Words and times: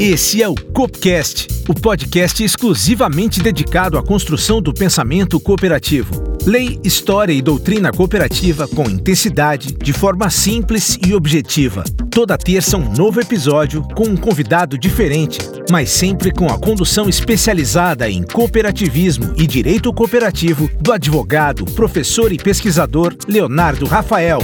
Esse 0.00 0.40
é 0.40 0.48
o 0.48 0.54
Copcast, 0.54 1.48
o 1.68 1.74
podcast 1.74 2.44
exclusivamente 2.44 3.40
dedicado 3.42 3.98
à 3.98 4.02
construção 4.02 4.62
do 4.62 4.72
pensamento 4.72 5.40
cooperativo. 5.40 6.38
Lei, 6.46 6.78
história 6.84 7.32
e 7.32 7.42
doutrina 7.42 7.90
cooperativa 7.90 8.68
com 8.68 8.88
intensidade, 8.88 9.74
de 9.74 9.92
forma 9.92 10.30
simples 10.30 10.96
e 11.04 11.16
objetiva. 11.16 11.82
Toda 12.12 12.38
terça 12.38 12.76
um 12.76 12.94
novo 12.94 13.20
episódio 13.20 13.82
com 13.96 14.04
um 14.04 14.16
convidado 14.16 14.78
diferente, 14.78 15.40
mas 15.68 15.90
sempre 15.90 16.30
com 16.30 16.46
a 16.46 16.56
condução 16.56 17.08
especializada 17.08 18.08
em 18.08 18.22
cooperativismo 18.22 19.34
e 19.36 19.48
direito 19.48 19.92
cooperativo 19.92 20.70
do 20.80 20.92
advogado, 20.92 21.64
professor 21.64 22.32
e 22.32 22.36
pesquisador 22.36 23.16
Leonardo 23.26 23.84
Rafael. 23.84 24.38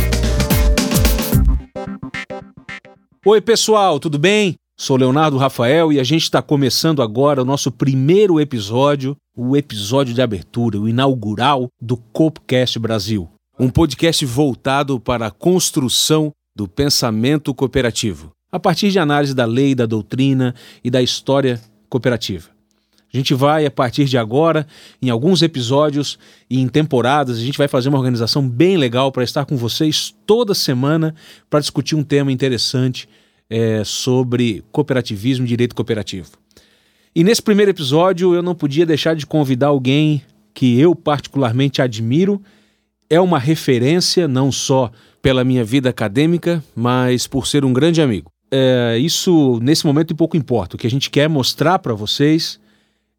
Oi, 3.24 3.40
pessoal, 3.40 4.00
tudo 4.00 4.18
bem? 4.18 4.56
Sou 4.76 4.96
Leonardo 4.96 5.36
Rafael 5.36 5.92
e 5.92 6.00
a 6.00 6.04
gente 6.04 6.24
está 6.24 6.42
começando 6.42 7.00
agora 7.00 7.40
o 7.40 7.44
nosso 7.44 7.70
primeiro 7.70 8.40
episódio, 8.40 9.16
o 9.36 9.56
episódio 9.56 10.12
de 10.12 10.20
abertura, 10.20 10.80
o 10.80 10.88
inaugural 10.88 11.68
do 11.80 11.96
Copcast 11.96 12.76
Brasil. 12.80 13.30
Um 13.56 13.70
podcast 13.70 14.26
voltado 14.26 14.98
para 14.98 15.28
a 15.28 15.30
construção 15.30 16.32
do 16.56 16.66
pensamento 16.66 17.54
cooperativo, 17.54 18.32
a 18.50 18.58
partir 18.58 18.90
de 18.90 18.98
análise 18.98 19.32
da 19.32 19.44
lei, 19.44 19.76
da 19.76 19.86
doutrina 19.86 20.52
e 20.82 20.90
da 20.90 21.00
história 21.00 21.60
cooperativa. 21.88 22.50
A 23.12 23.16
gente 23.16 23.32
vai, 23.32 23.64
a 23.64 23.70
partir 23.70 24.06
de 24.06 24.18
agora, 24.18 24.66
em 25.00 25.08
alguns 25.08 25.40
episódios 25.40 26.18
e 26.50 26.60
em 26.60 26.66
temporadas, 26.66 27.38
a 27.38 27.40
gente 27.40 27.56
vai 27.56 27.68
fazer 27.68 27.90
uma 27.90 27.98
organização 27.98 28.46
bem 28.46 28.76
legal 28.76 29.12
para 29.12 29.22
estar 29.22 29.44
com 29.44 29.56
vocês 29.56 30.12
toda 30.26 30.52
semana 30.52 31.14
para 31.48 31.60
discutir 31.60 31.94
um 31.94 32.02
tema 32.02 32.32
interessante 32.32 33.08
é, 33.48 33.82
sobre 33.84 34.64
cooperativismo 34.72 35.44
e 35.44 35.48
direito 35.48 35.74
cooperativo. 35.74 36.30
E 37.14 37.22
nesse 37.22 37.42
primeiro 37.42 37.70
episódio 37.70 38.34
eu 38.34 38.42
não 38.42 38.54
podia 38.54 38.84
deixar 38.84 39.14
de 39.14 39.26
convidar 39.26 39.68
alguém 39.68 40.22
que 40.52 40.78
eu 40.80 40.94
particularmente 40.94 41.82
admiro, 41.82 42.40
é 43.10 43.20
uma 43.20 43.38
referência 43.38 44.26
não 44.26 44.50
só 44.50 44.90
pela 45.20 45.44
minha 45.44 45.64
vida 45.64 45.88
acadêmica, 45.88 46.62
mas 46.74 47.26
por 47.26 47.46
ser 47.46 47.64
um 47.64 47.72
grande 47.72 48.00
amigo. 48.00 48.30
É, 48.50 48.96
isso 48.98 49.58
nesse 49.62 49.86
momento 49.86 50.14
pouco 50.14 50.36
importa. 50.36 50.76
O 50.76 50.78
que 50.78 50.86
a 50.86 50.90
gente 50.90 51.10
quer 51.10 51.28
mostrar 51.28 51.78
para 51.78 51.94
vocês 51.94 52.60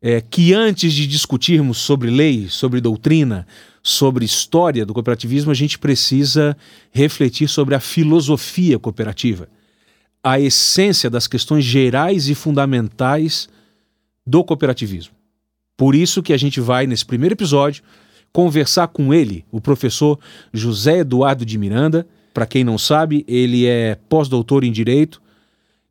é 0.01 0.21
que 0.21 0.53
antes 0.53 0.93
de 0.93 1.07
discutirmos 1.07 1.77
sobre 1.77 2.09
lei, 2.09 2.47
sobre 2.49 2.79
doutrina, 2.79 3.45
sobre 3.81 4.23
história 4.25 4.85
do 4.85 4.93
cooperativismo, 4.93 5.51
a 5.51 5.55
gente 5.55 5.79
precisa 5.79 6.55
refletir 6.91 7.47
sobre 7.47 7.75
a 7.75 7.79
filosofia 7.79 8.77
cooperativa 8.79 9.47
a 10.25 10.39
essência 10.39 11.07
das 11.07 11.27
questões 11.27 11.63
gerais 11.63 12.27
e 12.29 12.33
fundamentais 12.33 13.47
do 14.25 14.43
cooperativismo. 14.43 15.13
Por 15.77 15.93
isso 15.93 16.23
que 16.23 16.33
a 16.33 16.37
gente 16.37 16.59
vai, 16.59 16.87
nesse 16.87 17.05
primeiro 17.05 17.35
episódio, 17.35 17.83
conversar 18.33 18.87
com 18.87 19.13
ele, 19.13 19.45
o 19.51 19.61
professor 19.61 20.19
José 20.51 21.01
Eduardo 21.01 21.45
de 21.45 21.59
Miranda. 21.59 22.07
Para 22.33 22.47
quem 22.47 22.63
não 22.63 22.75
sabe, 22.75 23.23
ele 23.27 23.67
é 23.67 23.99
pós-doutor 24.09 24.63
em 24.63 24.71
Direito, 24.71 25.21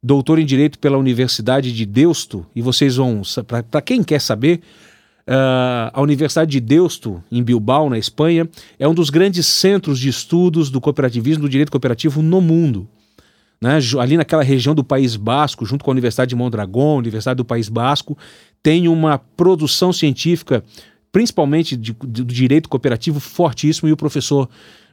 doutor 0.02 0.40
em 0.40 0.44
Direito 0.44 0.80
pela 0.80 0.98
Universidade 0.98 1.72
de 1.72 1.86
Deusto, 1.86 2.44
e 2.56 2.60
vocês 2.60 2.96
vão, 2.96 3.22
para 3.70 3.80
quem 3.80 4.02
quer 4.02 4.20
saber, 4.20 4.60
Uh, 5.26 5.88
a 5.94 6.02
Universidade 6.02 6.50
de 6.50 6.60
Deusto, 6.60 7.24
em 7.32 7.42
Bilbao, 7.42 7.88
na 7.88 7.96
Espanha, 7.96 8.46
é 8.78 8.86
um 8.86 8.92
dos 8.92 9.08
grandes 9.08 9.46
centros 9.46 9.98
de 9.98 10.10
estudos 10.10 10.68
do 10.68 10.82
cooperativismo, 10.82 11.44
do 11.44 11.48
direito 11.48 11.72
cooperativo 11.72 12.20
no 12.20 12.42
mundo 12.42 12.86
né, 13.60 13.78
ali 14.00 14.16
naquela 14.16 14.42
região 14.42 14.74
do 14.74 14.84
País 14.84 15.16
Basco, 15.16 15.64
junto 15.64 15.84
com 15.84 15.90
a 15.90 15.92
Universidade 15.92 16.30
de 16.30 16.36
Mondragón, 16.36 16.98
Universidade 16.98 17.36
do 17.36 17.44
País 17.44 17.68
Basco, 17.68 18.16
tem 18.62 18.88
uma 18.88 19.18
produção 19.18 19.92
científica, 19.92 20.64
principalmente 21.12 21.76
de, 21.76 21.92
do 21.92 22.24
direito 22.24 22.68
cooperativo, 22.68 23.20
fortíssimo, 23.20 23.88
e 23.88 23.92
o 23.92 23.96
professor 23.96 24.48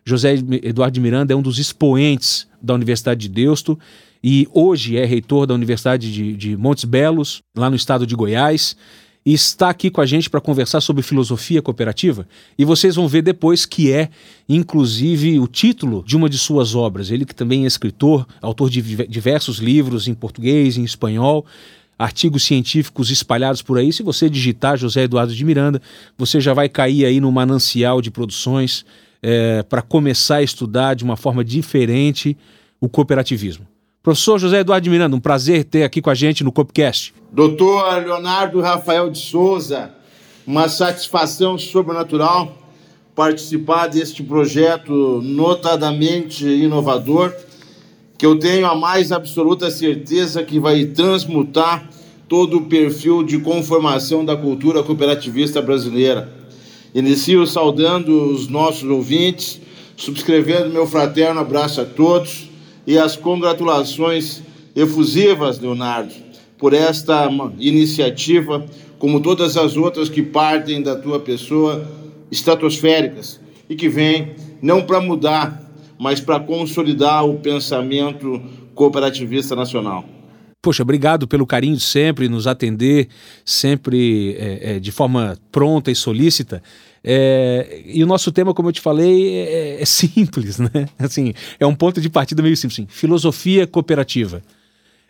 José 0.06 0.36
Eduardo 0.64 0.94
de 0.94 1.02
Miranda 1.02 1.34
é 1.34 1.36
um 1.36 1.42
dos 1.42 1.60
expoentes 1.60 2.48
da 2.62 2.74
Universidade 2.74 3.22
de 3.22 3.30
Deusto 3.30 3.78
e 4.24 4.48
hoje 4.52 4.98
é 4.98 5.06
reitor 5.06 5.46
da 5.46 5.54
Universidade 5.54 6.12
de, 6.12 6.36
de 6.36 6.58
Montes 6.58 6.86
Belos, 6.86 7.42
lá 7.56 7.70
no 7.70 7.76
estado 7.76 8.06
de 8.06 8.16
Goiás 8.16 8.76
e 9.26 9.34
está 9.34 9.70
aqui 9.70 9.92
com 9.92 10.02
a 10.02 10.06
gente 10.06 10.30
para 10.30 10.42
conversar 10.42 10.82
sobre 10.82 11.04
filosofia 11.04 11.62
cooperativa. 11.62 12.28
E 12.58 12.66
vocês 12.66 12.96
vão 12.96 13.08
ver 13.08 13.22
depois 13.22 13.66
que 13.66 13.92
é, 13.92 14.10
inclusive, 14.50 15.40
o 15.40 15.48
título 15.48 16.04
de 16.06 16.18
uma 16.18 16.28
de 16.28 16.38
suas 16.38 16.74
obras. 16.74 17.12
Ele 17.12 17.26
que 17.26 17.36
também 17.36 17.64
é 17.64 17.68
escritor, 17.68 18.28
autor 18.42 18.70
de 18.70 18.82
diversos 19.08 19.58
livros 19.58 20.08
em 20.08 20.14
português, 20.16 20.76
em 20.76 20.84
espanhol, 20.84 21.46
artigos 22.00 22.44
científicos 22.44 23.12
espalhados 23.12 23.62
por 23.62 23.78
aí. 23.78 23.94
Se 23.94 24.02
você 24.02 24.28
digitar 24.28 24.76
José 24.76 25.04
Eduardo 25.04 25.36
de 25.36 25.46
Miranda, 25.46 25.80
você 26.18 26.42
já 26.42 26.54
vai 26.54 26.68
cair 26.68 27.06
aí 27.06 27.20
no 27.20 27.32
manancial 27.32 28.02
de 28.02 28.10
produções 28.10 28.84
é, 29.22 29.62
para 29.62 29.84
começar 29.84 30.38
a 30.38 30.44
estudar 30.44 30.96
de 30.96 31.04
uma 31.04 31.16
forma 31.16 31.44
diferente 31.44 32.36
o 32.80 32.90
cooperativismo. 32.90 33.71
Professor 34.04 34.40
José 34.40 34.62
Eduardo 34.62 34.90
Miranda, 34.90 35.16
um 35.16 35.20
prazer 35.20 35.64
ter 35.64 35.84
aqui 35.84 36.02
com 36.02 36.10
a 36.10 36.16
gente 36.16 36.44
no 36.44 36.52
Copcast. 36.52 37.14
Doutor 37.32 38.04
Leonardo 38.04 38.60
Rafael 38.60 39.12
de 39.12 39.20
Souza, 39.20 39.92
uma 40.46 40.68
satisfação 40.68 41.56
sobrenatural 41.56 42.58
participar 43.14 43.86
deste 43.86 44.24
projeto 44.24 45.22
notadamente 45.22 46.44
inovador, 46.48 47.32
que 48.18 48.26
eu 48.26 48.40
tenho 48.40 48.66
a 48.66 48.74
mais 48.74 49.12
absoluta 49.12 49.70
certeza 49.70 50.42
que 50.42 50.60
vai 50.60 50.86
transmutar 50.86 51.88
todo 52.28 52.58
o 52.58 52.66
perfil 52.66 53.22
de 53.22 53.38
conformação 53.38 54.26
da 54.26 54.36
cultura 54.36 54.82
cooperativista 54.82 55.62
brasileira. 55.62 56.28
Inicio 56.96 57.46
saudando 57.46 58.32
os 58.32 58.48
nossos 58.48 58.90
ouvintes, 58.90 59.62
subscrevendo 59.96 60.72
meu 60.72 60.88
fraterno 60.88 61.40
abraço 61.40 61.80
a 61.80 61.86
todos 61.86 62.50
e 62.86 62.98
as 62.98 63.16
congratulações 63.16 64.42
efusivas, 64.76 65.60
Leonardo, 65.60 66.14
por 66.58 66.74
esta 66.74 67.30
iniciativa, 67.60 68.66
como 69.00 69.20
todas 69.20 69.58
as 69.58 69.76
outras 69.76 70.10
que 70.10 70.22
partem 70.22 70.82
da 70.82 70.96
tua 70.96 71.20
pessoa, 71.20 71.88
estratosféricas, 72.32 73.40
e 73.70 73.76
que 73.76 73.90
vêm 73.90 74.36
não 74.62 74.82
para 74.82 75.02
mudar, 75.02 75.62
mas 75.98 76.20
para 76.20 76.40
consolidar 76.40 77.26
o 77.26 77.40
pensamento 77.40 78.42
cooperativista 78.76 79.56
nacional. 79.56 80.06
Poxa, 80.62 80.84
obrigado 80.84 81.28
pelo 81.28 81.48
carinho 81.48 81.76
de 81.76 81.82
sempre, 81.82 82.30
nos 82.30 82.46
atender 82.46 83.08
sempre 83.44 84.36
é, 84.38 84.76
é, 84.76 84.80
de 84.80 84.92
forma 84.92 85.36
pronta 85.52 85.90
e 85.90 85.96
solícita. 85.96 86.62
É, 87.04 87.82
e 87.86 88.04
o 88.04 88.08
nosso 88.08 88.32
tema, 88.32 88.54
como 88.54 88.70
eu 88.70 88.74
te 88.74 88.82
falei, 88.82 89.36
é, 89.36 89.82
é, 89.82 89.86
simples, 89.86 90.60
né? 90.60 90.88
Assim, 91.00 91.34
é 91.60 91.66
um 91.66 91.76
ponto 91.76 92.00
de 92.00 92.10
partida 92.10 92.42
meio 92.42 92.56
simples. 92.56 92.80
Assim, 92.80 92.88
filosofia 92.90 93.66
cooperativa. 93.66 94.42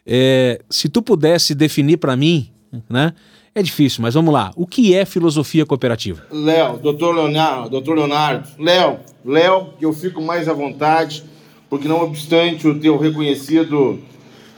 É, 0.05 0.61
se 0.69 0.89
tu 0.89 1.01
pudesse 1.01 1.53
definir 1.53 1.97
para 1.97 2.15
mim, 2.15 2.49
né? 2.89 3.13
É 3.53 3.61
difícil, 3.61 4.01
mas 4.01 4.13
vamos 4.13 4.33
lá. 4.33 4.53
O 4.55 4.65
que 4.65 4.95
é 4.95 5.03
filosofia 5.03 5.65
cooperativa? 5.65 6.25
Léo, 6.31 6.77
doutor 6.77 7.13
Leonardo, 7.13 7.69
doutor 7.69 7.97
Leonardo, 7.97 8.47
Léo, 8.57 8.99
Léo, 9.25 9.73
eu 9.81 9.91
fico 9.91 10.21
mais 10.21 10.47
à 10.47 10.53
vontade, 10.53 11.21
porque 11.69 11.85
não 11.85 12.01
obstante 12.01 12.65
o 12.65 12.79
teu 12.79 12.97
reconhecido 12.97 13.99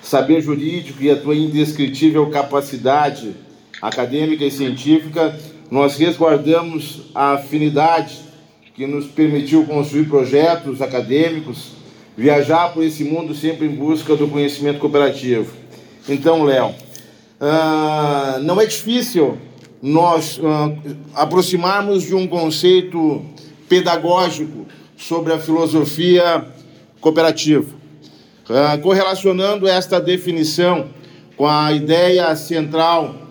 saber 0.04 0.42
jurídico 0.42 1.02
e 1.02 1.10
a 1.10 1.16
tua 1.16 1.36
indescritível 1.36 2.30
capacidade 2.30 3.34
acadêmica 3.82 4.46
e 4.46 4.52
científica, 4.52 5.36
nós 5.74 5.98
resguardamos 5.98 7.02
a 7.16 7.32
afinidade 7.32 8.20
que 8.76 8.86
nos 8.86 9.08
permitiu 9.08 9.66
construir 9.66 10.08
projetos 10.08 10.84
acadêmicos, 10.84 11.72
viajar 12.16 12.72
por 12.72 12.84
esse 12.84 13.04
mundo 13.04 13.34
sempre 13.34 13.66
em 13.66 13.76
busca 13.76 14.16
do 14.16 14.28
conhecimento 14.28 14.78
cooperativo. 14.78 15.52
Então, 16.08 16.44
Léo, 16.44 16.68
uh, 16.68 18.40
não 18.44 18.62
é 18.62 18.68
difícil 18.68 19.40
nós 19.82 20.38
uh, 20.38 20.78
aproximarmos 21.16 22.04
de 22.04 22.14
um 22.14 22.28
conceito 22.28 23.26
pedagógico 23.68 24.68
sobre 24.96 25.34
a 25.34 25.40
filosofia 25.40 26.46
cooperativa, 27.02 27.74
uh, 28.48 28.80
correlacionando 28.80 29.68
esta 29.68 30.00
definição 30.00 30.92
com 31.36 31.48
a 31.48 31.72
ideia 31.72 32.36
central 32.36 33.23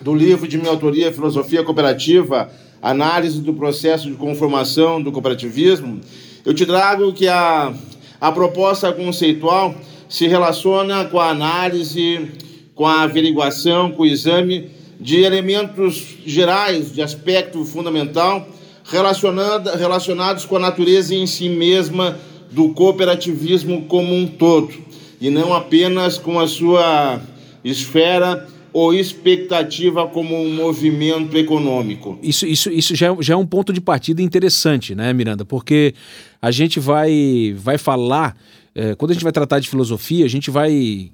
do 0.00 0.14
livro 0.14 0.46
de 0.46 0.58
minha 0.58 0.70
autoria, 0.70 1.12
Filosofia 1.12 1.64
Cooperativa, 1.64 2.50
Análise 2.82 3.40
do 3.40 3.54
Processo 3.54 4.08
de 4.08 4.14
Conformação 4.14 5.02
do 5.02 5.10
Cooperativismo, 5.10 6.00
eu 6.44 6.52
te 6.54 6.66
trago 6.66 7.12
que 7.12 7.26
a, 7.26 7.72
a 8.20 8.30
proposta 8.30 8.92
conceitual 8.92 9.74
se 10.08 10.26
relaciona 10.26 11.06
com 11.06 11.18
a 11.18 11.30
análise, 11.30 12.30
com 12.74 12.86
a 12.86 13.02
averiguação, 13.02 13.90
com 13.90 14.02
o 14.02 14.06
exame 14.06 14.70
de 15.00 15.22
elementos 15.22 16.18
gerais, 16.24 16.92
de 16.92 17.02
aspecto 17.02 17.64
fundamental, 17.64 18.46
relacionados 18.84 20.44
com 20.44 20.56
a 20.56 20.60
natureza 20.60 21.14
em 21.14 21.26
si 21.26 21.48
mesma 21.48 22.16
do 22.50 22.68
cooperativismo 22.68 23.86
como 23.86 24.14
um 24.14 24.26
todo, 24.26 24.72
e 25.20 25.28
não 25.30 25.52
apenas 25.52 26.18
com 26.18 26.38
a 26.38 26.46
sua 26.46 27.20
esfera 27.64 28.46
ou 28.76 28.92
expectativa 28.92 30.06
como 30.06 30.36
um 30.36 30.54
movimento 30.54 31.34
econômico? 31.34 32.18
Isso, 32.22 32.46
isso, 32.46 32.70
isso 32.70 32.94
já, 32.94 33.10
é, 33.10 33.16
já 33.20 33.32
é 33.32 33.36
um 33.36 33.46
ponto 33.46 33.72
de 33.72 33.80
partida 33.80 34.20
interessante, 34.20 34.94
né, 34.94 35.14
Miranda? 35.14 35.46
Porque 35.46 35.94
a 36.42 36.50
gente 36.50 36.78
vai, 36.78 37.56
vai 37.56 37.78
falar 37.78 38.36
é, 38.74 38.94
quando 38.94 39.12
a 39.12 39.14
gente 39.14 39.22
vai 39.22 39.32
tratar 39.32 39.58
de 39.60 39.70
filosofia, 39.70 40.26
a 40.26 40.28
gente 40.28 40.50
vai, 40.50 41.10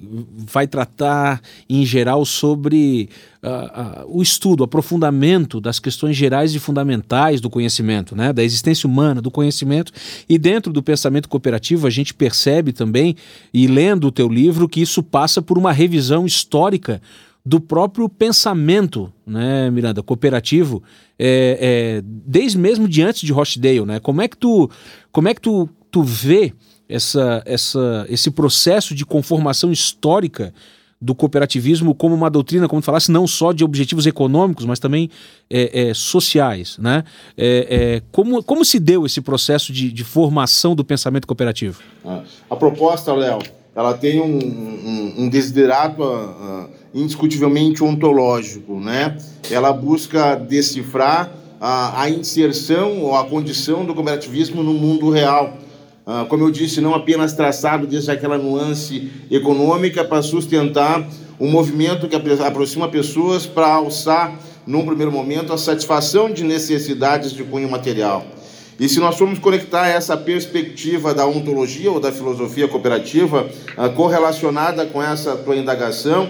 vai 0.52 0.66
tratar 0.66 1.40
em 1.70 1.86
geral 1.86 2.24
sobre 2.24 3.08
uh, 3.40 4.02
uh, 4.02 4.18
o 4.18 4.20
estudo, 4.20 4.62
o 4.62 4.64
aprofundamento 4.64 5.60
das 5.60 5.78
questões 5.78 6.16
gerais 6.16 6.56
e 6.56 6.58
fundamentais 6.58 7.40
do 7.40 7.48
conhecimento, 7.48 8.16
né? 8.16 8.32
da 8.32 8.42
existência 8.42 8.88
humana, 8.88 9.22
do 9.22 9.30
conhecimento. 9.30 9.92
E 10.28 10.36
dentro 10.36 10.72
do 10.72 10.82
pensamento 10.82 11.28
cooperativo, 11.28 11.86
a 11.86 11.90
gente 11.90 12.12
percebe 12.12 12.72
também, 12.72 13.14
e 13.54 13.68
lendo 13.68 14.08
o 14.08 14.10
teu 14.10 14.28
livro, 14.28 14.68
que 14.68 14.80
isso 14.80 15.00
passa 15.00 15.40
por 15.40 15.56
uma 15.56 15.70
revisão 15.70 16.26
histórica 16.26 17.00
do 17.44 17.60
próprio 17.60 18.08
pensamento, 18.08 19.12
né, 19.26 19.68
Miranda, 19.70 20.02
cooperativo, 20.02 20.82
é, 21.18 21.58
é, 21.98 22.02
desde 22.04 22.56
mesmo 22.56 22.88
de 22.88 23.02
antes 23.02 23.22
de 23.22 23.32
Rochdale, 23.32 23.84
né? 23.84 23.98
Como 23.98 24.22
é 24.22 24.28
que 24.28 24.36
tu, 24.36 24.70
como 25.10 25.28
é 25.28 25.34
que 25.34 25.40
tu, 25.40 25.68
tu 25.90 26.02
vê 26.02 26.52
essa, 26.88 27.42
essa, 27.44 28.06
esse 28.08 28.30
processo 28.30 28.94
de 28.94 29.04
conformação 29.04 29.72
histórica 29.72 30.54
do 31.00 31.16
cooperativismo 31.16 31.96
como 31.96 32.14
uma 32.14 32.30
doutrina, 32.30 32.68
como 32.68 32.80
tu 32.80 32.84
falasse, 32.84 33.10
não 33.10 33.26
só 33.26 33.52
de 33.52 33.64
objetivos 33.64 34.06
econômicos, 34.06 34.64
mas 34.64 34.78
também 34.78 35.10
é, 35.50 35.88
é, 35.88 35.94
sociais. 35.94 36.78
Né? 36.78 37.02
É, 37.36 37.96
é 37.96 38.02
como, 38.12 38.40
como 38.44 38.64
se 38.64 38.78
deu 38.78 39.04
esse 39.04 39.20
processo 39.20 39.72
de, 39.72 39.90
de 39.90 40.04
formação 40.04 40.76
do 40.76 40.84
pensamento 40.84 41.26
cooperativo? 41.26 41.82
Ah, 42.04 42.22
a 42.48 42.54
proposta, 42.54 43.12
Léo, 43.12 43.40
ela 43.74 43.94
tem 43.94 44.20
um, 44.20 44.38
um, 44.38 45.14
um 45.24 45.28
desiderato 45.28 46.02
uh, 46.02 46.69
indiscutivelmente 46.94 47.82
ontológico. 47.82 48.78
Né? 48.78 49.16
Ela 49.50 49.72
busca 49.72 50.34
decifrar 50.34 51.32
a, 51.60 52.02
a 52.02 52.10
inserção 52.10 53.00
ou 53.00 53.16
a 53.16 53.24
condição 53.24 53.84
do 53.84 53.94
cooperativismo 53.94 54.62
no 54.62 54.74
mundo 54.74 55.10
real 55.10 55.58
ah, 56.04 56.26
como 56.28 56.42
eu 56.42 56.50
disse, 56.50 56.80
não 56.80 56.94
apenas 56.94 57.32
traçado 57.32 57.86
desde 57.86 58.10
aquela 58.10 58.36
nuance 58.36 59.10
econômica 59.30 60.04
para 60.04 60.20
sustentar 60.20 61.06
um 61.38 61.48
movimento 61.48 62.08
que 62.08 62.16
aproxima 62.16 62.88
pessoas 62.88 63.46
para 63.46 63.72
alçar, 63.72 64.36
num 64.66 64.84
primeiro 64.84 65.12
momento, 65.12 65.52
a 65.52 65.58
satisfação 65.58 66.32
de 66.32 66.42
necessidades 66.42 67.32
de 67.32 67.44
cunho 67.44 67.70
material. 67.70 68.26
E 68.80 68.88
se 68.88 68.98
nós 68.98 69.16
formos 69.16 69.38
conectar 69.38 69.86
essa 69.86 70.16
perspectiva 70.16 71.14
da 71.14 71.26
ontologia 71.26 71.90
ou 71.90 72.00
da 72.00 72.10
filosofia 72.10 72.66
cooperativa 72.66 73.48
ah, 73.76 73.88
correlacionada 73.88 74.86
com 74.86 75.02
essa 75.02 75.36
tua 75.36 75.56
indagação, 75.56 76.28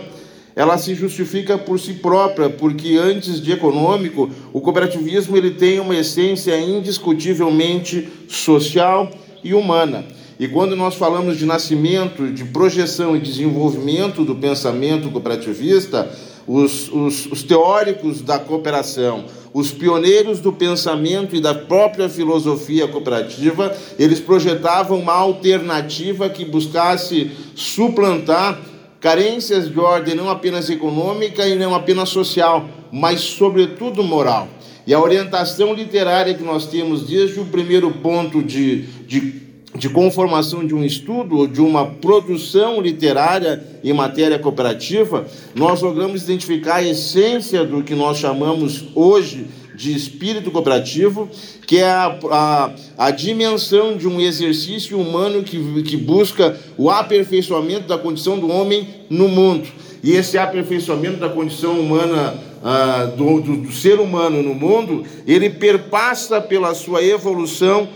ela 0.55 0.77
se 0.77 0.95
justifica 0.95 1.57
por 1.57 1.81
si 1.81 1.95
própria, 1.95 2.51
porque 2.51 2.97
antes 2.97 3.41
de 3.41 3.53
econômico, 3.53 4.31
o 4.53 4.61
cooperativismo 4.61 5.37
ele 5.37 5.53
tem 5.53 5.81
uma 5.81 5.97
essência 5.97 6.59
indiscutivelmente 6.61 8.09
social 8.29 9.11
e 9.43 9.55
humana. 9.55 10.05
E 10.39 10.49
quando 10.49 10.75
nós 10.75 10.95
falamos 10.95 11.39
de 11.39 11.47
nascimento, 11.47 12.31
de 12.31 12.45
projeção 12.45 13.17
e 13.17 13.21
desenvolvimento 13.21 14.25
do 14.25 14.35
pensamento 14.35 15.11
cooperativista, 15.11 16.11
os, 16.47 16.89
os, 16.93 17.27
os, 17.27 17.43
teóricos 17.43 18.21
da 18.21 18.39
cooperação, 18.39 19.25
os 19.53 19.71
pioneiros 19.71 20.41
do 20.41 20.53
pensamento 20.53 21.37
e 21.37 21.41
da 21.41 21.55
própria 21.55 22.09
filosofia 22.09 22.89
cooperativa, 22.89 23.75
eles 23.99 24.21
projetavam 24.21 24.99
uma 24.99 25.13
alternativa 25.13 26.29
que 26.29 26.45
buscasse 26.45 27.31
suplantar 27.55 28.61
carências 29.01 29.69
de 29.69 29.79
ordem 29.79 30.15
não 30.15 30.31
apenas 30.31 30.71
econômica 30.71 31.47
e 31.47 31.57
não 31.57 31.75
apenas 31.75 32.09
social, 32.09 32.69
mas 32.91 33.21
sobretudo 33.21 34.03
moral. 34.03 34.49
E 34.87 34.93
a 34.93 35.01
orientação 35.01 35.75
literária 35.75 36.35
que 36.35 36.43
nós 36.43 36.67
temos 36.67 37.03
desde 37.03 37.39
o 37.39 37.47
primeiro 37.47 37.91
ponto 37.91 38.43
de, 38.43 38.83
de, 39.07 39.43
de 39.75 39.89
conformação 39.89 40.67
de 40.67 40.75
um 40.75 40.85
estudo 40.85 41.39
ou 41.39 41.47
de 41.47 41.61
uma 41.61 41.87
produção 41.87 42.81
literária 42.81 43.65
em 43.83 43.93
matéria 43.93 44.39
cooperativa, 44.39 45.27
nós 45.55 45.81
logramos 45.81 46.23
identificar 46.23 46.77
a 46.77 46.85
essência 46.85 47.65
do 47.65 47.83
que 47.83 47.95
nós 47.95 48.19
chamamos 48.19 48.85
hoje 48.95 49.47
de 49.75 49.95
espírito 49.95 50.51
cooperativo, 50.51 51.29
que 51.67 51.79
é 51.79 51.91
a, 51.91 52.19
a, 52.31 52.71
a, 52.99 53.11
dimensão 53.11 53.97
de 53.97 54.07
um 54.07 54.21
exercício 54.21 55.01
humano 55.01 55.43
que, 55.43 55.83
que 55.83 55.97
busca 55.97 56.59
o 56.77 56.91
aperfeiçoamento 56.91 57.89
da 57.89 57.97
condição 57.97 58.39
do 58.39 58.51
homem 58.51 58.87
no 59.09 59.29
mundo. 59.29 59.67
E 60.03 60.13
esse 60.13 60.37
aperfeiçoamento 60.37 61.17
da 61.17 61.29
condição 61.29 61.81
humana 61.81 62.35
ah, 62.63 63.11
do, 63.17 63.41
do, 63.41 63.57
do 63.57 63.73
ser 63.73 63.99
humano 63.99 64.43
no 64.43 64.55
mundo, 64.55 65.05
ele 65.27 65.49
perpassa 65.49 66.41
pela 66.41 66.75
sua 66.75 67.03
evolução 67.03 67.89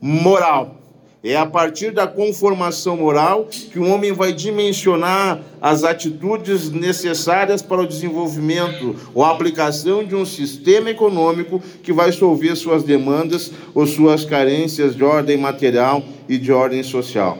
moral. 0.00 0.79
É 1.22 1.36
a 1.36 1.44
partir 1.44 1.92
da 1.92 2.06
conformação 2.06 2.96
moral 2.96 3.44
que 3.44 3.78
o 3.78 3.86
homem 3.86 4.10
vai 4.10 4.32
dimensionar 4.32 5.42
as 5.60 5.84
atitudes 5.84 6.70
necessárias 6.70 7.60
para 7.60 7.82
o 7.82 7.86
desenvolvimento 7.86 8.96
ou 9.14 9.22
aplicação 9.22 10.02
de 10.02 10.14
um 10.14 10.24
sistema 10.24 10.88
econômico 10.88 11.62
que 11.82 11.92
vai 11.92 12.10
solver 12.10 12.56
suas 12.56 12.82
demandas 12.82 13.52
ou 13.74 13.86
suas 13.86 14.24
carências 14.24 14.96
de 14.96 15.04
ordem 15.04 15.36
material 15.36 16.02
e 16.26 16.38
de 16.38 16.50
ordem 16.50 16.82
social. 16.82 17.38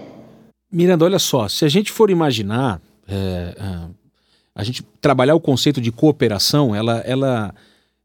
Miranda, 0.71 1.06
olha 1.06 1.19
só, 1.19 1.49
se 1.49 1.65
a 1.65 1.69
gente 1.69 1.91
for 1.91 2.11
imaginar 2.11 2.83
é, 3.09 3.55
a 4.55 4.62
gente 4.62 4.83
trabalhar 5.00 5.35
o 5.35 5.41
conceito 5.41 5.81
de 5.81 5.91
cooperação, 5.91 6.75
ela, 6.75 6.99
ela, 6.99 7.55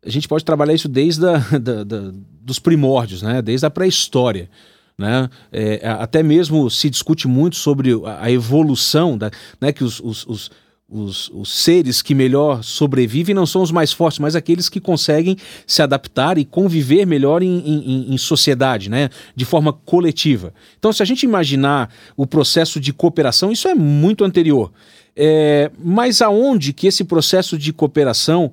a 0.04 0.10
gente 0.10 0.26
pode 0.26 0.46
trabalhar 0.46 0.74
isso 0.74 0.88
desde 0.88 1.26
a, 1.28 1.38
da, 1.60 1.84
da, 1.84 2.12
dos 2.42 2.60
primórdios, 2.60 3.22
né? 3.22 3.42
desde 3.42 3.66
a 3.66 3.70
pré-história. 3.70 4.50
Né? 4.98 5.30
É, 5.52 5.82
até 6.00 6.24
mesmo 6.24 6.70
se 6.70 6.90
discute 6.90 7.28
muito 7.28 7.58
sobre 7.58 7.92
a, 8.06 8.32
evolução, 8.32 9.18
da, 9.18 9.30
né? 9.60 9.74
que 9.74 9.84
os, 9.84 10.00
os, 10.00 10.26
os 10.26 10.52
os, 10.88 11.30
os, 11.34 11.50
seres 11.50 12.02
que 12.02 12.14
melhor 12.14 12.64
sobrevivem 12.64 13.34
não 13.34 13.46
são 13.46 13.64
os 13.64 13.72
mais 13.72 13.92
fortes, 13.92 14.20
mas 14.20 14.36
aqueles 14.36 14.70
que 14.70 14.80
conseguem 14.80 15.36
se 15.66 15.82
adaptar 15.82 16.38
e 16.38 16.46
conviver 16.46 17.08
melhor 17.08 17.42
em, 17.42 17.58
em, 17.58 18.14
em, 18.14 18.18
sociedade, 18.20 18.88
né? 18.88 19.10
de 19.36 19.46
forma 19.46 19.74
coletiva. 19.74 20.54
Então, 20.78 20.94
se 20.94 21.02
a 21.02 21.06
gente 21.06 21.24
imaginar 21.24 21.92
o 22.16 22.28
processo 22.28 22.80
de 22.80 22.94
cooperação, 22.94 23.52
isso 23.52 23.68
é 23.68 23.74
muito 23.74 24.24
anterior. 24.24 24.72
É, 25.16 25.72
mas 25.80 26.22
aonde 26.22 26.72
que 26.72 26.88
esse 26.88 27.04
processo 27.04 27.58
de 27.58 27.74
cooperação 27.74 28.52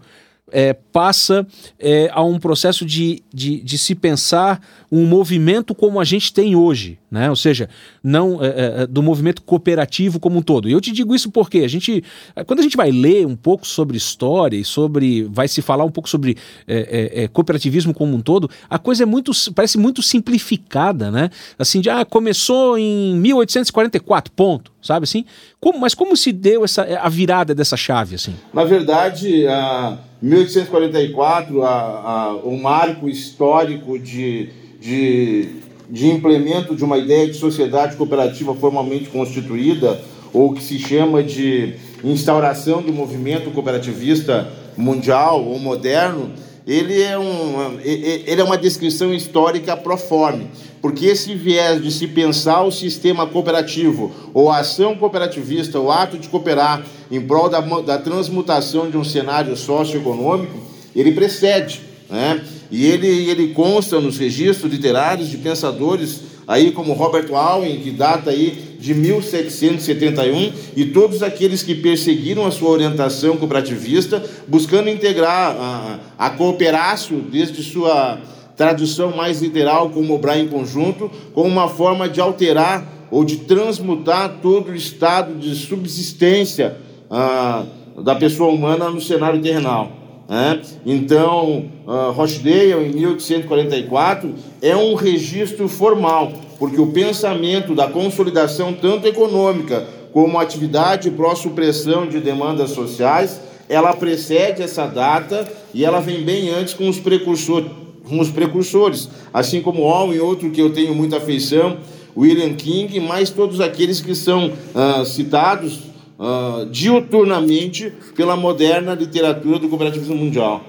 é, 0.53 0.73
passa 0.73 1.47
é, 1.79 2.11
a 2.13 2.23
um 2.23 2.39
processo 2.39 2.85
de, 2.85 3.23
de, 3.33 3.61
de, 3.61 3.79
se 3.79 3.95
pensar 3.95 4.61
um 4.91 5.07
movimento 5.07 5.75
como 5.75 5.99
a 5.99 6.05
gente 6.05 6.33
tem 6.33 6.55
hoje, 6.55 6.99
né? 7.11 7.31
ou 7.31 7.37
seja, 7.37 7.69
não 8.03 8.45
é, 8.45 8.49
é, 8.49 8.83
é, 8.83 8.87
do 8.87 9.03
movimento 9.03 9.43
cooperativo 9.43 10.21
como 10.21 10.39
um 10.39 10.43
todo. 10.43 10.69
E 10.69 10.73
eu 10.73 10.81
te 10.81 10.93
digo 10.93 11.15
isso 11.15 11.31
porque 11.31 11.61
a 11.61 11.69
gente, 11.69 12.05
quando 12.47 12.61
a 12.61 12.63
gente 12.63 12.77
vai 12.77 12.91
ler 12.91 13.27
um 13.27 13.35
pouco 13.35 13.67
sobre 13.67 13.97
história 13.97 14.57
e 14.57 14.65
sobre, 14.65 15.25
vai 15.25 15.49
se 15.49 15.63
falar 15.63 15.85
um 15.85 15.91
pouco 15.91 16.09
sobre 16.09 16.37
é, 16.67 17.29
cooperativismo 17.33 17.95
como 17.95 18.15
um 18.15 18.21
todo, 18.21 18.51
a 18.69 18.79
coisa 18.79 19.05
é 19.05 19.07
muito, 19.07 19.33
parece 19.55 19.79
muito 19.79 20.03
simplificada, 20.03 21.11
né? 21.11 21.31
Assim, 21.59 21.81
de, 21.81 21.89
ah, 21.89 22.05
começou 22.05 22.77
em 22.77 23.17
1844, 23.17 24.33
ponto, 24.33 24.72
sabe 24.83 25.05
assim? 25.05 25.25
Como, 25.61 25.79
mas 25.79 25.95
como 25.95 26.17
se 26.17 26.33
deu 26.33 26.65
essa, 26.65 26.83
a 27.01 27.09
virada 27.09 27.55
dessa 27.55 27.77
chave, 27.77 28.17
assim? 28.17 28.35
Na 28.53 28.65
verdade, 28.65 29.47
a 29.47 29.99
1844, 30.21 31.63
a, 31.63 31.71
a, 31.71 32.35
o 32.43 32.61
marco 32.61 33.09
histórico 33.09 33.99
de, 33.99 34.51
de, 34.81 35.49
de 35.89 36.09
implemento 36.09 36.75
de 36.75 36.85
uma 36.85 36.99
ideia 36.99 37.27
de 37.27 37.35
sociedade 37.35 37.97
cooperativa 37.97 38.55
formalmente 38.55 39.09
constituída, 39.09 40.01
ou 40.33 40.53
que 40.53 40.63
se 40.63 40.79
chama 40.79 41.23
de 41.23 41.75
instauração 42.03 42.83
do 42.83 42.93
movimento 42.93 43.51
cooperativista 43.51 44.51
mundial 44.77 45.45
ou 45.45 45.59
moderno, 45.59 46.33
ele 46.67 47.03
é, 47.03 47.19
um, 47.19 47.81
ele 47.85 48.41
é 48.41 48.45
uma 48.45 48.57
descrição 48.57 49.13
histórica 49.13 49.77
proforme, 49.77 50.49
porque 50.81 51.07
esse 51.07 51.35
viés 51.35 51.83
de 51.83 51.91
se 51.91 52.07
pensar 52.07 52.63
o 52.63 52.71
sistema 52.71 53.27
cooperativo, 53.27 54.13
ou 54.33 54.51
a 54.51 54.59
ação 54.59 54.97
cooperativista, 54.97 55.81
o 55.81 55.91
ato 55.91 56.17
de 56.17 56.29
cooperar 56.29 56.85
em 57.11 57.21
prol 57.21 57.49
da, 57.49 57.61
da 57.61 57.99
transmutação 57.99 58.91
de 58.91 58.97
um 58.97 59.05
cenário 59.05 59.57
socioeconômico, 59.57 60.57
ele 60.95 61.13
precede, 61.13 61.81
né? 62.09 62.43
e 62.71 62.87
ele, 62.87 63.07
ele 63.07 63.49
consta 63.49 64.01
nos 64.01 64.17
registros 64.17 64.73
literários 64.73 65.29
de 65.29 65.37
pensadores 65.39 66.32
aí 66.47 66.73
como 66.73 66.93
Robert 66.93 67.31
Owen, 67.31 67.81
que 67.81 67.91
data 67.91 68.31
aí 68.31 68.77
de 68.79 68.95
1771, 68.95 70.53
e 70.77 70.87
todos 70.87 71.23
aqueles 71.23 71.63
que 71.63 71.75
perseguiram 71.75 72.45
a 72.45 72.51
sua 72.51 72.71
orientação 72.71 73.37
cooperativista, 73.37 74.23
buscando 74.49 74.89
integrar 74.89 75.57
a, 75.57 75.99
a 76.19 76.31
cooperácio 76.31 77.19
desde 77.19 77.63
sua 77.63 78.19
tradução 78.57 79.17
mais 79.17 79.41
literal, 79.41 79.91
como 79.91 80.15
obrar 80.15 80.39
em 80.39 80.49
conjunto, 80.49 81.11
como 81.33 81.49
uma 81.49 81.69
forma 81.69 82.09
de 82.09 82.21
alterar 82.21 82.87
ou 83.11 83.25
de 83.25 83.37
transmutar 83.37 84.39
todo 84.43 84.71
o 84.71 84.75
estado 84.75 85.35
de 85.35 85.55
subsistência 85.55 86.77
ah, 87.11 87.65
da 88.03 88.15
pessoa 88.15 88.51
humana 88.51 88.91
no 88.91 89.01
cenário 89.01 89.41
terrenal. 89.41 90.02
Né? 90.29 90.61
Então, 90.87 91.67
uh, 91.87 92.11
Rochdale, 92.13 92.87
em 92.87 92.93
1844, 92.93 94.35
é 94.61 94.77
um 94.77 94.95
registro 94.95 95.69
formal, 95.69 96.33
porque 96.59 96.81
o 96.81 96.87
pensamento 96.89 97.75
da 97.75 97.89
consolidação, 97.89 98.73
tanto 98.73 99.07
econômica 99.07 99.87
como 100.13 100.39
atividade 100.39 101.11
pró-supressão 101.11 102.07
de 102.07 102.21
demandas 102.21 102.71
sociais, 102.71 103.41
ela 103.69 103.95
precede 103.95 104.63
essa 104.63 104.87
data 104.87 105.49
e 105.73 105.85
ela 105.85 106.01
vem 106.01 106.23
bem 106.23 106.51
antes 106.51 106.75
com 106.75 106.89
os 106.89 106.99
precursores, 106.99 107.71
com 108.07 108.21
os 108.21 108.31
precursores 108.31 109.09
assim 109.33 109.63
como 109.63 110.13
e 110.13 110.21
outro 110.21 110.51
que 110.51 110.61
eu 110.61 110.73
tenho 110.73 110.95
muita 110.95 111.17
afeição, 111.17 111.79
William 112.15 112.53
King, 112.55 113.01
mais 113.01 113.31
todos 113.31 113.61
aqueles 113.61 114.01
que 114.01 114.15
são 114.15 114.49
uh, 114.51 115.05
citados 115.07 115.92
uh, 116.23 116.67
diuturnamente 116.67 117.93
pela 118.15 118.37
moderna 118.37 118.95
literatura 118.95 119.59
do 119.59 119.69
cooperativismo 119.69 120.15
mundial. 120.15 120.63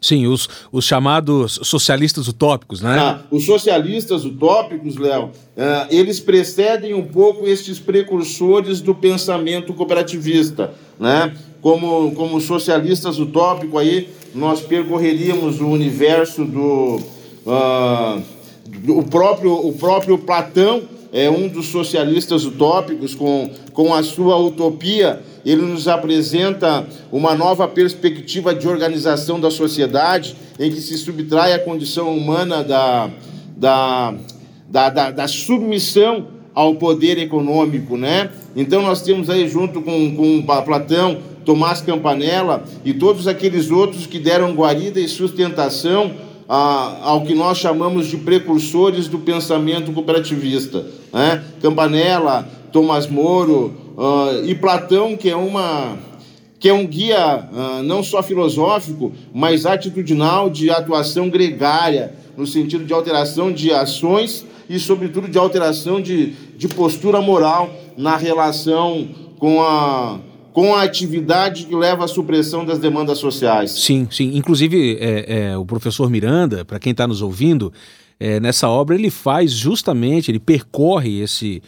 Sim, 0.00 0.26
os, 0.26 0.48
os 0.70 0.84
chamados 0.84 1.58
socialistas 1.64 2.28
utópicos, 2.28 2.80
né? 2.80 2.96
Ah, 2.98 3.22
os 3.30 3.44
socialistas 3.44 4.24
utópicos, 4.24 4.96
Léo, 4.96 5.24
uh, 5.24 5.30
eles 5.90 6.20
precedem 6.20 6.94
um 6.94 7.04
pouco 7.04 7.46
estes 7.46 7.80
precursores 7.80 8.80
do 8.80 8.94
pensamento 8.94 9.74
cooperativista, 9.74 10.72
né? 11.00 11.34
Como, 11.60 12.12
como 12.12 12.40
socialistas 12.40 13.18
utópicos 13.18 13.80
aí, 13.80 14.08
nós 14.32 14.60
percorreríamos 14.60 15.60
o 15.60 15.66
universo 15.66 16.44
do, 16.44 17.00
uh, 17.44 18.22
do 18.68 18.98
o 18.98 19.02
próprio, 19.02 19.52
o 19.52 19.72
próprio 19.72 20.18
Platão, 20.18 20.82
é 21.16 21.30
um 21.30 21.48
dos 21.48 21.68
socialistas 21.68 22.44
utópicos, 22.44 23.14
com, 23.14 23.50
com 23.72 23.94
a 23.94 24.02
sua 24.02 24.36
utopia, 24.36 25.22
ele 25.46 25.62
nos 25.62 25.88
apresenta 25.88 26.86
uma 27.10 27.34
nova 27.34 27.66
perspectiva 27.66 28.54
de 28.54 28.68
organização 28.68 29.40
da 29.40 29.50
sociedade, 29.50 30.36
em 30.60 30.70
que 30.70 30.78
se 30.78 30.98
subtrai 30.98 31.54
a 31.54 31.58
condição 31.58 32.14
humana 32.14 32.62
da, 32.62 33.08
da, 33.56 34.14
da, 34.68 34.90
da, 34.90 35.10
da 35.10 35.26
submissão 35.26 36.26
ao 36.54 36.74
poder 36.74 37.16
econômico, 37.16 37.96
né? 37.96 38.30
Então 38.54 38.82
nós 38.82 39.00
temos 39.00 39.30
aí 39.30 39.48
junto 39.48 39.80
com, 39.80 40.14
com 40.14 40.42
Platão, 40.42 41.16
Tomás 41.46 41.80
Campanella 41.80 42.62
e 42.84 42.92
todos 42.92 43.26
aqueles 43.26 43.70
outros 43.70 44.06
que 44.06 44.18
deram 44.18 44.52
guarida 44.54 45.00
e 45.00 45.08
sustentação 45.08 46.12
a, 46.48 46.98
ao 47.02 47.22
que 47.22 47.34
nós 47.34 47.58
chamamos 47.58 48.06
de 48.06 48.16
precursores 48.16 49.08
do 49.08 49.18
pensamento 49.18 49.92
cooperativista. 49.92 50.86
Né? 51.12 51.42
Campanella, 51.60 52.48
Tomás 52.72 53.06
Moro 53.06 53.74
uh, 53.96 54.44
e 54.44 54.54
Platão, 54.54 55.16
que 55.16 55.30
é 55.30 55.36
uma 55.36 55.96
que 56.58 56.70
é 56.70 56.72
um 56.72 56.86
guia 56.86 57.48
uh, 57.52 57.82
não 57.82 58.02
só 58.02 58.22
filosófico, 58.22 59.12
mas 59.32 59.66
atitudinal 59.66 60.48
de 60.48 60.70
atuação 60.70 61.28
gregária, 61.28 62.14
no 62.36 62.46
sentido 62.46 62.84
de 62.84 62.94
alteração 62.94 63.52
de 63.52 63.72
ações 63.72 64.44
e, 64.68 64.78
sobretudo, 64.78 65.28
de 65.28 65.38
alteração 65.38 66.00
de, 66.00 66.32
de 66.56 66.66
postura 66.68 67.20
moral 67.20 67.70
na 67.96 68.16
relação 68.16 69.06
com 69.38 69.62
a, 69.62 70.18
com 70.56 70.74
a 70.74 70.84
atividade 70.84 71.66
que 71.66 71.76
leva 71.76 72.06
à 72.06 72.08
supressão 72.08 72.64
das 72.64 72.78
demandas 72.78 73.18
sociais. 73.18 73.72
Sim, 73.72 74.08
sim. 74.10 74.38
Inclusive, 74.38 74.96
é, 74.98 75.50
é, 75.50 75.58
o 75.58 75.66
professor 75.66 76.08
Miranda, 76.08 76.64
para 76.64 76.78
quem 76.78 76.92
está 76.92 77.06
nos 77.06 77.20
ouvindo, 77.20 77.70
é, 78.18 78.40
nessa 78.40 78.66
obra 78.66 78.94
ele 78.94 79.10
faz 79.10 79.52
justamente, 79.52 80.30
ele 80.30 80.40
percorre 80.40 81.20
esse, 81.20 81.62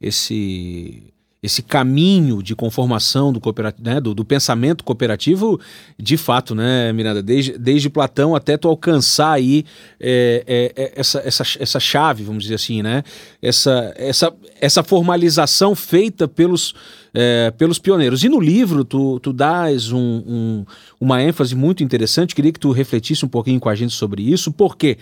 esse 0.00 1.04
esse 1.42 1.60
caminho 1.60 2.40
de 2.40 2.54
conformação 2.54 3.32
do, 3.32 3.40
né, 3.80 4.00
do, 4.00 4.14
do, 4.14 4.24
pensamento 4.24 4.84
cooperativo, 4.84 5.60
de 5.98 6.16
fato, 6.16 6.54
né, 6.54 6.92
Miranda, 6.92 7.20
desde, 7.20 7.58
desde 7.58 7.90
Platão 7.90 8.36
até 8.36 8.56
tu 8.56 8.68
alcançar 8.68 9.32
aí 9.32 9.64
é, 9.98 10.44
é, 10.46 10.82
é, 10.84 10.92
essa, 10.94 11.20
essa, 11.24 11.42
essa 11.58 11.80
chave, 11.80 12.22
vamos 12.22 12.44
dizer 12.44 12.54
assim, 12.54 12.80
né, 12.80 13.02
essa, 13.42 13.92
essa, 13.96 14.32
essa 14.60 14.84
formalização 14.84 15.74
feita 15.74 16.28
pelos, 16.28 16.76
é, 17.14 17.50
pelos 17.50 17.78
pioneiros. 17.78 18.24
E 18.24 18.28
no 18.28 18.40
livro 18.40 18.84
tu, 18.84 19.20
tu 19.20 19.32
dás 19.32 19.92
um, 19.92 19.98
um, 19.98 20.64
uma 21.00 21.22
ênfase 21.22 21.54
muito 21.54 21.82
interessante, 21.82 22.34
queria 22.34 22.52
que 22.52 22.60
tu 22.60 22.70
refletisse 22.70 23.24
um 23.24 23.28
pouquinho 23.28 23.60
com 23.60 23.68
a 23.68 23.74
gente 23.74 23.92
sobre 23.92 24.22
isso, 24.22 24.52
porque 24.52 24.98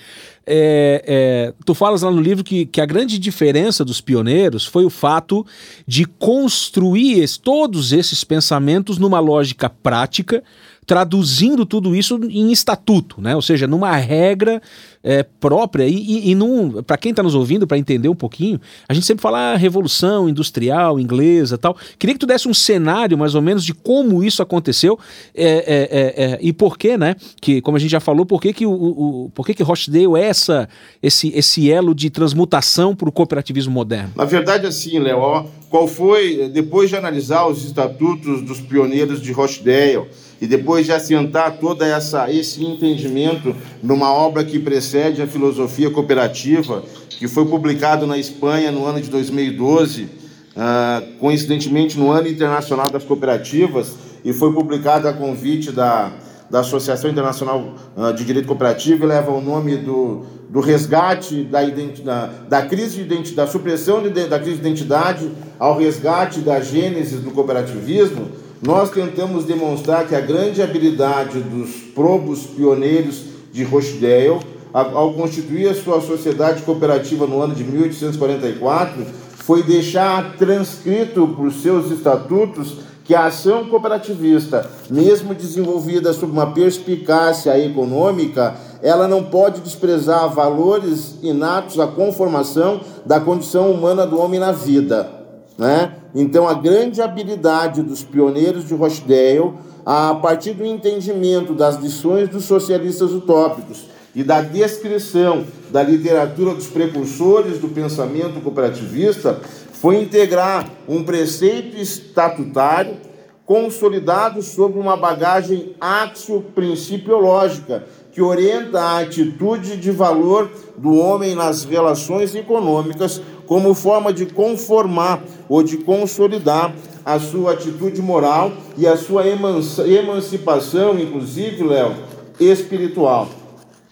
é, 0.47 1.05
é, 1.07 1.55
tu 1.65 1.75
falas 1.75 2.03
lá 2.03 2.11
no 2.11 2.21
livro 2.21 2.43
que, 2.43 2.67
que 2.67 2.81
a 2.81 2.87
grande 2.87 3.19
diferença 3.19 3.85
dos 3.85 4.01
pioneiros 4.01 4.65
foi 4.65 4.85
o 4.85 4.91
fato 4.91 5.47
de 5.87 6.05
construir 6.05 7.29
todos 7.39 7.93
esses 7.93 8.25
pensamentos 8.25 8.99
numa 8.99 9.21
lógica 9.21 9.69
prática, 9.69 10.43
traduzindo 10.91 11.65
tudo 11.65 11.95
isso 11.95 12.19
em 12.29 12.51
estatuto, 12.51 13.21
né? 13.21 13.37
ou 13.37 13.41
seja, 13.41 13.65
numa 13.69 13.95
regra 13.95 14.61
é, 15.05 15.23
própria. 15.23 15.87
E, 15.87 15.95
e, 15.95 16.33
e 16.33 16.83
para 16.83 16.97
quem 16.97 17.11
está 17.11 17.23
nos 17.23 17.37
ouvindo, 17.37 17.65
para 17.65 17.79
entender 17.79 18.09
um 18.09 18.15
pouquinho, 18.15 18.61
a 18.89 18.93
gente 18.93 19.07
sempre 19.07 19.23
fala 19.23 19.53
ah, 19.53 19.57
revolução 19.57 20.29
industrial, 20.29 20.99
inglesa 20.99 21.57
tal. 21.57 21.77
Queria 21.97 22.15
que 22.15 22.19
tu 22.19 22.27
desse 22.27 22.49
um 22.49 22.55
cenário 22.55 23.17
mais 23.17 23.37
ou 23.37 23.41
menos 23.41 23.65
de 23.65 23.73
como 23.73 24.25
isso 24.25 24.43
aconteceu 24.43 24.99
é, 25.33 25.45
é, 25.45 26.25
é, 26.25 26.33
é 26.33 26.39
e 26.43 26.53
por 26.53 26.77
que, 26.77 26.99
né? 26.99 27.15
Que, 27.41 27.61
como 27.61 27.77
a 27.77 27.81
gente 27.81 27.93
já 27.93 28.01
falou, 28.01 28.27
por 28.27 28.41
que, 28.41 28.53
que, 28.53 28.67
o, 28.67 28.73
o, 28.73 29.31
por 29.33 29.47
que, 29.47 29.55
que 29.55 29.63
Rochdale 29.63 30.17
é 30.17 30.25
essa, 30.25 30.69
esse, 31.01 31.29
esse 31.37 31.71
elo 31.71 31.95
de 31.95 32.11
transmutação 32.11 32.97
para 32.97 33.09
o 33.09 33.13
cooperativismo 33.13 33.73
moderno? 33.73 34.11
Na 34.17 34.25
verdade, 34.25 34.67
assim, 34.67 34.99
Léo, 34.99 35.47
qual 35.69 35.87
foi, 35.87 36.49
depois 36.49 36.91
de 36.91 36.97
analisar 36.97 37.47
os 37.47 37.65
estatutos 37.65 38.43
dos 38.43 38.61
pioneiros 38.61 39.23
de 39.23 39.31
Rochdale, 39.31 40.09
e 40.41 40.47
depois 40.47 40.87
de 40.87 40.93
assentar 40.93 41.59
todo 41.59 41.83
essa, 41.83 42.31
esse 42.33 42.65
entendimento 42.65 43.55
numa 43.83 44.11
obra 44.13 44.43
que 44.43 44.59
precede 44.59 45.21
a 45.21 45.27
filosofia 45.27 45.91
cooperativa, 45.91 46.83
que 47.11 47.29
foi 47.29 47.45
publicado 47.45 48.07
na 48.07 48.17
Espanha 48.17 48.73
no 48.73 48.87
ano 48.87 49.01
de 49.01 49.11
2012, 49.11 50.05
uh, 50.05 50.09
ah, 50.57 51.03
coincidentemente 51.19 51.99
no 51.99 52.11
Ano 52.11 52.27
Internacional 52.27 52.89
das 52.89 53.05
Cooperativas, 53.05 53.95
e 54.25 54.33
foi 54.33 54.53
publicado 54.53 55.07
a 55.07 55.13
convite 55.13 55.71
da, 55.73 56.11
da 56.49 56.61
Associação 56.61 57.11
Internacional 57.11 57.75
uh, 57.95 58.13
de 58.15 58.25
Direito 58.25 58.47
Cooperativo, 58.47 59.05
e 59.05 59.09
leva 59.09 59.31
o 59.31 59.43
nome 59.43 59.77
do, 59.77 60.25
do 60.49 60.61
resgate 60.61 61.45
da, 61.45 61.61
da, 62.03 62.27
da 62.49 62.63
crise 62.63 62.97
de 62.97 63.03
identidade, 63.03 63.37
da 63.37 63.47
supressão 63.47 64.03
de, 64.03 64.09
da 64.09 64.39
crise 64.39 64.57
de 64.57 64.67
identidade 64.67 65.31
ao 65.59 65.79
resgate 65.79 66.41
da 66.41 66.61
gênese 66.61 67.17
do 67.17 67.31
cooperativismo, 67.31 68.31
nós 68.63 68.91
tentamos 68.91 69.45
demonstrar 69.45 70.07
que 70.07 70.15
a 70.15 70.21
grande 70.21 70.63
habilidade 70.63 71.41
dos 71.41 71.71
probos 71.95 72.45
pioneiros 72.45 73.25
de 73.53 73.65
Rochdale, 73.65 74.41
ao 74.73 75.15
constituir 75.15 75.69
a 75.69 75.75
sua 75.75 76.01
sociedade 76.01 76.63
cooperativa 76.63 77.27
no 77.27 77.41
ano 77.41 77.55
de 77.55 77.65
1844, 77.65 79.05
foi 79.37 79.63
deixar 79.63 80.37
transcrito 80.37 81.27
por 81.29 81.51
seus 81.53 81.91
estatutos 81.91 82.77
que 83.05 83.15
a 83.15 83.27
ação 83.27 83.65
cooperativista, 83.65 84.71
mesmo 84.89 85.35
desenvolvida 85.35 86.13
sob 86.13 86.31
uma 86.31 86.53
perspicácia 86.53 87.59
econômica, 87.59 88.55
ela 88.83 89.09
não 89.09 89.25
pode 89.25 89.63
desprezar 89.63 90.33
valores 90.33 91.17
inatos 91.23 91.81
à 91.81 91.87
conformação 91.87 92.81
da 93.05 93.19
condição 93.19 93.73
humana 93.73 94.07
do 94.07 94.21
homem 94.21 94.39
na 94.39 94.53
vida. 94.53 95.20
Né? 95.61 95.93
Então, 96.15 96.49
a 96.49 96.55
grande 96.55 97.03
habilidade 97.03 97.83
dos 97.83 98.03
pioneiros 98.03 98.67
de 98.67 98.73
Rochdale, 98.73 99.53
a 99.85 100.15
partir 100.15 100.55
do 100.55 100.65
entendimento 100.65 101.53
das 101.53 101.77
lições 101.77 102.31
dos 102.31 102.47
socialistas 102.47 103.13
utópicos 103.13 103.85
e 104.15 104.25
da 104.25 104.41
descrição 104.41 105.45
da 105.71 105.83
literatura 105.83 106.55
dos 106.55 106.67
precursores 106.67 107.59
do 107.59 107.69
pensamento 107.69 108.41
cooperativista, 108.41 109.39
foi 109.75 110.01
integrar 110.01 110.67
um 110.89 111.05
preceito 111.05 111.77
estatutário 111.77 112.97
consolidado 113.45 114.41
sobre 114.41 114.81
uma 114.81 114.97
bagagem 114.97 115.77
axio-principiológica 115.79 117.85
que 118.13 118.23
orienta 118.23 118.81
a 118.81 119.01
atitude 119.01 119.77
de 119.77 119.91
valor 119.91 120.51
do 120.79 120.95
homem 120.95 121.35
nas 121.35 121.65
relações 121.65 122.35
econômicas 122.35 123.21
como 123.51 123.75
forma 123.75 124.13
de 124.13 124.27
conformar 124.27 125.25
ou 125.49 125.61
de 125.61 125.79
consolidar 125.79 126.73
a 127.05 127.19
sua 127.19 127.55
atitude 127.55 128.01
moral 128.01 128.53
e 128.79 128.87
a 128.87 128.97
sua 128.97 129.25
emancipação, 129.27 130.97
inclusive, 130.97 131.65
Léo, 131.65 131.97
espiritual. 132.39 133.29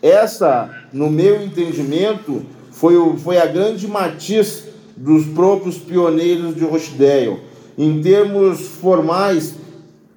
Essa, 0.00 0.70
no 0.92 1.10
meu 1.10 1.42
entendimento, 1.42 2.42
foi, 2.70 2.96
o, 2.96 3.16
foi 3.16 3.38
a 3.38 3.46
grande 3.46 3.88
matiz 3.88 4.62
dos 4.96 5.26
próprios 5.26 5.76
pioneiros 5.76 6.54
de 6.54 6.64
Rochdale. 6.64 7.40
Em 7.76 8.00
termos 8.00 8.60
formais 8.60 9.56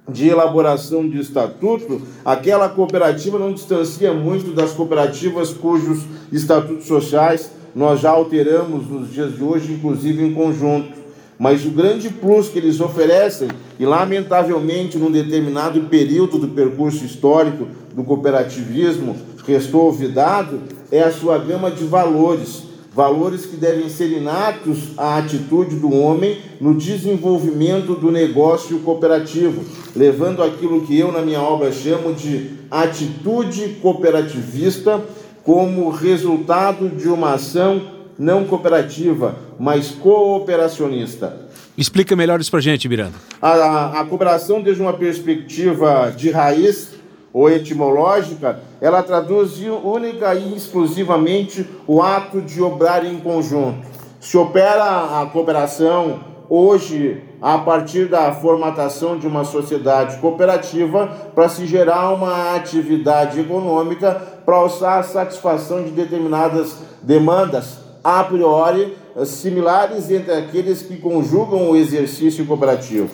de 0.08 0.28
elaboração 0.28 1.08
de 1.08 1.18
estatuto, 1.18 2.00
aquela 2.24 2.68
cooperativa 2.68 3.40
não 3.40 3.52
distancia 3.52 4.14
muito 4.14 4.52
das 4.52 4.70
cooperativas 4.70 5.52
cujos 5.52 6.04
estatutos 6.30 6.86
sociais 6.86 7.50
nós 7.74 8.00
já 8.00 8.10
alteramos 8.10 8.88
nos 8.88 9.12
dias 9.12 9.36
de 9.36 9.42
hoje, 9.42 9.72
inclusive 9.72 10.24
em 10.24 10.32
conjunto. 10.32 11.02
mas 11.38 11.64
o 11.64 11.70
grande 11.70 12.08
plus 12.08 12.48
que 12.48 12.58
eles 12.58 12.80
oferecem, 12.80 13.48
e 13.80 13.84
lamentavelmente 13.84 14.96
num 14.96 15.10
determinado 15.10 15.80
período 15.82 16.38
do 16.38 16.48
percurso 16.48 17.04
histórico 17.04 17.66
do 17.94 18.04
cooperativismo 18.04 19.16
restou 19.44 19.86
olvidado, 19.86 20.60
é 20.90 21.02
a 21.02 21.10
sua 21.10 21.38
gama 21.38 21.68
de 21.70 21.84
valores 21.84 22.70
valores 22.94 23.46
que 23.46 23.56
devem 23.56 23.88
ser 23.88 24.12
inatos 24.12 24.90
à 24.98 25.16
atitude 25.16 25.76
do 25.76 25.92
homem 25.92 26.38
no 26.60 26.74
desenvolvimento 26.74 27.94
do 27.94 28.10
negócio 28.10 28.78
cooperativo, 28.80 29.64
levando 29.96 30.42
aquilo 30.42 30.82
que 30.82 30.98
eu 30.98 31.10
na 31.10 31.22
minha 31.22 31.40
obra 31.40 31.72
chamo 31.72 32.12
de 32.12 32.50
atitude 32.70 33.78
cooperativista 33.80 35.02
como 35.44 35.90
resultado 35.90 36.88
de 36.88 37.08
uma 37.08 37.34
ação 37.34 37.82
não 38.18 38.44
cooperativa, 38.44 39.36
mas 39.58 39.90
cooperacionista. 39.90 41.48
Explica 41.76 42.14
melhor 42.14 42.40
isso 42.40 42.50
para 42.50 42.60
gente, 42.60 42.88
Miranda. 42.88 43.14
A, 43.40 44.00
a 44.00 44.04
cooperação, 44.04 44.60
desde 44.60 44.82
uma 44.82 44.92
perspectiva 44.92 46.12
de 46.14 46.30
raiz, 46.30 46.92
ou 47.32 47.48
etimológica, 47.48 48.60
ela 48.80 49.02
traduz 49.02 49.58
única 49.82 50.34
e 50.34 50.54
exclusivamente 50.54 51.66
o 51.86 52.02
ato 52.02 52.42
de 52.42 52.60
obrar 52.60 53.04
em 53.06 53.18
conjunto. 53.18 53.86
Se 54.20 54.36
opera 54.36 55.20
a 55.20 55.26
cooperação 55.32 56.20
hoje 56.48 57.22
a 57.40 57.56
partir 57.58 58.06
da 58.08 58.30
formatação 58.32 59.18
de 59.18 59.26
uma 59.26 59.44
sociedade 59.44 60.18
cooperativa 60.18 61.06
para 61.34 61.48
se 61.48 61.66
gerar 61.66 62.10
uma 62.10 62.54
atividade 62.54 63.40
econômica 63.40 64.31
para 64.44 64.56
alçar 64.56 64.98
a 64.98 65.02
satisfação 65.02 65.82
de 65.82 65.90
determinadas 65.90 66.76
demandas 67.02 67.78
a 68.02 68.24
priori 68.24 68.96
similares 69.24 70.10
entre 70.10 70.32
aqueles 70.32 70.82
que 70.82 70.96
conjugam 70.96 71.70
o 71.70 71.76
exercício 71.76 72.44
cooperativo. 72.46 73.10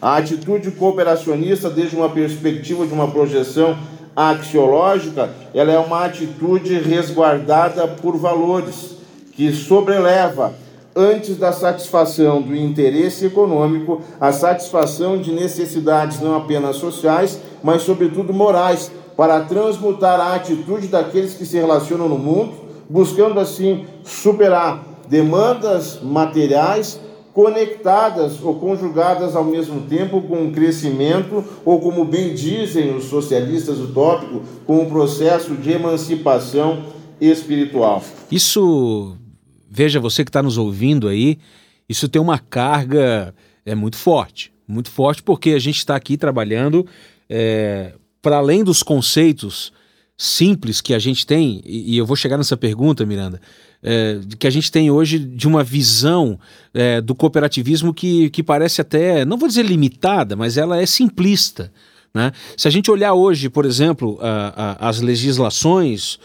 A 0.00 0.16
atitude 0.16 0.70
cooperacionista, 0.70 1.68
desde 1.68 1.96
uma 1.96 2.08
perspectiva 2.08 2.86
de 2.86 2.92
uma 2.92 3.10
projeção 3.10 3.76
axiológica, 4.14 5.30
ela 5.54 5.72
é 5.72 5.78
uma 5.78 6.04
atitude 6.04 6.78
resguardada 6.78 7.86
por 7.86 8.16
valores, 8.16 8.96
que 9.32 9.52
sobreleva, 9.52 10.52
antes 10.94 11.36
da 11.36 11.52
satisfação 11.52 12.42
do 12.42 12.54
interesse 12.56 13.26
econômico, 13.26 14.00
a 14.20 14.32
satisfação 14.32 15.18
de 15.18 15.32
necessidades 15.32 16.20
não 16.20 16.36
apenas 16.36 16.76
sociais, 16.76 17.38
mas 17.62 17.82
sobretudo 17.82 18.32
morais, 18.32 18.90
para 19.18 19.40
transmutar 19.40 20.20
a 20.20 20.36
atitude 20.36 20.86
daqueles 20.86 21.34
que 21.34 21.44
se 21.44 21.56
relacionam 21.56 22.08
no 22.08 22.16
mundo, 22.16 22.54
buscando 22.88 23.40
assim 23.40 23.84
superar 24.04 25.02
demandas 25.08 26.00
materiais 26.00 27.00
conectadas 27.34 28.40
ou 28.40 28.60
conjugadas 28.60 29.34
ao 29.34 29.42
mesmo 29.42 29.80
tempo 29.88 30.22
com 30.22 30.46
o 30.46 30.52
crescimento, 30.52 31.44
ou 31.64 31.80
como 31.80 32.04
bem 32.04 32.32
dizem 32.32 32.94
os 32.94 33.06
socialistas 33.06 33.80
utópicos, 33.80 34.42
com 34.64 34.84
o 34.84 34.86
processo 34.86 35.56
de 35.56 35.72
emancipação 35.72 36.84
espiritual. 37.20 38.00
Isso, 38.30 39.16
veja 39.68 39.98
você 39.98 40.24
que 40.24 40.28
está 40.28 40.44
nos 40.44 40.56
ouvindo 40.56 41.08
aí, 41.08 41.38
isso 41.88 42.08
tem 42.08 42.22
uma 42.22 42.38
carga 42.38 43.34
é 43.66 43.74
muito 43.74 43.96
forte, 43.96 44.52
muito 44.66 44.92
forte, 44.92 45.24
porque 45.24 45.50
a 45.50 45.58
gente 45.58 45.78
está 45.78 45.96
aqui 45.96 46.16
trabalhando 46.16 46.86
é, 47.28 47.94
para 48.20 48.36
além 48.36 48.64
dos 48.64 48.82
conceitos 48.82 49.72
simples 50.16 50.80
que 50.80 50.92
a 50.92 50.98
gente 50.98 51.24
tem, 51.24 51.62
e, 51.64 51.96
eu 51.96 52.04
vou 52.04 52.16
chegar 52.16 52.36
nessa 52.36 52.56
pergunta, 52.56 53.06
Miranda, 53.06 53.40
é, 53.80 54.18
que 54.36 54.48
a 54.48 54.50
gente 54.50 54.72
tem 54.72 54.90
hoje 54.90 55.18
de 55.18 55.46
uma 55.46 55.62
visão 55.62 56.38
é, 56.74 57.00
do 57.00 57.14
cooperativismo 57.14 57.94
que, 57.94 58.28
que 58.30 58.42
parece 58.42 58.80
até, 58.80 59.24
não 59.24 59.38
vou 59.38 59.48
dizer 59.48 59.64
limitada, 59.64 60.34
mas 60.34 60.56
ela 60.56 60.82
é 60.82 60.86
simplista. 60.86 61.72
Né? 62.12 62.32
Se 62.56 62.66
a 62.66 62.70
gente 62.70 62.90
olhar 62.90 63.14
hoje, 63.14 63.48
por 63.48 63.64
exemplo, 63.64 64.18
a, 64.20 64.78
a, 64.80 64.88
as 64.88 65.00
legislações 65.00 66.18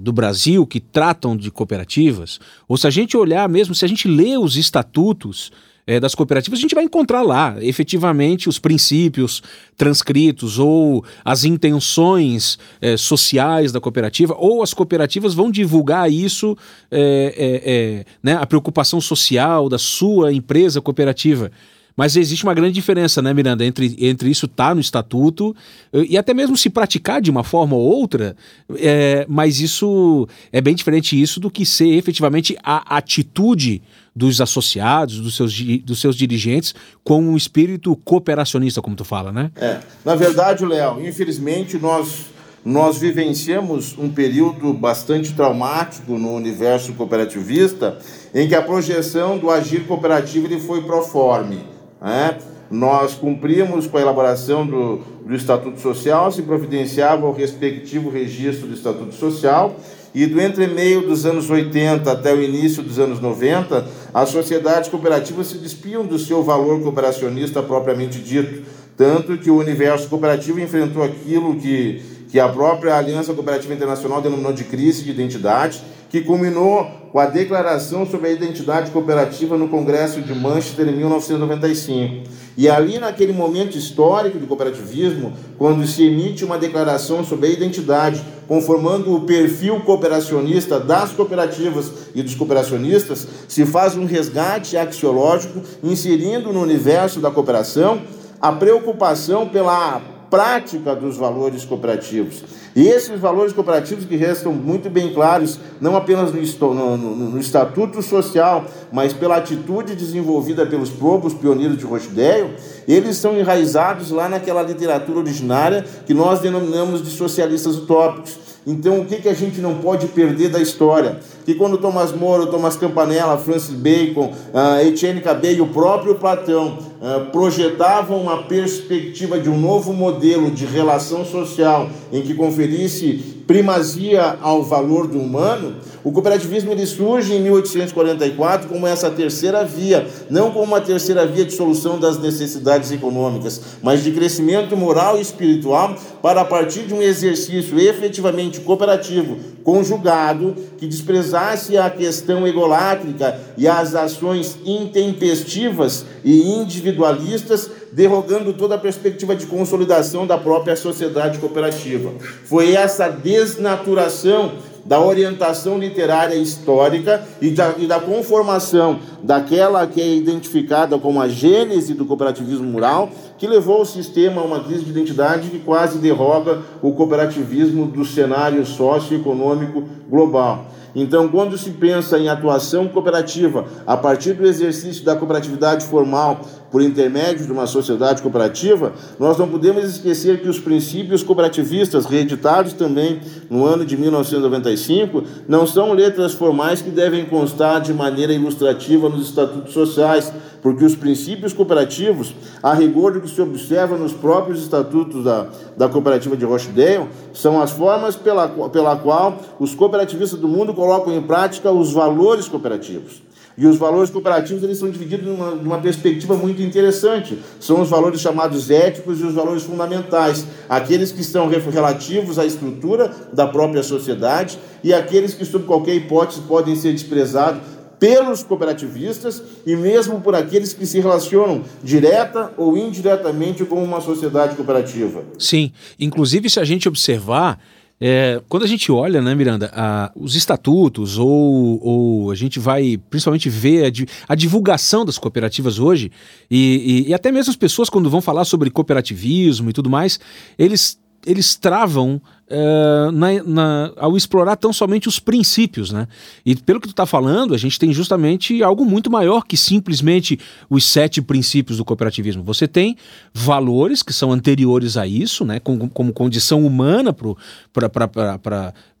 do 0.00 0.10
Brasil 0.10 0.66
que 0.66 0.80
tratam 0.80 1.36
de 1.36 1.50
cooperativas, 1.50 2.40
ou 2.66 2.78
se 2.78 2.86
a 2.86 2.90
gente 2.90 3.14
olhar 3.14 3.46
mesmo, 3.46 3.74
se 3.74 3.84
a 3.84 3.88
gente 3.88 4.08
lê 4.08 4.38
os 4.38 4.56
estatutos 4.56 5.52
é, 5.86 6.00
das 6.00 6.14
cooperativas, 6.14 6.58
a 6.58 6.62
gente 6.62 6.74
vai 6.74 6.84
encontrar 6.84 7.22
lá 7.22 7.56
efetivamente 7.60 8.48
os 8.48 8.58
princípios 8.58 9.42
transcritos 9.76 10.58
ou 10.58 11.04
as 11.24 11.44
intenções 11.44 12.58
é, 12.80 12.96
sociais 12.96 13.70
da 13.70 13.80
cooperativa, 13.80 14.34
ou 14.38 14.62
as 14.62 14.72
cooperativas 14.72 15.34
vão 15.34 15.50
divulgar 15.50 16.10
isso, 16.10 16.56
é, 16.90 18.04
né, 18.22 18.34
a 18.34 18.46
preocupação 18.46 19.00
social 19.00 19.68
da 19.68 19.78
sua 19.78 20.32
empresa 20.32 20.80
cooperativa. 20.80 21.50
Mas 21.96 22.16
existe 22.16 22.42
uma 22.42 22.54
grande 22.54 22.72
diferença, 22.72 23.22
né, 23.22 23.32
Miranda, 23.32 23.64
entre, 23.64 23.94
entre 24.00 24.28
isso 24.28 24.46
estar 24.46 24.70
tá 24.70 24.74
no 24.74 24.80
estatuto 24.80 25.54
e 25.92 26.18
até 26.18 26.34
mesmo 26.34 26.56
se 26.56 26.68
praticar 26.68 27.20
de 27.20 27.30
uma 27.30 27.44
forma 27.44 27.76
ou 27.76 27.82
outra, 27.82 28.36
é, 28.76 29.24
mas 29.28 29.60
isso 29.60 30.26
é 30.52 30.60
bem 30.60 30.74
diferente 30.74 31.20
isso 31.20 31.38
do 31.38 31.50
que 31.50 31.64
ser 31.64 31.94
efetivamente 31.94 32.56
a 32.64 32.96
atitude 32.96 33.80
dos 34.14 34.40
associados, 34.40 35.20
dos 35.20 35.34
seus, 35.34 35.60
dos 35.82 36.00
seus 36.00 36.14
dirigentes, 36.14 36.74
com 37.02 37.20
um 37.20 37.36
espírito 37.36 37.96
cooperacionista, 37.96 38.80
como 38.80 38.94
tu 38.94 39.04
fala, 39.04 39.32
né? 39.32 39.50
É. 39.56 39.80
Na 40.04 40.14
verdade, 40.14 40.64
Léo, 40.64 41.04
infelizmente 41.04 41.78
nós, 41.78 42.26
nós 42.64 42.98
vivenciamos 42.98 43.98
um 43.98 44.08
período 44.08 44.72
bastante 44.72 45.32
traumático 45.32 46.16
no 46.16 46.32
universo 46.32 46.92
cooperativista, 46.92 47.98
em 48.32 48.46
que 48.46 48.54
a 48.54 48.62
projeção 48.62 49.36
do 49.36 49.50
agir 49.50 49.84
cooperativo 49.86 50.46
ele 50.46 50.60
foi 50.60 50.82
proforme. 50.82 51.58
Né? 52.00 52.38
Nós 52.70 53.14
cumprimos 53.14 53.86
com 53.86 53.98
a 53.98 54.00
elaboração 54.00 54.66
do, 54.66 54.98
do 55.26 55.34
Estatuto 55.34 55.80
Social, 55.80 56.30
se 56.30 56.42
providenciava 56.42 57.26
o 57.26 57.32
respectivo 57.32 58.10
registro 58.10 58.68
do 58.68 58.74
Estatuto 58.74 59.14
Social, 59.14 59.76
e 60.14 60.26
do 60.26 60.40
entremeio 60.40 61.02
dos 61.02 61.26
anos 61.26 61.50
80 61.50 62.10
até 62.10 62.32
o 62.32 62.40
início 62.40 62.82
dos 62.82 63.00
anos 63.00 63.20
90, 63.20 63.84
as 64.14 64.28
sociedades 64.28 64.88
cooperativas 64.88 65.48
se 65.48 65.58
despiam 65.58 66.06
do 66.06 66.18
seu 66.18 66.42
valor 66.44 66.80
cooperacionista 66.80 67.60
propriamente 67.60 68.20
dito, 68.20 68.62
tanto 68.96 69.36
que 69.36 69.50
o 69.50 69.58
universo 69.58 70.08
cooperativo 70.08 70.60
enfrentou 70.60 71.02
aquilo 71.02 71.56
que, 71.56 72.00
que 72.30 72.38
a 72.38 72.48
própria 72.48 72.96
Aliança 72.96 73.34
Cooperativa 73.34 73.74
Internacional 73.74 74.22
denominou 74.22 74.52
de 74.52 74.62
crise 74.62 75.02
de 75.02 75.10
identidade, 75.10 75.82
que 76.14 76.20
culminou 76.20 76.88
com 77.10 77.18
a 77.18 77.26
Declaração 77.26 78.06
sobre 78.06 78.28
a 78.28 78.32
Identidade 78.32 78.92
Cooperativa 78.92 79.56
no 79.56 79.66
Congresso 79.66 80.22
de 80.22 80.32
Manchester 80.32 80.88
em 80.88 80.94
1995. 80.96 82.30
E 82.56 82.68
ali, 82.68 83.00
naquele 83.00 83.32
momento 83.32 83.76
histórico 83.76 84.38
do 84.38 84.46
cooperativismo, 84.46 85.32
quando 85.58 85.84
se 85.84 86.04
emite 86.04 86.44
uma 86.44 86.56
declaração 86.56 87.24
sobre 87.24 87.48
a 87.48 87.50
identidade, 87.50 88.22
conformando 88.46 89.12
o 89.12 89.22
perfil 89.22 89.80
cooperacionista 89.80 90.78
das 90.78 91.10
cooperativas 91.10 91.90
e 92.14 92.22
dos 92.22 92.36
cooperacionistas, 92.36 93.26
se 93.48 93.66
faz 93.66 93.96
um 93.96 94.04
resgate 94.04 94.76
axiológico, 94.76 95.62
inserindo 95.82 96.52
no 96.52 96.62
universo 96.62 97.18
da 97.18 97.32
cooperação 97.32 98.02
a 98.40 98.52
preocupação 98.52 99.48
pela 99.48 100.00
prática 100.30 100.94
dos 100.94 101.16
valores 101.16 101.64
cooperativos. 101.64 102.44
E 102.76 102.88
esses 102.88 103.20
valores 103.20 103.52
cooperativos 103.52 104.04
que 104.04 104.16
restam 104.16 104.52
muito 104.52 104.90
bem 104.90 105.14
claros, 105.14 105.60
não 105.80 105.96
apenas 105.96 106.32
no, 106.32 106.74
no, 106.74 106.96
no, 106.96 107.38
Estatuto 107.38 108.02
Social, 108.02 108.64
mas 108.92 109.12
pela 109.12 109.36
atitude 109.36 109.94
desenvolvida 109.94 110.66
pelos 110.66 110.90
próprios 110.90 111.32
pioneiros 111.34 111.78
de 111.78 111.84
Rochdale, 111.84 112.56
eles 112.88 113.16
são 113.16 113.38
enraizados 113.38 114.10
lá 114.10 114.28
naquela 114.28 114.62
literatura 114.62 115.20
originária 115.20 115.84
que 116.04 116.12
nós 116.12 116.40
denominamos 116.40 117.00
de 117.02 117.10
socialistas 117.10 117.76
utópicos. 117.76 118.38
Então, 118.66 119.00
o 119.00 119.04
que, 119.04 119.16
que 119.16 119.28
a 119.28 119.34
gente 119.34 119.60
não 119.60 119.76
pode 119.76 120.06
perder 120.08 120.48
da 120.48 120.60
história? 120.60 121.20
Que 121.44 121.54
quando 121.54 121.78
Thomas 121.78 122.12
More, 122.12 122.50
Thomas 122.50 122.76
Campanella, 122.76 123.36
Francis 123.36 123.74
Bacon, 123.74 124.32
uh, 124.52 124.86
Etienne 124.86 125.20
Cabet 125.20 125.56
e 125.56 125.60
o 125.60 125.66
próprio 125.66 126.14
Platão 126.14 126.78
uh, 127.00 127.30
projetavam 127.30 128.20
uma 128.20 128.44
perspectiva 128.44 129.38
de 129.38 129.50
um 129.50 129.58
novo 129.58 129.92
modelo 129.92 130.50
de 130.50 130.64
relação 130.64 131.24
social 131.24 131.88
em 132.12 132.22
que 132.22 132.34
conferisse 132.34 133.34
primazia 133.46 134.38
ao 134.40 134.62
valor 134.62 135.06
do 135.06 135.18
humano, 135.18 135.76
o 136.02 136.12
cooperativismo 136.12 136.72
ele 136.72 136.86
surge 136.86 137.34
em 137.34 137.40
1844 137.40 138.68
como 138.68 138.86
essa 138.86 139.10
terceira 139.10 139.64
via, 139.64 140.06
não 140.28 140.50
como 140.50 140.64
uma 140.64 140.80
terceira 140.80 141.26
via 141.26 141.44
de 141.44 141.52
solução 141.52 141.98
das 141.98 142.18
necessidades 142.18 142.90
econômicas, 142.90 143.60
mas 143.82 144.02
de 144.02 144.12
crescimento 144.12 144.76
moral 144.76 145.18
e 145.18 145.22
espiritual 145.22 145.96
para 146.22 146.42
a 146.42 146.44
partir 146.44 146.82
de 146.82 146.94
um 146.94 147.02
exercício 147.02 147.78
efetivamente 147.78 148.60
cooperativo, 148.60 149.38
conjugado, 149.62 150.54
que 150.76 150.86
desprezasse 151.34 151.76
a 151.76 151.90
questão 151.90 152.46
egolátrica 152.46 153.38
e 153.58 153.66
as 153.66 153.94
ações 153.94 154.56
intempestivas 154.64 156.06
e 156.24 156.52
individualistas 156.52 157.68
derrogando 157.92 158.52
toda 158.52 158.76
a 158.76 158.78
perspectiva 158.78 159.34
de 159.34 159.46
consolidação 159.46 160.26
da 160.26 160.38
própria 160.38 160.76
sociedade 160.76 161.38
cooperativa. 161.38 162.12
Foi 162.44 162.74
essa 162.74 163.08
desnaturação 163.08 164.52
da 164.84 165.00
orientação 165.00 165.78
literária 165.78 166.34
histórica 166.34 167.22
e 167.40 167.50
da, 167.50 167.74
e 167.78 167.86
da 167.86 167.98
conformação 167.98 168.98
daquela 169.22 169.86
que 169.86 170.00
é 170.00 170.14
identificada 170.14 170.98
como 170.98 171.22
a 171.22 171.28
gênese 171.28 171.94
do 171.94 172.04
cooperativismo 172.04 172.70
rural, 172.70 173.10
que 173.38 173.46
levou 173.46 173.80
o 173.80 173.86
sistema 173.86 174.42
a 174.42 174.44
uma 174.44 174.62
crise 174.62 174.84
de 174.84 174.90
identidade 174.90 175.48
que 175.48 175.58
quase 175.58 175.98
derroga 175.98 176.60
o 176.82 176.92
cooperativismo 176.92 177.86
do 177.86 178.04
cenário 178.04 178.64
socioeconômico 178.66 179.84
global. 180.08 180.66
Então, 180.94 181.28
quando 181.28 181.58
se 181.58 181.70
pensa 181.70 182.18
em 182.18 182.28
atuação 182.28 182.86
cooperativa 182.86 183.64
a 183.86 183.96
partir 183.96 184.34
do 184.34 184.46
exercício 184.46 185.04
da 185.04 185.16
cooperatividade 185.16 185.84
formal 185.86 186.40
por 186.70 186.82
intermédio 186.82 187.46
de 187.46 187.52
uma 187.52 187.66
sociedade 187.66 188.22
cooperativa, 188.22 188.92
nós 189.18 189.36
não 189.38 189.48
podemos 189.48 189.84
esquecer 189.84 190.40
que 190.40 190.48
os 190.48 190.58
princípios 190.58 191.22
cooperativistas, 191.22 192.06
reeditados 192.06 192.72
também 192.72 193.20
no 193.50 193.64
ano 193.64 193.84
de 193.84 193.96
1995, 193.96 195.22
não 195.48 195.66
são 195.66 195.92
letras 195.92 196.32
formais 196.32 196.80
que 196.80 196.90
devem 196.90 197.24
constar 197.26 197.80
de 197.80 197.92
maneira 197.92 198.32
ilustrativa 198.32 199.08
nos 199.08 199.28
estatutos 199.28 199.72
sociais, 199.72 200.32
porque 200.64 200.82
os 200.82 200.96
princípios 200.96 201.52
cooperativos, 201.52 202.34
a 202.62 202.72
rigor 202.72 203.12
do 203.12 203.20
que 203.20 203.28
se 203.28 203.38
observa 203.42 203.98
nos 203.98 204.14
próprios 204.14 204.62
estatutos 204.62 205.22
da, 205.22 205.46
da 205.76 205.90
cooperativa 205.90 206.34
de 206.38 206.46
Rochdale, 206.46 207.06
são 207.34 207.60
as 207.60 207.70
formas 207.70 208.16
pela, 208.16 208.48
pela 208.70 208.96
qual 208.96 209.36
os 209.60 209.74
cooperativistas 209.74 210.40
do 210.40 210.48
mundo 210.48 210.72
colocam 210.72 211.12
em 211.12 211.20
prática 211.20 211.70
os 211.70 211.92
valores 211.92 212.48
cooperativos. 212.48 213.22
E 213.58 213.66
os 213.66 213.76
valores 213.76 214.10
cooperativos 214.10 214.62
eles 214.62 214.78
são 214.78 214.90
divididos 214.90 215.26
numa, 215.26 215.50
numa 215.50 215.78
perspectiva 215.78 216.34
muito 216.34 216.60
interessante. 216.62 217.38
São 217.60 217.82
os 217.82 217.90
valores 217.90 218.20
chamados 218.20 218.70
éticos 218.70 219.20
e 219.20 219.24
os 219.24 219.34
valores 219.34 219.64
fundamentais. 219.64 220.46
Aqueles 220.66 221.12
que 221.12 221.20
estão 221.20 221.46
relativos 221.46 222.38
à 222.38 222.46
estrutura 222.46 223.14
da 223.34 223.46
própria 223.46 223.82
sociedade 223.82 224.58
e 224.82 224.92
aqueles 224.92 225.34
que, 225.34 225.44
sob 225.44 225.66
qualquer 225.66 225.94
hipótese, 225.94 226.40
podem 226.40 226.74
ser 226.74 226.92
desprezados 226.92 227.60
pelos 227.98 228.42
cooperativistas 228.42 229.42
e 229.66 229.76
mesmo 229.76 230.20
por 230.20 230.34
aqueles 230.34 230.72
que 230.72 230.86
se 230.86 231.00
relacionam 231.00 231.62
direta 231.82 232.52
ou 232.56 232.76
indiretamente 232.76 233.64
com 233.64 233.82
uma 233.82 234.00
sociedade 234.00 234.56
cooperativa. 234.56 235.24
Sim, 235.38 235.72
inclusive 235.98 236.48
se 236.48 236.60
a 236.60 236.64
gente 236.64 236.88
observar 236.88 237.58
é, 238.00 238.42
quando 238.48 238.64
a 238.64 238.66
gente 238.66 238.90
olha, 238.90 239.22
né, 239.22 239.34
Miranda, 239.34 239.70
a, 239.72 240.10
os 240.16 240.34
estatutos 240.34 241.16
ou, 241.16 241.80
ou, 241.80 242.30
a 242.30 242.34
gente 242.34 242.58
vai 242.58 242.98
principalmente 243.08 243.48
ver 243.48 243.86
a, 243.86 244.32
a 244.32 244.34
divulgação 244.34 245.04
das 245.04 245.16
cooperativas 245.16 245.78
hoje 245.78 246.10
e, 246.50 247.04
e, 247.06 247.10
e, 247.10 247.14
até 247.14 247.30
mesmo 247.30 247.50
as 247.50 247.56
pessoas 247.56 247.88
quando 247.88 248.10
vão 248.10 248.20
falar 248.20 248.44
sobre 248.44 248.68
cooperativismo 248.68 249.70
e 249.70 249.72
tudo 249.72 249.88
mais, 249.88 250.18
eles, 250.58 250.98
eles 251.26 251.54
travam 251.56 252.20
uh, 252.48 253.10
na, 253.12 253.42
na, 253.44 253.92
ao 253.96 254.16
explorar 254.16 254.56
tão 254.56 254.72
somente 254.72 255.08
os 255.08 255.18
princípios, 255.18 255.90
né? 255.90 256.06
E 256.44 256.54
pelo 256.54 256.80
que 256.80 256.88
tu 256.88 256.92
está 256.92 257.06
falando, 257.06 257.54
a 257.54 257.58
gente 257.58 257.78
tem 257.78 257.92
justamente 257.92 258.62
algo 258.62 258.84
muito 258.84 259.10
maior 259.10 259.44
que 259.44 259.56
simplesmente 259.56 260.38
os 260.68 260.84
sete 260.84 261.20
princípios 261.22 261.78
do 261.78 261.84
cooperativismo. 261.84 262.42
Você 262.42 262.68
tem 262.68 262.96
valores 263.32 264.02
que 264.02 264.12
são 264.12 264.32
anteriores 264.32 264.96
a 264.96 265.06
isso, 265.06 265.44
né? 265.44 265.60
Como, 265.60 265.88
como 265.90 266.12
condição 266.12 266.64
humana 266.64 267.14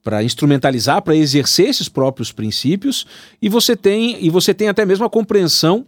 para 0.02 0.22
instrumentalizar, 0.22 1.02
para 1.02 1.16
exercer 1.16 1.68
esses 1.68 1.88
próprios 1.88 2.32
princípios, 2.32 3.06
e 3.40 3.48
você 3.48 3.76
tem 3.76 4.24
e 4.24 4.30
você 4.30 4.52
tem 4.52 4.68
até 4.68 4.84
mesmo 4.84 5.04
a 5.04 5.10
compreensão 5.10 5.86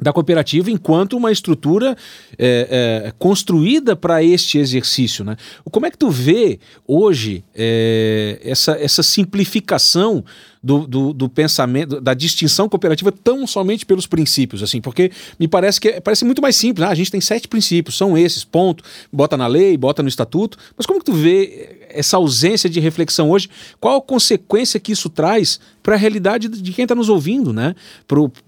da 0.00 0.12
cooperativa 0.12 0.70
enquanto 0.70 1.16
uma 1.16 1.30
estrutura 1.30 1.96
é, 2.38 3.04
é, 3.06 3.12
construída 3.18 3.94
para 3.94 4.22
este 4.22 4.58
exercício. 4.58 5.24
Né? 5.24 5.36
Como 5.70 5.86
é 5.86 5.90
que 5.90 5.98
tu 5.98 6.10
vê 6.10 6.58
hoje 6.86 7.44
é, 7.54 8.40
essa, 8.42 8.72
essa 8.72 9.02
simplificação 9.02 10.24
do, 10.62 10.86
do, 10.86 11.12
do, 11.12 11.28
pensamento, 11.28 12.00
da 12.00 12.12
distinção 12.12 12.68
cooperativa 12.68 13.10
tão 13.10 13.46
somente 13.46 13.86
pelos 13.86 14.06
princípios, 14.06 14.62
assim, 14.62 14.80
porque 14.80 15.10
me 15.38 15.48
parece 15.48 15.80
que 15.80 16.00
parece 16.00 16.24
muito 16.24 16.42
mais 16.42 16.56
simples. 16.56 16.86
Ah, 16.86 16.90
a 16.90 16.94
gente 16.94 17.10
tem 17.10 17.20
sete 17.20 17.48
princípios, 17.48 17.96
são 17.96 18.16
esses, 18.16 18.44
ponto. 18.44 18.84
Bota 19.10 19.36
na 19.36 19.46
lei, 19.46 19.76
bota 19.76 20.02
no 20.02 20.08
estatuto. 20.08 20.58
Mas 20.76 20.86
como 20.86 20.98
que 20.98 21.06
tu 21.06 21.14
vê 21.14 21.86
essa 21.88 22.18
ausência 22.18 22.68
de 22.68 22.78
reflexão 22.78 23.30
hoje? 23.30 23.48
Qual 23.80 23.96
a 23.96 24.02
consequência 24.02 24.78
que 24.78 24.92
isso 24.92 25.08
traz 25.08 25.58
para 25.82 25.94
a 25.94 25.98
realidade 25.98 26.48
de 26.48 26.72
quem 26.72 26.82
está 26.82 26.94
nos 26.94 27.08
ouvindo, 27.08 27.52
né? 27.52 27.74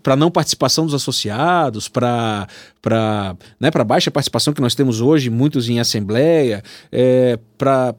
Para 0.02 0.14
não 0.14 0.30
participação 0.30 0.84
dos 0.84 0.94
associados, 0.94 1.88
para 1.88 2.46
para 2.82 3.36
né, 3.60 3.70
baixa 3.86 4.10
participação 4.10 4.52
que 4.52 4.60
nós 4.60 4.74
temos 4.74 5.00
hoje, 5.00 5.30
muitos 5.30 5.68
em 5.68 5.78
assembleia, 5.78 6.64
é, 6.90 7.38
para 7.56 7.94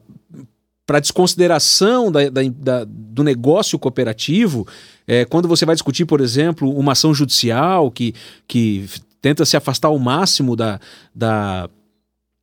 para 0.86 1.00
desconsideração 1.00 2.12
da, 2.12 2.28
da, 2.28 2.42
da, 2.42 2.84
do 2.86 3.24
negócio 3.24 3.78
cooperativo, 3.78 4.66
é, 5.06 5.24
quando 5.24 5.48
você 5.48 5.64
vai 5.64 5.74
discutir, 5.74 6.04
por 6.04 6.20
exemplo, 6.20 6.70
uma 6.70 6.92
ação 6.92 7.14
judicial 7.14 7.90
que, 7.90 8.14
que 8.46 8.86
tenta 9.20 9.44
se 9.44 9.56
afastar 9.56 9.88
ao 9.88 9.98
máximo 9.98 10.54
da, 10.54 10.78
da, 11.14 11.70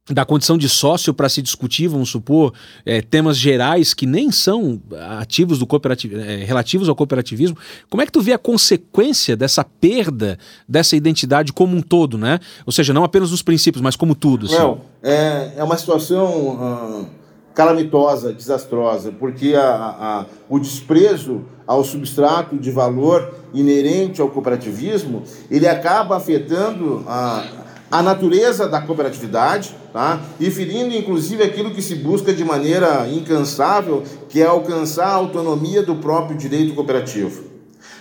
da 0.10 0.26
condição 0.26 0.58
de 0.58 0.68
sócio 0.68 1.14
para 1.14 1.30
se 1.30 1.40
discutir, 1.40 1.88
vamos 1.88 2.10
supor, 2.10 2.52
é, 2.84 3.00
temas 3.00 3.38
gerais 3.38 3.94
que 3.94 4.08
nem 4.08 4.32
são 4.32 4.82
ativos 5.20 5.60
do 5.60 5.68
cooperativo, 5.68 6.18
é, 6.18 6.38
relativos 6.38 6.90
ao 6.90 6.96
cooperativismo. 6.96 7.56
Como 7.92 8.02
é 8.02 8.08
que 8.08 8.12
tu 8.12 8.22
vê 8.22 8.34
a 8.34 8.40
consequência 8.40 9.38
dessa 9.38 9.64
perda 9.64 10.40
dessa 10.68 10.96
identidade 10.96 11.54
como 11.54 11.78
um 11.78 11.82
todo, 11.82 12.18
né? 12.18 12.40
Ou 12.66 12.72
seja, 12.72 12.92
não 12.92 13.04
apenas 13.04 13.30
nos 13.30 13.44
princípios, 13.44 13.84
mas 13.84 13.96
como 13.96 14.16
tudo. 14.16 14.48
Assim. 14.48 14.56
Não, 14.56 14.82
é, 15.04 15.54
é 15.58 15.64
uma 15.64 15.78
situação. 15.78 17.06
Uh 17.08 17.21
calamitosa, 17.54 18.32
desastrosa, 18.34 19.12
porque 19.12 19.56
a, 19.56 19.66
a, 19.66 20.26
o 20.50 20.60
desprezo 20.60 21.42
ao 21.68 21.84
substrato 21.84 22.58
de 22.58 22.72
valor 22.72 23.34
inerente 23.54 24.22
ao 24.22 24.30
cooperativismo, 24.30 25.24
ele 25.50 25.68
acaba 25.68 26.16
afetando 26.16 27.04
a, 27.08 27.46
a 27.92 28.02
natureza 28.02 28.68
da 28.68 28.82
cooperatividade, 28.82 29.76
tá? 29.92 30.22
e 30.40 30.50
ferindo 30.50 30.96
inclusive 30.96 31.44
aquilo 31.44 31.72
que 31.72 31.82
se 31.82 31.96
busca 31.96 32.34
de 32.34 32.44
maneira 32.44 33.08
incansável, 33.10 34.04
que 34.30 34.42
é 34.42 34.46
alcançar 34.46 35.08
a 35.08 35.16
autonomia 35.16 35.84
do 35.84 35.96
próprio 35.96 36.38
direito 36.38 36.74
cooperativo. 36.74 37.52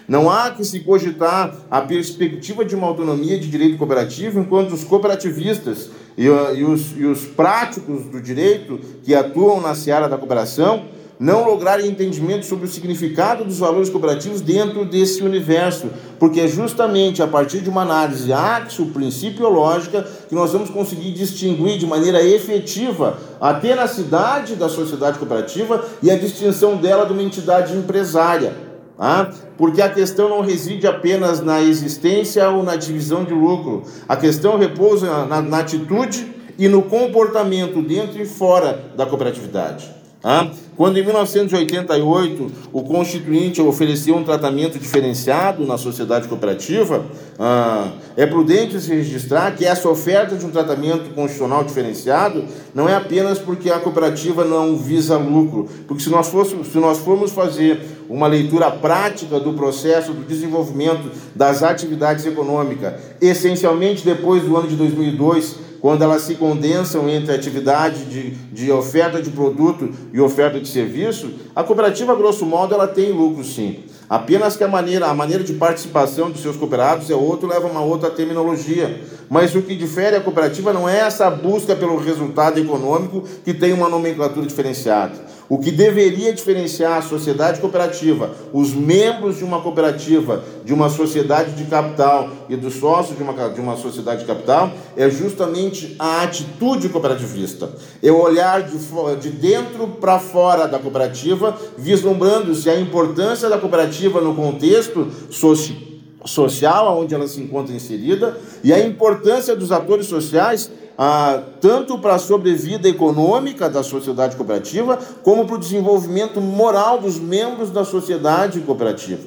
Não 0.07 0.29
há 0.29 0.51
que 0.51 0.65
se 0.65 0.81
cogitar 0.81 1.55
a 1.71 1.81
perspectiva 1.81 2.65
de 2.65 2.75
uma 2.75 2.87
autonomia 2.87 3.39
de 3.39 3.49
direito 3.49 3.79
cooperativo 3.79 4.41
enquanto 4.41 4.73
os 4.73 4.83
cooperativistas 4.83 5.91
e, 6.17 6.25
e, 6.25 6.65
os, 6.65 6.97
e 6.97 7.05
os 7.05 7.25
práticos 7.27 8.05
do 8.05 8.21
direito 8.21 8.79
que 9.03 9.15
atuam 9.15 9.61
na 9.61 9.75
seara 9.75 10.09
da 10.09 10.17
cooperação 10.17 10.85
não 11.21 11.45
lograrem 11.45 11.87
entendimento 11.87 12.47
sobre 12.47 12.65
o 12.65 12.69
significado 12.69 13.45
dos 13.45 13.59
valores 13.59 13.91
cooperativos 13.91 14.41
dentro 14.41 14.87
desse 14.87 15.23
universo, 15.23 15.91
porque 16.19 16.41
é 16.41 16.49
justamente 16.49 17.23
a 17.23 17.27
partir 17.27 17.61
de 17.61 17.69
uma 17.69 17.83
análise 17.83 18.33
axio 18.33 18.87
principiológica 18.87 20.03
que 20.31 20.35
nós 20.35 20.51
vamos 20.51 20.71
conseguir 20.71 21.13
distinguir 21.13 21.77
de 21.77 21.87
maneira 21.87 22.23
efetiva 22.25 23.19
a 23.39 23.53
tenacidade 23.53 24.57
da 24.57 24.71
sociedade 24.71 25.19
cooperativa 25.19 25.85
e 26.03 26.11
a 26.11 26.17
distinção 26.17 26.79
dela 26.79 27.05
de 27.05 27.13
uma 27.13 27.23
entidade 27.23 27.77
empresária. 27.77 28.70
Ah, 29.03 29.31
porque 29.57 29.81
a 29.81 29.89
questão 29.89 30.29
não 30.29 30.43
reside 30.43 30.87
apenas 30.87 31.41
na 31.41 31.63
existência 31.63 32.51
ou 32.51 32.63
na 32.63 32.77
divisão 32.77 33.25
de 33.25 33.33
lucro. 33.33 33.83
A 34.07 34.15
questão 34.15 34.59
repousa 34.59 35.25
na, 35.25 35.41
na 35.41 35.59
atitude 35.61 36.31
e 36.59 36.69
no 36.69 36.83
comportamento 36.83 37.81
dentro 37.81 38.21
e 38.21 38.27
fora 38.27 38.93
da 38.95 39.07
cooperatividade. 39.07 39.91
Ah, 40.23 40.49
quando 40.81 40.97
em 40.97 41.05
1988 41.05 42.53
o 42.73 42.83
Constituinte 42.83 43.61
ofereceu 43.61 44.17
um 44.17 44.25
tratamento 44.25 44.79
diferenciado 44.79 45.67
na 45.67 45.77
sociedade 45.77 46.27
cooperativa, 46.27 47.05
ah, 47.39 47.91
é 48.17 48.25
prudente 48.25 48.81
se 48.81 48.95
registrar 48.95 49.55
que 49.55 49.67
essa 49.67 49.87
oferta 49.91 50.37
de 50.37 50.47
um 50.47 50.51
tratamento 50.51 51.15
constitucional 51.15 51.65
diferenciado 51.65 52.47
não 52.75 52.89
é 52.89 52.97
apenas 52.97 53.39
porque 53.39 53.69
a 53.69 53.79
cooperativa 53.79 54.43
não 54.43 54.75
visa 54.75 55.19
lucro, 55.19 55.69
porque 55.87 56.03
se 56.03 56.09
nós, 56.09 56.29
fôssemos, 56.29 56.69
se 56.69 56.79
nós 56.79 56.97
formos 56.97 57.31
fazer 57.31 57.79
uma 58.09 58.27
leitura 58.27 58.71
prática 58.71 59.39
do 59.39 59.53
processo 59.53 60.15
do 60.15 60.25
desenvolvimento 60.25 61.11
das 61.35 61.63
atividades 61.63 62.25
econômicas, 62.25 62.95
essencialmente 63.21 64.03
depois 64.03 64.43
do 64.45 64.57
ano 64.57 64.67
de 64.67 64.77
2002, 64.77 65.70
quando 65.81 66.03
elas 66.03 66.23
se 66.23 66.35
condensam 66.35 67.09
entre 67.09 67.35
atividade 67.35 68.05
de, 68.05 68.31
de 68.31 68.71
oferta 68.71 69.21
de 69.21 69.31
produto 69.31 69.91
e 70.13 70.21
oferta 70.21 70.61
de 70.61 70.69
serviço, 70.69 71.31
a 71.57 71.65
cooperativa, 71.65 72.15
grosso 72.15 72.45
modo, 72.45 72.75
ela 72.75 72.87
tem 72.87 73.11
lucro 73.11 73.43
sim. 73.43 73.81
Apenas 74.09 74.57
que 74.57 74.65
a 74.65 74.69
maneira, 74.69 75.07
a 75.07 75.15
maneira 75.15 75.45
de 75.45 75.53
participação 75.55 76.31
dos 76.31 76.43
seus 76.43 76.57
cooperados 76.57 77.09
é 77.11 77.15
outro, 77.15 77.49
leva 77.49 77.69
uma 77.69 77.81
outra 77.81 78.11
terminologia. 78.11 79.01
Mas 79.29 79.55
o 79.55 79.63
que 79.63 79.77
difere 79.77 80.17
a 80.17 80.21
cooperativa 80.21 80.73
não 80.73 80.89
é 80.89 80.99
essa 80.99 81.31
busca 81.31 81.77
pelo 81.77 81.97
resultado 81.97 82.59
econômico 82.59 83.23
que 83.45 83.55
tem 83.55 83.73
uma 83.73 83.89
nomenclatura 83.89 84.45
diferenciada. 84.45 85.30
O 85.51 85.59
que 85.59 85.73
deveria 85.73 86.33
diferenciar 86.33 86.99
a 86.99 87.03
sociedade 87.03 87.61
cooperativa, 87.61 88.31
os 88.53 88.73
membros 88.73 89.39
de 89.39 89.43
uma 89.43 89.61
cooperativa, 89.61 90.45
de 90.65 90.73
uma 90.73 90.89
sociedade 90.89 91.57
de 91.57 91.65
capital 91.65 92.31
e 92.49 92.55
dos 92.55 92.75
sócios 92.75 93.17
de 93.17 93.23
uma, 93.25 93.49
de 93.49 93.61
uma 93.61 93.77
sociedade 93.77 94.21
de 94.21 94.27
capital, 94.27 94.71
é 94.97 95.11
justamente 95.11 95.97
a 95.99 96.23
atitude 96.23 96.89
cooperativista. 96.89 97.69
É 98.01 98.13
o 98.13 98.21
olhar 98.21 98.63
de, 98.63 98.79
de 99.21 99.31
dentro 99.31 99.89
para 99.89 100.21
fora 100.21 100.69
da 100.69 100.79
cooperativa, 100.79 101.59
vislumbrando-se 101.77 102.71
a 102.71 102.79
importância 102.79 103.49
da 103.49 103.59
cooperativa 103.59 104.21
no 104.21 104.37
contexto 104.37 105.11
social 105.31 105.91
social 106.23 107.01
onde 107.01 107.15
ela 107.15 107.27
se 107.27 107.41
encontra 107.41 107.75
inserida 107.75 108.37
e 108.63 108.75
a 108.75 108.87
importância 108.87 109.57
dos 109.57 109.73
atores 109.73 110.05
sociais 110.05 110.71
ah, 111.03 111.43
tanto 111.63 111.99
para 111.99 112.17
a 112.17 112.19
sobrevida 112.19 112.87
econômica 112.87 113.71
da 113.71 113.83
sociedade 113.83 114.37
cooperativa, 114.37 114.99
como 115.23 115.47
para 115.47 115.55
o 115.55 115.59
desenvolvimento 115.59 116.43
moral 116.43 116.99
dos 116.99 117.19
membros 117.19 117.71
da 117.71 117.87
sociedade 117.87 118.61
cooperativa. 118.61 119.23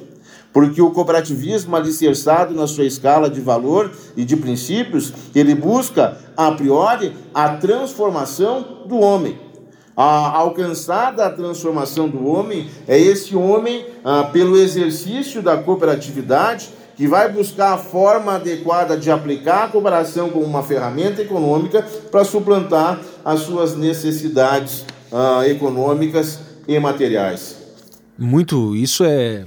Porque 0.52 0.80
o 0.80 0.92
cooperativismo, 0.92 1.74
alicerçado 1.74 2.54
na 2.54 2.68
sua 2.68 2.84
escala 2.84 3.28
de 3.28 3.40
valor 3.40 3.90
e 4.16 4.24
de 4.24 4.36
princípios, 4.36 5.12
ele 5.34 5.52
busca, 5.52 6.16
a 6.36 6.52
priori, 6.52 7.12
a 7.34 7.56
transformação 7.56 8.84
do 8.86 9.00
homem. 9.00 9.36
A 9.96 10.30
alcançada 10.30 11.26
a 11.26 11.30
transformação 11.30 12.08
do 12.08 12.24
homem 12.24 12.70
é 12.86 12.96
esse 12.96 13.34
homem, 13.34 13.84
ah, 14.04 14.22
pelo 14.32 14.56
exercício 14.56 15.42
da 15.42 15.56
cooperatividade, 15.56 16.68
que 16.96 17.06
vai 17.06 17.30
buscar 17.30 17.74
a 17.74 17.78
forma 17.78 18.34
adequada 18.34 18.96
de 18.96 19.10
aplicar 19.10 19.64
a 19.64 19.68
cooperação 19.68 20.30
como 20.30 20.44
uma 20.44 20.62
ferramenta 20.62 21.22
econômica 21.22 21.82
para 22.10 22.24
suplantar 22.24 23.00
as 23.24 23.40
suas 23.40 23.76
necessidades 23.76 24.84
uh, 25.10 25.42
econômicas 25.44 26.40
e 26.66 26.78
materiais. 26.78 27.62
Muito, 28.18 28.76
isso 28.76 29.04
é, 29.04 29.44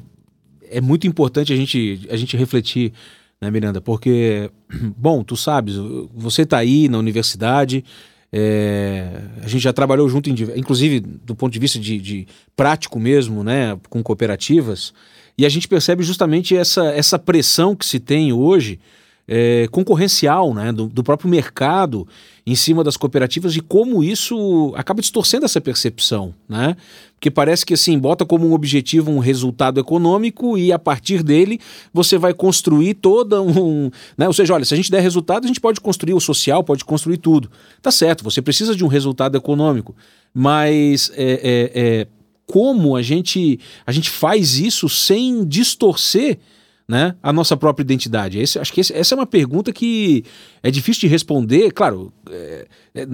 é 0.69 0.81
muito 0.81 1.07
importante 1.07 1.53
a 1.53 1.55
gente, 1.55 2.05
a 2.10 2.17
gente 2.17 2.36
refletir, 2.36 2.91
né, 3.39 3.49
Miranda? 3.49 3.79
Porque, 3.79 4.51
bom, 4.97 5.23
tu 5.23 5.38
sabes, 5.38 5.75
você 6.13 6.41
está 6.41 6.57
aí 6.57 6.89
na 6.89 6.97
universidade, 6.97 7.83
é, 8.31 9.21
a 9.41 9.47
gente 9.47 9.62
já 9.62 9.71
trabalhou 9.71 10.07
junto, 10.10 10.29
em, 10.29 10.36
inclusive 10.57 10.99
do 10.99 11.33
ponto 11.33 11.53
de 11.53 11.60
vista 11.60 11.79
de, 11.79 11.97
de 11.97 12.27
prático 12.55 12.99
mesmo, 12.99 13.43
né, 13.43 13.79
com 13.89 14.03
cooperativas. 14.03 14.93
E 15.38 15.45
a 15.45 15.50
gente 15.50 15.67
percebe 15.67 16.04
justamente 16.04 16.56
essa, 16.56 16.86
essa 16.86 17.19
pressão 17.19 17.76
que 17.76 17.86
se 17.86 18.00
tem 18.00 18.34
hoje 18.34 18.80
é, 19.28 19.67
concorrencial 19.69 20.54
né, 20.54 20.71
do, 20.71 20.88
do, 20.88 21.04
próprio 21.04 21.30
mercado 21.30 22.08
em 22.45 22.56
cima 22.56 22.82
das 22.82 22.95
cooperativas 22.95 23.58
e 23.58 23.60
como 23.60 24.02
isso 24.02 24.73
acaba 24.76 25.02
distorcendo 25.02 25.43
essa 25.43 25.60
percepção, 25.60 26.34
né? 26.47 26.78
Porque 27.13 27.30
parece 27.30 27.65
que 27.65 27.73
assim, 27.73 28.00
bota 28.00 28.26
como 28.26 28.47
um 28.47 28.54
objetivo 28.54 29.12
um 29.12 29.19
resultado 29.19 29.80
econômico 29.80 30.58
e 30.58 30.71
a 30.71 30.80
partir 30.80 31.23
dele 31.23 31.60
você 31.91 32.17
vai 32.17 32.34
construir 32.34 32.93
toda 32.93 33.41
um. 33.41 33.91
Né? 34.17 34.28
Ou 34.28 34.34
seja, 34.34 34.54
olha, 34.54 34.63
se 34.63 34.73
a 34.73 34.78
gente 34.78 34.91
der 34.91 35.02
resultado, 35.02 35.43
a 35.43 35.47
gente 35.47 35.60
pode 35.60 35.82
construir 35.82 36.13
o 36.13 36.21
social, 36.21 36.63
pode 36.63 36.86
construir 36.86 37.17
tudo. 37.17 37.52
Tá 37.82 37.91
certo, 37.91 38.23
você 38.23 38.41
precisa 38.41 38.76
de 38.76 38.86
um 38.86 38.88
resultado 38.88 39.36
econômico, 39.36 39.93
mas 40.34 41.12
é, 41.15 41.32
é, 41.43 41.71
é 41.73 42.08
como 42.47 42.95
a 42.95 43.01
gente, 43.01 43.60
a 43.86 43.91
gente 43.91 44.10
faz 44.10 44.57
isso 44.57 44.88
sem 44.88 45.45
distorcer 45.45 46.39
né, 46.88 47.15
a 47.21 47.33
nossa 47.33 47.57
própria 47.57 47.83
identidade? 47.83 48.39
Esse, 48.39 48.57
acho 48.57 48.71
que 48.71 48.79
esse, 48.79 48.93
essa 48.93 49.13
é 49.13 49.17
uma 49.17 49.25
pergunta 49.25 49.73
que 49.73 50.23
é 50.63 50.71
difícil 50.71 51.01
de 51.01 51.07
responder. 51.07 51.71
Claro, 51.71 52.13
é, 52.31 52.65
é, 52.95 53.05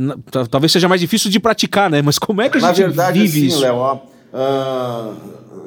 talvez 0.49 0.71
seja 0.71 0.87
mais 0.87 1.01
difícil 1.01 1.31
de 1.31 1.39
praticar, 1.39 1.89
né? 1.89 2.01
Mas 2.01 2.19
como 2.19 2.41
é 2.41 2.49
que 2.49 2.57
a 2.57 2.61
gente 2.61 2.81
Na 2.81 2.87
verdade, 2.87 3.19
vive 3.19 3.39
assim, 3.39 3.47
isso? 3.47 3.61
Léo, 3.61 3.75
uh, 3.75 5.09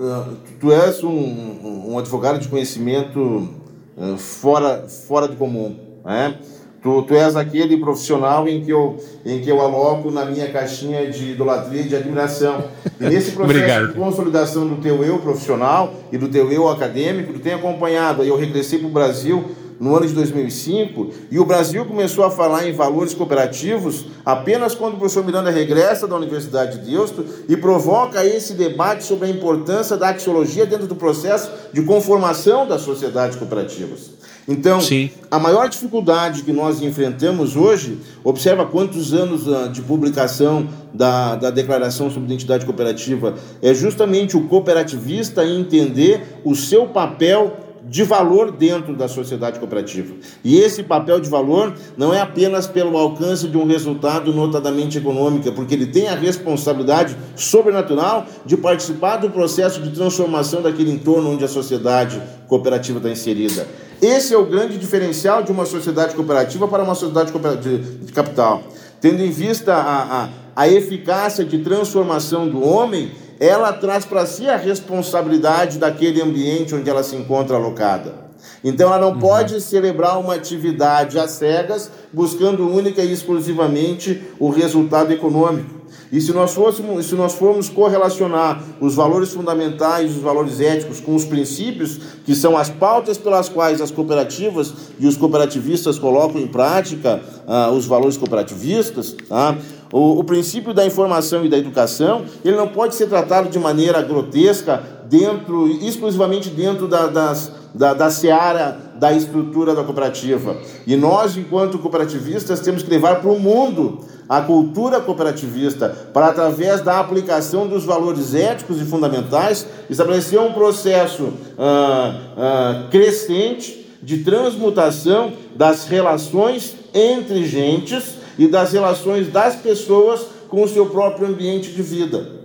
uh, 0.00 0.36
tu 0.60 0.70
és 0.72 1.02
um, 1.02 1.90
um, 1.90 1.98
advogado 1.98 2.38
de 2.38 2.46
conhecimento 2.46 3.48
uh, 3.96 4.16
fora, 4.16 4.86
fora 4.88 5.26
do 5.26 5.34
comum, 5.34 5.76
né? 6.04 6.38
Tu, 6.86 7.02
tu 7.02 7.14
és 7.16 7.34
aquele 7.34 7.78
profissional 7.78 8.46
em 8.46 8.62
que, 8.64 8.70
eu, 8.70 8.96
em 9.24 9.40
que 9.40 9.50
eu 9.50 9.60
aloco 9.60 10.08
na 10.08 10.24
minha 10.24 10.48
caixinha 10.52 11.10
de 11.10 11.32
idolatria 11.32 11.80
e 11.80 11.88
de 11.88 11.96
admiração. 11.96 12.62
E 13.00 13.04
nesse 13.06 13.32
processo 13.34 13.58
Obrigado. 13.58 13.88
de 13.88 13.94
consolidação 13.94 14.68
do 14.68 14.76
teu 14.76 15.02
eu 15.02 15.18
profissional 15.18 15.92
e 16.12 16.16
do 16.16 16.28
teu 16.28 16.52
eu 16.52 16.68
acadêmico, 16.68 17.32
tu 17.32 17.40
tem 17.40 17.54
acompanhado. 17.54 18.22
Eu 18.22 18.36
regressei 18.36 18.78
para 18.78 18.86
o 18.86 18.92
Brasil 18.92 19.44
no 19.80 19.96
ano 19.96 20.06
de 20.06 20.14
2005 20.14 21.10
e 21.28 21.40
o 21.40 21.44
Brasil 21.44 21.84
começou 21.84 22.24
a 22.24 22.30
falar 22.30 22.68
em 22.68 22.72
valores 22.72 23.12
cooperativos 23.12 24.06
apenas 24.24 24.72
quando 24.72 24.94
o 24.94 24.98
professor 24.98 25.24
Miranda 25.24 25.50
regressa 25.50 26.06
da 26.06 26.14
Universidade 26.14 26.78
de 26.78 26.88
Deusto 26.88 27.24
e 27.48 27.56
provoca 27.56 28.24
esse 28.24 28.54
debate 28.54 29.02
sobre 29.02 29.26
a 29.26 29.30
importância 29.30 29.96
da 29.96 30.10
axiologia 30.10 30.64
dentro 30.64 30.86
do 30.86 30.94
processo 30.94 31.50
de 31.72 31.82
conformação 31.82 32.64
das 32.64 32.82
sociedades 32.82 33.36
cooperativas. 33.36 34.15
Então, 34.48 34.80
Sim. 34.80 35.10
a 35.30 35.38
maior 35.38 35.68
dificuldade 35.68 36.42
que 36.42 36.52
nós 36.52 36.80
enfrentamos 36.80 37.56
hoje, 37.56 37.98
observa 38.22 38.64
quantos 38.64 39.12
anos 39.12 39.52
ah, 39.52 39.66
de 39.66 39.82
publicação 39.82 40.68
da, 40.94 41.34
da 41.34 41.50
Declaração 41.50 42.10
sobre 42.10 42.26
Identidade 42.26 42.64
Cooperativa, 42.64 43.34
é 43.60 43.74
justamente 43.74 44.36
o 44.36 44.46
cooperativista 44.46 45.44
entender 45.44 46.40
o 46.44 46.54
seu 46.54 46.86
papel 46.86 47.66
de 47.88 48.02
valor 48.02 48.50
dentro 48.50 48.94
da 48.94 49.06
sociedade 49.06 49.58
cooperativa. 49.58 50.14
E 50.42 50.58
esse 50.58 50.82
papel 50.82 51.20
de 51.20 51.28
valor 51.28 51.72
não 51.96 52.12
é 52.12 52.20
apenas 52.20 52.66
pelo 52.66 52.96
alcance 52.96 53.46
de 53.46 53.56
um 53.56 53.64
resultado 53.64 54.32
notadamente 54.32 54.98
econômico, 54.98 55.50
porque 55.52 55.74
ele 55.74 55.86
tem 55.86 56.08
a 56.08 56.14
responsabilidade 56.14 57.16
sobrenatural 57.36 58.26
de 58.44 58.56
participar 58.56 59.18
do 59.18 59.30
processo 59.30 59.80
de 59.80 59.90
transformação 59.90 60.62
daquele 60.62 60.90
entorno 60.90 61.30
onde 61.30 61.44
a 61.44 61.48
sociedade 61.48 62.20
cooperativa 62.48 62.98
está 62.98 63.10
inserida. 63.10 63.66
Esse 64.00 64.34
é 64.34 64.38
o 64.38 64.44
grande 64.44 64.76
diferencial 64.76 65.42
de 65.42 65.50
uma 65.50 65.64
sociedade 65.64 66.14
cooperativa 66.14 66.68
para 66.68 66.82
uma 66.82 66.94
sociedade 66.94 67.32
de 67.32 68.12
capital. 68.12 68.62
Tendo 69.00 69.22
em 69.22 69.30
vista 69.30 69.74
a, 69.74 70.24
a, 70.24 70.28
a 70.54 70.68
eficácia 70.68 71.44
de 71.44 71.58
transformação 71.58 72.48
do 72.48 72.62
homem, 72.62 73.12
ela 73.40 73.72
traz 73.72 74.04
para 74.04 74.26
si 74.26 74.48
a 74.48 74.56
responsabilidade 74.56 75.78
daquele 75.78 76.20
ambiente 76.22 76.74
onde 76.74 76.88
ela 76.88 77.02
se 77.02 77.16
encontra 77.16 77.56
alocada. 77.56 78.26
Então 78.62 78.88
ela 78.88 78.98
não 78.98 79.12
uhum. 79.12 79.20
pode 79.20 79.60
celebrar 79.60 80.18
uma 80.18 80.34
atividade 80.34 81.18
às 81.18 81.32
cegas, 81.32 81.90
buscando 82.12 82.68
única 82.68 83.02
e 83.02 83.12
exclusivamente 83.12 84.22
o 84.38 84.50
resultado 84.50 85.12
econômico. 85.12 85.75
E 86.12 86.20
se 86.20 86.32
nós, 86.32 86.54
fôssemos, 86.54 87.06
se 87.06 87.14
nós 87.14 87.34
formos 87.34 87.68
correlacionar 87.68 88.62
os 88.80 88.94
valores 88.94 89.32
fundamentais, 89.32 90.12
os 90.12 90.22
valores 90.22 90.60
éticos 90.60 91.00
com 91.00 91.14
os 91.14 91.24
princípios, 91.24 91.98
que 92.24 92.34
são 92.34 92.56
as 92.56 92.70
pautas 92.70 93.18
pelas 93.18 93.48
quais 93.48 93.80
as 93.80 93.90
cooperativas 93.90 94.72
e 94.98 95.06
os 95.06 95.16
cooperativistas 95.16 95.98
colocam 95.98 96.40
em 96.40 96.46
prática 96.46 97.20
ah, 97.46 97.70
os 97.70 97.86
valores 97.86 98.16
cooperativistas, 98.16 99.14
tá? 99.28 99.56
o, 99.92 100.18
o 100.20 100.24
princípio 100.24 100.72
da 100.72 100.86
informação 100.86 101.44
e 101.44 101.48
da 101.48 101.58
educação, 101.58 102.24
ele 102.44 102.56
não 102.56 102.68
pode 102.68 102.94
ser 102.94 103.08
tratado 103.08 103.48
de 103.48 103.58
maneira 103.58 104.02
grotesca 104.02 104.82
dentro, 105.08 105.68
exclusivamente 105.68 106.50
dentro 106.50 106.88
da, 106.88 107.06
das, 107.06 107.50
da, 107.76 107.92
da 107.92 108.10
seara 108.10 108.78
da 108.98 109.12
estrutura 109.12 109.74
da 109.74 109.84
cooperativa. 109.84 110.56
E 110.86 110.96
nós, 110.96 111.36
enquanto 111.36 111.78
cooperativistas, 111.78 112.60
temos 112.60 112.82
que 112.82 112.90
levar 112.90 113.20
para 113.20 113.30
o 113.30 113.38
mundo 113.38 114.00
a 114.28 114.40
cultura 114.40 115.00
cooperativista 115.00 115.88
para, 116.12 116.28
através 116.28 116.80
da 116.80 116.98
aplicação 116.98 117.68
dos 117.68 117.84
valores 117.84 118.34
éticos 118.34 118.80
e 118.80 118.84
fundamentais, 118.84 119.66
estabelecer 119.90 120.40
um 120.40 120.52
processo 120.52 121.32
ah, 121.58 122.14
ah, 122.36 122.88
crescente 122.90 123.86
de 124.02 124.24
transmutação 124.24 125.32
das 125.54 125.86
relações 125.86 126.74
entre 126.94 127.44
gentes 127.44 128.16
e 128.38 128.48
das 128.48 128.72
relações 128.72 129.30
das 129.30 129.56
pessoas 129.56 130.26
com 130.48 130.62
o 130.62 130.68
seu 130.68 130.86
próprio 130.86 131.28
ambiente 131.28 131.70
de 131.72 131.82
vida. 131.82 132.35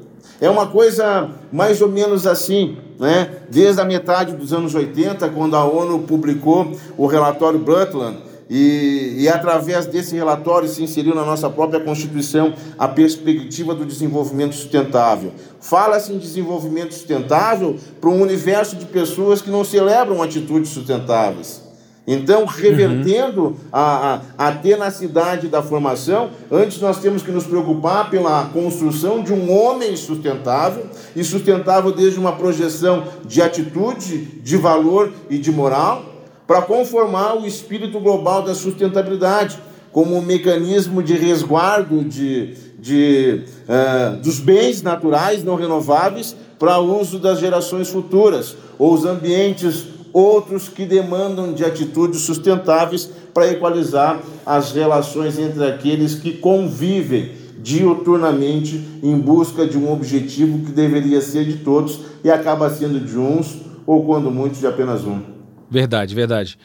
É 0.41 0.49
uma 0.49 0.65
coisa 0.65 1.29
mais 1.53 1.81
ou 1.81 1.87
menos 1.87 2.25
assim, 2.25 2.75
né? 2.99 3.43
Desde 3.47 3.79
a 3.79 3.85
metade 3.85 4.35
dos 4.35 4.51
anos 4.51 4.73
80, 4.73 5.29
quando 5.29 5.55
a 5.55 5.63
ONU 5.63 5.99
publicou 5.99 6.71
o 6.97 7.05
relatório 7.05 7.59
Brundtland, 7.59 8.17
e, 8.53 9.15
e, 9.19 9.29
através 9.29 9.85
desse 9.85 10.13
relatório 10.13 10.67
se 10.67 10.83
inseriu 10.83 11.15
na 11.15 11.23
nossa 11.23 11.49
própria 11.49 11.79
Constituição 11.79 12.53
a 12.77 12.85
perspectiva 12.85 13.73
do 13.73 13.85
desenvolvimento 13.85 14.53
sustentável. 14.53 15.31
Fala-se 15.61 16.11
em 16.11 16.17
desenvolvimento 16.17 16.93
sustentável 16.93 17.77
para 18.01 18.09
um 18.09 18.21
universo 18.21 18.75
de 18.75 18.85
pessoas 18.85 19.41
que 19.41 19.49
não 19.49 19.63
celebram 19.63 20.21
atitudes 20.21 20.71
sustentáveis. 20.71 21.70
Então, 22.13 22.43
revertendo 22.43 23.41
uhum. 23.41 23.55
a, 23.71 24.19
a, 24.37 24.49
a 24.49 24.51
tenacidade 24.51 25.47
da 25.47 25.61
formação, 25.63 26.31
antes 26.51 26.81
nós 26.81 26.99
temos 26.99 27.23
que 27.23 27.31
nos 27.31 27.45
preocupar 27.45 28.09
pela 28.09 28.49
construção 28.51 29.23
de 29.23 29.31
um 29.31 29.49
homem 29.49 29.95
sustentável, 29.95 30.87
e 31.15 31.23
sustentável 31.23 31.89
desde 31.89 32.19
uma 32.19 32.33
projeção 32.33 33.05
de 33.25 33.41
atitude, 33.41 34.25
de 34.43 34.57
valor 34.57 35.13
e 35.29 35.37
de 35.37 35.53
moral, 35.53 36.03
para 36.45 36.61
conformar 36.61 37.37
o 37.37 37.47
espírito 37.47 37.97
global 37.97 38.41
da 38.41 38.53
sustentabilidade 38.53 39.57
como 39.89 40.17
um 40.17 40.21
mecanismo 40.21 41.01
de 41.01 41.13
resguardo 41.13 42.03
de, 42.03 42.55
de, 42.77 43.45
uh, 43.69 44.17
dos 44.17 44.37
bens 44.41 44.81
naturais 44.81 45.45
não 45.45 45.55
renováveis 45.55 46.35
para 46.59 46.77
uso 46.77 47.19
das 47.19 47.39
gerações 47.39 47.87
futuras, 47.89 48.55
ou 48.77 48.93
os 48.93 49.05
ambientes 49.05 49.87
outros 50.13 50.69
que 50.69 50.85
demandam 50.85 51.53
de 51.53 51.63
atitudes 51.63 52.21
sustentáveis 52.21 53.09
para 53.33 53.51
equalizar 53.51 54.21
as 54.45 54.71
relações 54.71 55.39
entre 55.39 55.63
aqueles 55.65 56.15
que 56.15 56.33
convivem 56.33 57.31
diuturnamente 57.59 58.81
em 59.03 59.17
busca 59.17 59.67
de 59.67 59.77
um 59.77 59.91
objetivo 59.91 60.65
que 60.65 60.71
deveria 60.71 61.21
ser 61.21 61.45
de 61.45 61.57
todos 61.57 61.99
e 62.23 62.29
acaba 62.29 62.69
sendo 62.69 62.99
de 62.99 63.17
uns 63.17 63.61
ou 63.85 64.03
quando 64.05 64.31
muito 64.31 64.59
de 64.59 64.67
apenas 64.67 65.03
um. 65.03 65.21
Verdade, 65.69 66.13
verdade. 66.15 66.57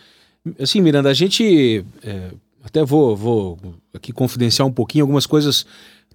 Assim, 0.59 0.81
Miranda, 0.81 1.11
a 1.11 1.15
gente 1.15 1.85
é, 2.03 2.31
até 2.65 2.85
vou, 2.85 3.17
vou 3.17 3.59
aqui 3.95 4.13
confidenciar 4.13 4.67
um 4.67 4.73
pouquinho 4.73 5.05
algumas 5.05 5.27
coisas 5.27 5.67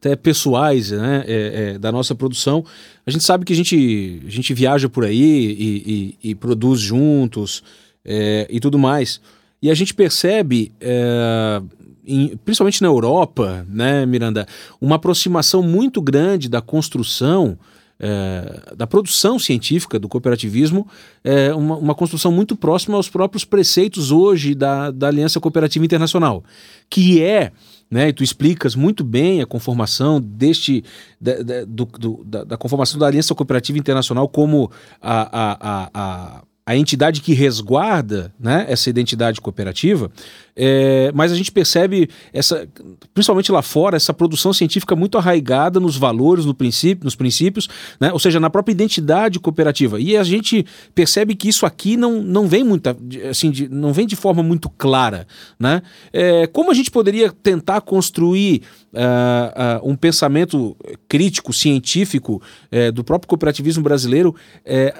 até 0.01 0.15
pessoais 0.15 0.89
né, 0.89 1.23
é, 1.27 1.73
é, 1.75 1.77
da 1.77 1.91
nossa 1.91 2.15
produção. 2.15 2.65
A 3.05 3.11
gente 3.11 3.23
sabe 3.23 3.45
que 3.45 3.53
a 3.53 3.55
gente, 3.55 4.23
a 4.25 4.29
gente 4.31 4.51
viaja 4.51 4.89
por 4.89 5.05
aí 5.05 5.15
e, 5.15 6.17
e, 6.23 6.31
e 6.31 6.35
produz 6.35 6.79
juntos 6.79 7.63
é, 8.03 8.47
e 8.49 8.59
tudo 8.59 8.79
mais. 8.79 9.21
E 9.61 9.69
a 9.69 9.75
gente 9.75 9.93
percebe, 9.93 10.71
é, 10.81 11.61
em, 12.05 12.35
principalmente 12.43 12.81
na 12.81 12.87
Europa, 12.87 13.63
né, 13.69 14.03
Miranda, 14.07 14.47
uma 14.81 14.95
aproximação 14.95 15.61
muito 15.61 16.01
grande 16.01 16.49
da 16.49 16.61
construção. 16.61 17.57
É, 18.03 18.73
da 18.75 18.87
produção 18.87 19.37
científica 19.37 19.99
do 19.99 20.09
cooperativismo, 20.09 20.87
é 21.23 21.53
uma, 21.53 21.77
uma, 21.77 21.93
construção 21.93 22.31
muito 22.31 22.55
próxima 22.55 22.97
aos 22.97 23.07
próprios 23.07 23.45
preceitos 23.45 24.09
hoje 24.09 24.55
da, 24.55 24.89
da 24.89 25.07
Aliança 25.07 25.39
Cooperativa 25.39 25.85
Internacional, 25.85 26.43
que 26.89 27.21
é 27.21 27.51
né? 27.91 28.07
E 28.07 28.13
tu 28.13 28.23
explicas 28.23 28.73
muito 28.73 29.03
bem 29.03 29.41
a 29.41 29.45
conformação 29.45 30.21
deste 30.21 30.83
da, 31.19 31.43
da, 31.43 31.65
do, 31.65 32.23
da, 32.25 32.43
da 32.45 32.57
conformação 32.57 32.97
da 32.97 33.05
Aliança 33.05 33.35
Cooperativa 33.35 33.77
Internacional 33.77 34.29
como 34.29 34.71
a, 35.01 35.21
a, 35.21 35.57
a, 35.59 35.89
a 35.93 36.43
a 36.65 36.75
entidade 36.75 37.21
que 37.21 37.33
resguarda 37.33 38.31
né, 38.39 38.65
essa 38.69 38.89
identidade 38.89 39.41
cooperativa, 39.41 40.11
é, 40.55 41.11
mas 41.13 41.31
a 41.31 41.35
gente 41.35 41.51
percebe, 41.51 42.07
essa, 42.31 42.67
principalmente 43.13 43.51
lá 43.51 43.61
fora, 43.61 43.97
essa 43.97 44.13
produção 44.13 44.53
científica 44.53 44.95
muito 44.95 45.17
arraigada 45.17 45.79
nos 45.79 45.97
valores, 45.97 46.45
no 46.45 46.53
princípio, 46.53 47.03
nos 47.03 47.15
princípios, 47.15 47.67
né, 47.99 48.13
ou 48.13 48.19
seja, 48.19 48.39
na 48.39 48.49
própria 48.49 48.73
identidade 48.73 49.39
cooperativa. 49.39 49.99
E 49.99 50.15
a 50.15 50.23
gente 50.23 50.65
percebe 50.93 51.35
que 51.35 51.49
isso 51.49 51.65
aqui 51.65 51.97
não, 51.97 52.21
não 52.21 52.47
vem 52.47 52.63
muita, 52.63 52.95
assim, 53.29 53.49
de, 53.49 53.67
não 53.67 53.91
vem 53.91 54.05
de 54.05 54.15
forma 54.15 54.43
muito 54.43 54.69
clara. 54.69 55.27
Né? 55.59 55.81
É, 56.13 56.45
como 56.47 56.69
a 56.69 56.75
gente 56.75 56.91
poderia 56.91 57.31
tentar 57.31 57.81
construir 57.81 58.61
uh, 58.93 59.89
um 59.89 59.95
pensamento 59.95 60.75
crítico, 61.07 61.53
científico 61.53 62.41
uh, 62.71 62.91
do 62.91 63.03
próprio 63.03 63.27
cooperativismo 63.27 63.83
brasileiro, 63.83 64.35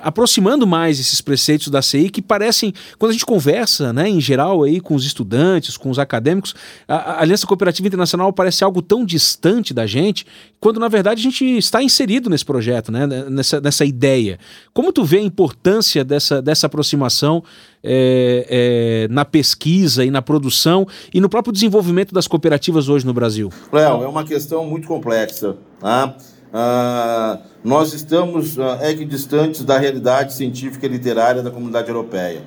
aproximando 0.01 0.65
mais 0.65 0.99
esses 0.99 1.21
preceitos 1.21 1.67
da 1.67 1.81
CI 1.81 2.09
que 2.09 2.21
parecem, 2.21 2.73
quando 2.97 3.11
a 3.11 3.13
gente 3.13 3.25
conversa, 3.25 3.93
né, 3.93 4.09
em 4.09 4.19
geral 4.19 4.63
aí 4.63 4.79
com 4.79 4.95
os 4.95 5.05
estudantes, 5.05 5.77
com 5.77 5.89
os 5.89 5.99
acadêmicos, 5.99 6.55
a, 6.87 6.95
a 6.95 7.21
Aliança 7.21 7.47
Cooperativa 7.47 7.87
Internacional 7.87 8.31
parece 8.33 8.63
algo 8.63 8.81
tão 8.81 9.05
distante 9.05 9.73
da 9.73 9.85
gente, 9.85 10.25
quando 10.59 10.79
na 10.79 10.87
verdade 10.87 11.19
a 11.19 11.23
gente 11.23 11.45
está 11.57 11.81
inserido 11.81 12.29
nesse 12.29 12.45
projeto, 12.45 12.91
né, 12.91 13.07
nessa, 13.07 13.59
nessa 13.61 13.85
ideia. 13.85 14.39
Como 14.73 14.91
tu 14.93 15.03
vê 15.03 15.17
a 15.17 15.23
importância 15.23 16.03
dessa, 16.03 16.41
dessa 16.41 16.67
aproximação 16.67 17.43
é, 17.83 18.45
é, 18.49 19.07
na 19.13 19.25
pesquisa 19.25 20.05
e 20.05 20.11
na 20.11 20.21
produção 20.21 20.87
e 21.13 21.19
no 21.19 21.29
próprio 21.29 21.53
desenvolvimento 21.53 22.13
das 22.13 22.27
cooperativas 22.27 22.89
hoje 22.89 23.05
no 23.05 23.13
Brasil? 23.13 23.49
Léo, 23.71 24.03
é 24.03 24.07
uma 24.07 24.23
questão 24.23 24.65
muito 24.65 24.87
complexa. 24.87 25.57
Tá? 25.79 26.15
Ah, 26.53 27.39
nós 27.63 27.93
estamos 27.93 28.59
ah, 28.59 28.89
equidistantes 28.89 29.63
da 29.63 29.77
realidade 29.77 30.33
científica 30.33 30.85
e 30.85 30.89
literária 30.89 31.41
da 31.41 31.49
comunidade 31.49 31.89
europeia. 31.89 32.41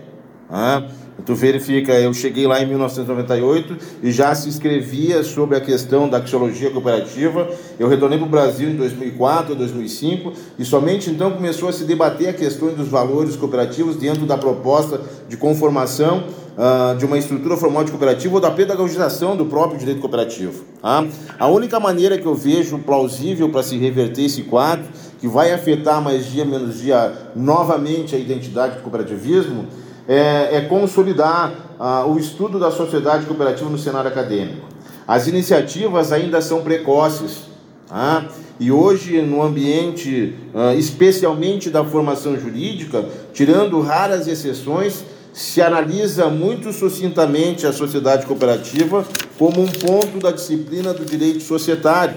Tá? 0.48 0.86
Tu 1.24 1.34
verifica, 1.34 1.92
eu 1.92 2.12
cheguei 2.12 2.46
lá 2.46 2.60
em 2.60 2.66
1998 2.66 3.76
e 4.02 4.10
já 4.10 4.34
se 4.34 4.48
escrevia 4.48 5.22
sobre 5.22 5.56
a 5.56 5.60
questão 5.60 6.08
da 6.08 6.18
axiologia 6.18 6.70
cooperativa. 6.70 7.48
Eu 7.78 7.88
retornei 7.88 8.18
para 8.18 8.26
o 8.26 8.30
Brasil 8.30 8.68
em 8.68 8.76
2004, 8.76 9.54
2005 9.54 10.32
e 10.58 10.64
somente 10.64 11.10
então 11.10 11.30
começou 11.30 11.68
a 11.68 11.72
se 11.72 11.84
debater 11.84 12.28
a 12.28 12.32
questão 12.32 12.74
dos 12.74 12.88
valores 12.88 13.36
cooperativos 13.36 13.96
dentro 13.96 14.26
da 14.26 14.36
proposta 14.36 15.00
de 15.28 15.36
conformação 15.36 16.24
uh, 16.58 16.96
de 16.96 17.06
uma 17.06 17.16
estrutura 17.16 17.56
formal 17.56 17.84
de 17.84 17.90
cooperativa 17.90 18.34
ou 18.34 18.40
da 18.40 18.50
pedagogização 18.50 19.36
do 19.36 19.46
próprio 19.46 19.78
direito 19.78 20.00
cooperativo. 20.00 20.64
Tá? 20.82 21.06
A 21.38 21.46
única 21.46 21.78
maneira 21.78 22.18
que 22.18 22.26
eu 22.26 22.34
vejo 22.34 22.78
plausível 22.78 23.48
para 23.48 23.62
se 23.62 23.76
reverter 23.76 24.24
esse 24.24 24.42
quadro, 24.42 24.84
que 25.20 25.28
vai 25.28 25.52
afetar 25.52 26.02
mais 26.02 26.26
dia 26.26 26.44
menos 26.44 26.80
dia 26.80 27.30
novamente 27.34 28.14
a 28.14 28.18
identidade 28.18 28.76
do 28.76 28.82
cooperativismo, 28.82 29.66
é, 30.08 30.56
é 30.56 30.60
consolidar 30.62 31.76
ah, 31.78 32.04
o 32.06 32.18
estudo 32.18 32.58
da 32.58 32.70
sociedade 32.70 33.26
cooperativa 33.26 33.68
no 33.68 33.78
cenário 33.78 34.08
acadêmico. 34.08 34.66
As 35.06 35.26
iniciativas 35.26 36.12
ainda 36.12 36.40
são 36.40 36.62
precoces. 36.62 37.42
Tá? 37.88 38.26
E 38.58 38.70
hoje, 38.70 39.20
no 39.20 39.42
ambiente, 39.42 40.34
ah, 40.54 40.74
especialmente 40.74 41.70
da 41.70 41.84
formação 41.84 42.38
jurídica, 42.38 43.04
tirando 43.32 43.80
raras 43.80 44.26
exceções, 44.26 45.04
se 45.32 45.60
analisa 45.60 46.28
muito 46.28 46.72
sucintamente 46.72 47.66
a 47.66 47.72
sociedade 47.72 48.24
cooperativa 48.24 49.04
como 49.36 49.62
um 49.62 49.66
ponto 49.66 50.20
da 50.20 50.30
disciplina 50.30 50.94
do 50.94 51.04
direito 51.04 51.42
societário, 51.42 52.14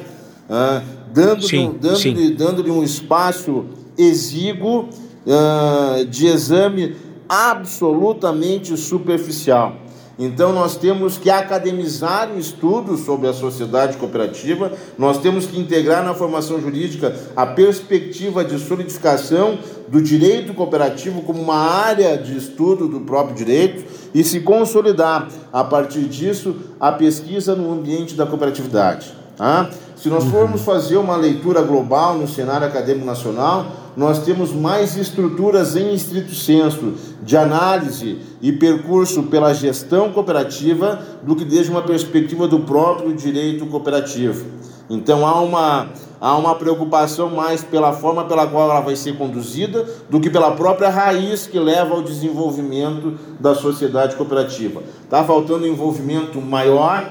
ah, 0.47 0.83
dando-lhe 1.11 1.67
dando 1.79 2.35
dando 2.37 2.73
um 2.73 2.83
espaço 2.83 3.65
exíguo 3.97 4.89
ah, 5.27 6.05
de 6.07 6.27
exame 6.27 6.95
absolutamente 7.29 8.75
superficial. 8.77 9.87
Então 10.19 10.51
nós 10.51 10.75
temos 10.75 11.17
que 11.17 11.29
academizar 11.29 12.31
o 12.31 12.39
estudo 12.39 12.97
sobre 12.97 13.27
a 13.27 13.33
sociedade 13.33 13.97
cooperativa, 13.97 14.71
nós 14.97 15.19
temos 15.19 15.45
que 15.45 15.59
integrar 15.59 16.03
na 16.03 16.15
formação 16.15 16.59
jurídica 16.59 17.15
a 17.35 17.45
perspectiva 17.45 18.43
de 18.43 18.57
solidificação 18.57 19.59
do 19.87 20.01
direito 20.01 20.55
cooperativo 20.55 21.21
como 21.21 21.39
uma 21.39 21.57
área 21.57 22.17
de 22.17 22.35
estudo 22.35 22.87
do 22.87 23.01
próprio 23.01 23.35
direito 23.35 23.85
e 24.11 24.23
se 24.23 24.39
consolidar 24.39 25.27
a 25.53 25.63
partir 25.63 26.05
disso 26.05 26.55
a 26.79 26.91
pesquisa 26.91 27.55
no 27.55 27.71
ambiente 27.71 28.15
da 28.15 28.25
cooperatividade. 28.25 29.13
Tá? 29.37 29.69
Se 29.95 30.09
nós 30.09 30.23
formos 30.25 30.63
fazer 30.63 30.97
uma 30.97 31.15
leitura 31.15 31.61
global 31.61 32.17
no 32.17 32.27
cenário 32.27 32.65
acadêmico 32.65 33.05
nacional, 33.05 33.86
nós 33.97 34.19
temos 34.19 34.53
mais 34.53 34.95
estruturas 34.95 35.75
em 35.75 35.91
estrito 35.91 36.35
senso 36.35 36.93
de 37.23 37.35
análise 37.35 38.19
e 38.39 38.51
percurso 38.51 39.23
pela 39.23 39.55
gestão 39.55 40.13
cooperativa 40.13 41.01
do 41.23 41.35
que 41.35 41.43
desde 41.43 41.71
uma 41.71 41.81
perspectiva 41.81 42.47
do 42.47 42.59
próprio 42.59 43.11
direito 43.11 43.65
cooperativo. 43.65 44.45
Então 44.87 45.25
há 45.25 45.41
uma, 45.41 45.89
há 46.21 46.37
uma 46.37 46.53
preocupação 46.53 47.31
mais 47.31 47.63
pela 47.63 47.91
forma 47.91 48.25
pela 48.25 48.45
qual 48.45 48.69
ela 48.69 48.81
vai 48.81 48.95
ser 48.95 49.17
conduzida 49.17 49.83
do 50.07 50.19
que 50.19 50.29
pela 50.29 50.51
própria 50.51 50.89
raiz 50.89 51.47
que 51.47 51.57
leva 51.57 51.95
ao 51.95 52.03
desenvolvimento 52.03 53.17
da 53.39 53.55
sociedade 53.55 54.15
cooperativa. 54.15 54.83
Está 55.03 55.23
faltando 55.23 55.65
envolvimento 55.65 56.39
maior 56.39 57.09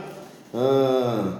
uh, 0.55 1.33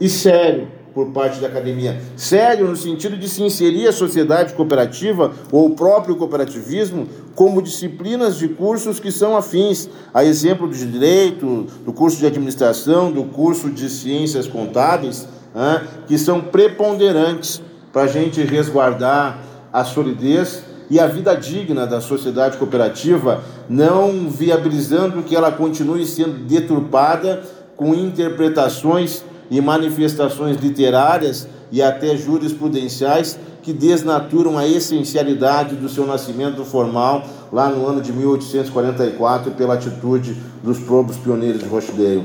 e 0.00 0.08
sério 0.08 0.68
por 0.94 1.10
parte 1.10 1.40
da 1.40 1.48
academia. 1.48 2.00
Sério 2.16 2.68
no 2.68 2.76
sentido 2.76 3.16
de 3.16 3.28
se 3.28 3.42
inserir 3.42 3.88
a 3.88 3.92
sociedade 3.92 4.54
cooperativa 4.54 5.32
ou 5.50 5.66
o 5.66 5.70
próprio 5.74 6.14
cooperativismo 6.14 7.08
como 7.34 7.60
disciplinas 7.60 8.38
de 8.38 8.48
cursos 8.48 9.00
que 9.00 9.10
são 9.10 9.36
afins, 9.36 9.88
a 10.14 10.24
exemplo 10.24 10.68
do 10.68 10.74
direito, 10.74 11.66
do 11.84 11.92
curso 11.92 12.18
de 12.18 12.26
administração, 12.26 13.10
do 13.10 13.24
curso 13.24 13.70
de 13.70 13.90
ciências 13.90 14.46
contábeis, 14.46 15.26
né, 15.52 15.82
que 16.06 16.16
são 16.16 16.40
preponderantes 16.40 17.60
para 17.92 18.02
a 18.02 18.06
gente 18.06 18.40
resguardar 18.42 19.38
a 19.72 19.84
solidez 19.84 20.62
e 20.88 21.00
a 21.00 21.06
vida 21.06 21.34
digna 21.34 21.86
da 21.86 22.00
sociedade 22.00 22.56
cooperativa, 22.56 23.42
não 23.68 24.28
viabilizando 24.30 25.22
que 25.22 25.34
ela 25.34 25.50
continue 25.50 26.06
sendo 26.06 26.44
deturpada 26.46 27.42
com 27.76 27.94
interpretações 27.94 29.24
e 29.50 29.60
manifestações 29.60 30.56
literárias 30.58 31.48
e 31.70 31.82
até 31.82 32.16
jurisprudenciais 32.16 33.38
que 33.62 33.72
desnaturam 33.72 34.58
a 34.58 34.66
essencialidade 34.66 35.74
do 35.74 35.88
seu 35.88 36.06
nascimento 36.06 36.64
formal 36.64 37.26
lá 37.50 37.70
no 37.70 37.86
ano 37.86 38.00
de 38.00 38.12
1844 38.12 39.52
pela 39.52 39.74
atitude 39.74 40.36
dos 40.62 40.78
próprios 40.80 41.16
pioneiros 41.18 41.62
de 41.62 41.68
Rochdale. 41.68 42.24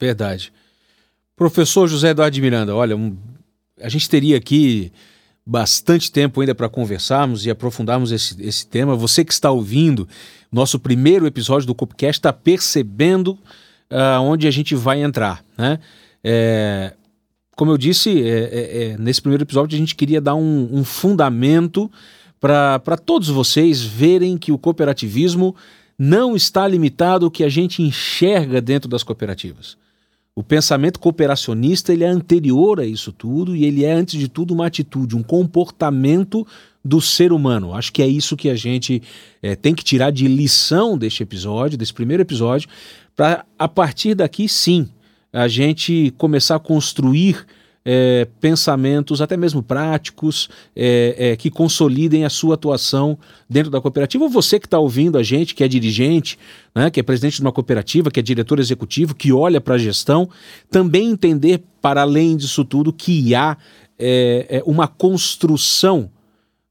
Verdade. 0.00 0.52
Professor 1.36 1.86
José 1.86 2.10
Eduardo 2.10 2.40
Miranda, 2.40 2.74
olha, 2.74 2.96
um, 2.96 3.16
a 3.80 3.88
gente 3.88 4.08
teria 4.08 4.36
aqui 4.36 4.90
bastante 5.44 6.10
tempo 6.10 6.40
ainda 6.40 6.54
para 6.54 6.68
conversarmos 6.68 7.46
e 7.46 7.50
aprofundarmos 7.50 8.12
esse, 8.12 8.42
esse 8.42 8.66
tema. 8.66 8.94
Você 8.96 9.24
que 9.24 9.32
está 9.32 9.50
ouvindo 9.50 10.08
nosso 10.50 10.78
primeiro 10.78 11.26
episódio 11.26 11.66
do 11.66 11.74
Copcast 11.74 12.18
está 12.18 12.32
percebendo 12.32 13.38
uh, 13.90 14.20
onde 14.22 14.46
a 14.46 14.50
gente 14.50 14.74
vai 14.74 15.02
entrar, 15.02 15.44
né? 15.56 15.78
É, 16.22 16.94
como 17.56 17.72
eu 17.72 17.78
disse, 17.78 18.22
é, 18.22 18.38
é, 18.38 18.82
é, 18.82 18.98
nesse 18.98 19.20
primeiro 19.20 19.42
episódio 19.42 19.74
a 19.74 19.78
gente 19.78 19.96
queria 19.96 20.20
dar 20.20 20.34
um, 20.34 20.68
um 20.72 20.84
fundamento 20.84 21.90
para 22.40 22.96
todos 23.04 23.28
vocês 23.28 23.82
verem 23.82 24.38
que 24.38 24.52
o 24.52 24.58
cooperativismo 24.58 25.56
não 25.98 26.36
está 26.36 26.68
limitado 26.68 27.26
ao 27.26 27.30
que 27.30 27.42
a 27.42 27.48
gente 27.48 27.82
enxerga 27.82 28.60
dentro 28.60 28.88
das 28.88 29.02
cooperativas. 29.02 29.76
O 30.36 30.44
pensamento 30.44 31.00
cooperacionista 31.00 31.92
ele 31.92 32.04
é 32.04 32.08
anterior 32.08 32.78
a 32.78 32.86
isso 32.86 33.10
tudo 33.10 33.56
e 33.56 33.64
ele 33.64 33.84
é, 33.84 33.92
antes 33.92 34.20
de 34.20 34.28
tudo, 34.28 34.54
uma 34.54 34.66
atitude, 34.66 35.16
um 35.16 35.22
comportamento 35.24 36.46
do 36.84 37.00
ser 37.00 37.32
humano. 37.32 37.74
Acho 37.74 37.92
que 37.92 38.00
é 38.00 38.06
isso 38.06 38.36
que 38.36 38.48
a 38.48 38.54
gente 38.54 39.02
é, 39.42 39.56
tem 39.56 39.74
que 39.74 39.82
tirar 39.82 40.12
de 40.12 40.28
lição 40.28 40.96
deste 40.96 41.24
episódio, 41.24 41.76
desse 41.76 41.92
primeiro 41.92 42.22
episódio, 42.22 42.68
para 43.16 43.44
a 43.58 43.66
partir 43.66 44.14
daqui, 44.14 44.48
sim, 44.48 44.88
a 45.32 45.48
gente 45.48 46.12
começar 46.16 46.56
a 46.56 46.60
construir 46.60 47.46
é, 47.90 48.26
pensamentos, 48.38 49.22
até 49.22 49.34
mesmo 49.34 49.62
práticos, 49.62 50.50
é, 50.76 51.14
é, 51.16 51.36
que 51.36 51.50
consolidem 51.50 52.24
a 52.24 52.28
sua 52.28 52.54
atuação 52.54 53.18
dentro 53.48 53.70
da 53.70 53.80
cooperativa. 53.80 54.24
Ou 54.24 54.30
você 54.30 54.60
que 54.60 54.66
está 54.66 54.78
ouvindo 54.78 55.16
a 55.16 55.22
gente, 55.22 55.54
que 55.54 55.64
é 55.64 55.68
dirigente, 55.68 56.38
né, 56.74 56.90
que 56.90 57.00
é 57.00 57.02
presidente 57.02 57.36
de 57.36 57.42
uma 57.42 57.52
cooperativa, 57.52 58.10
que 58.10 58.20
é 58.20 58.22
diretor 58.22 58.58
executivo, 58.58 59.14
que 59.14 59.32
olha 59.32 59.58
para 59.58 59.76
a 59.76 59.78
gestão, 59.78 60.28
também 60.70 61.08
entender, 61.10 61.62
para 61.80 62.02
além 62.02 62.36
disso 62.36 62.62
tudo, 62.62 62.92
que 62.92 63.34
há 63.34 63.56
é, 63.98 64.46
é, 64.50 64.62
uma 64.66 64.86
construção 64.86 66.10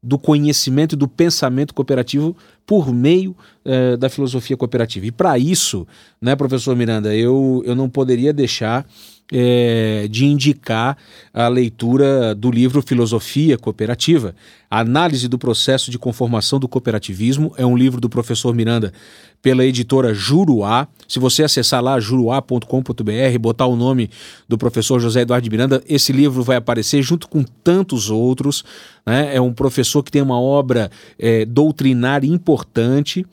do 0.01 0.17
conhecimento 0.17 0.93
e 0.93 0.97
do 0.97 1.07
pensamento 1.07 1.73
cooperativo 1.73 2.35
por 2.65 2.93
meio 2.93 3.35
é, 3.65 3.97
da 3.97 4.09
filosofia 4.09 4.55
cooperativa. 4.55 5.05
E 5.05 5.11
para 5.11 5.37
isso, 5.37 5.87
né, 6.21 6.35
professor 6.35 6.75
Miranda, 6.75 7.15
eu, 7.15 7.63
eu 7.65 7.75
não 7.75 7.89
poderia 7.89 8.31
deixar 8.31 8.85
é, 9.31 10.07
de 10.09 10.25
indicar 10.25 10.97
a 11.33 11.47
leitura 11.47 12.33
do 12.33 12.49
livro 12.49 12.81
Filosofia 12.81 13.57
Cooperativa, 13.57 14.35
Análise 14.69 15.27
do 15.27 15.37
Processo 15.37 15.89
de 15.89 15.97
Conformação 15.97 16.59
do 16.59 16.67
Cooperativismo. 16.67 17.53
É 17.57 17.65
um 17.65 17.77
livro 17.77 18.01
do 18.01 18.09
professor 18.09 18.53
Miranda 18.53 18.91
pela 19.41 19.63
editora 19.63 20.13
Juruá. 20.13 20.87
Se 21.07 21.19
você 21.19 21.43
acessar 21.43 21.81
lá 21.81 21.99
juruá.com.br, 21.99 23.39
botar 23.39 23.65
o 23.65 23.75
nome 23.75 24.09
do 24.47 24.57
professor 24.57 24.99
José 24.99 25.21
Eduardo 25.21 25.49
Miranda, 25.49 25.81
esse 25.87 26.11
livro 26.11 26.43
vai 26.43 26.57
aparecer 26.57 27.01
junto 27.01 27.29
com 27.29 27.43
tantos 27.63 28.09
outros. 28.09 28.63
Né? 29.05 29.35
É 29.35 29.39
um 29.39 29.53
professor 29.53 30.03
que 30.03 30.11
tem 30.11 30.21
uma 30.21 30.39
obra 30.39 30.91
é, 31.17 31.45
doutrinária 31.45 32.27
importante. 32.27 33.25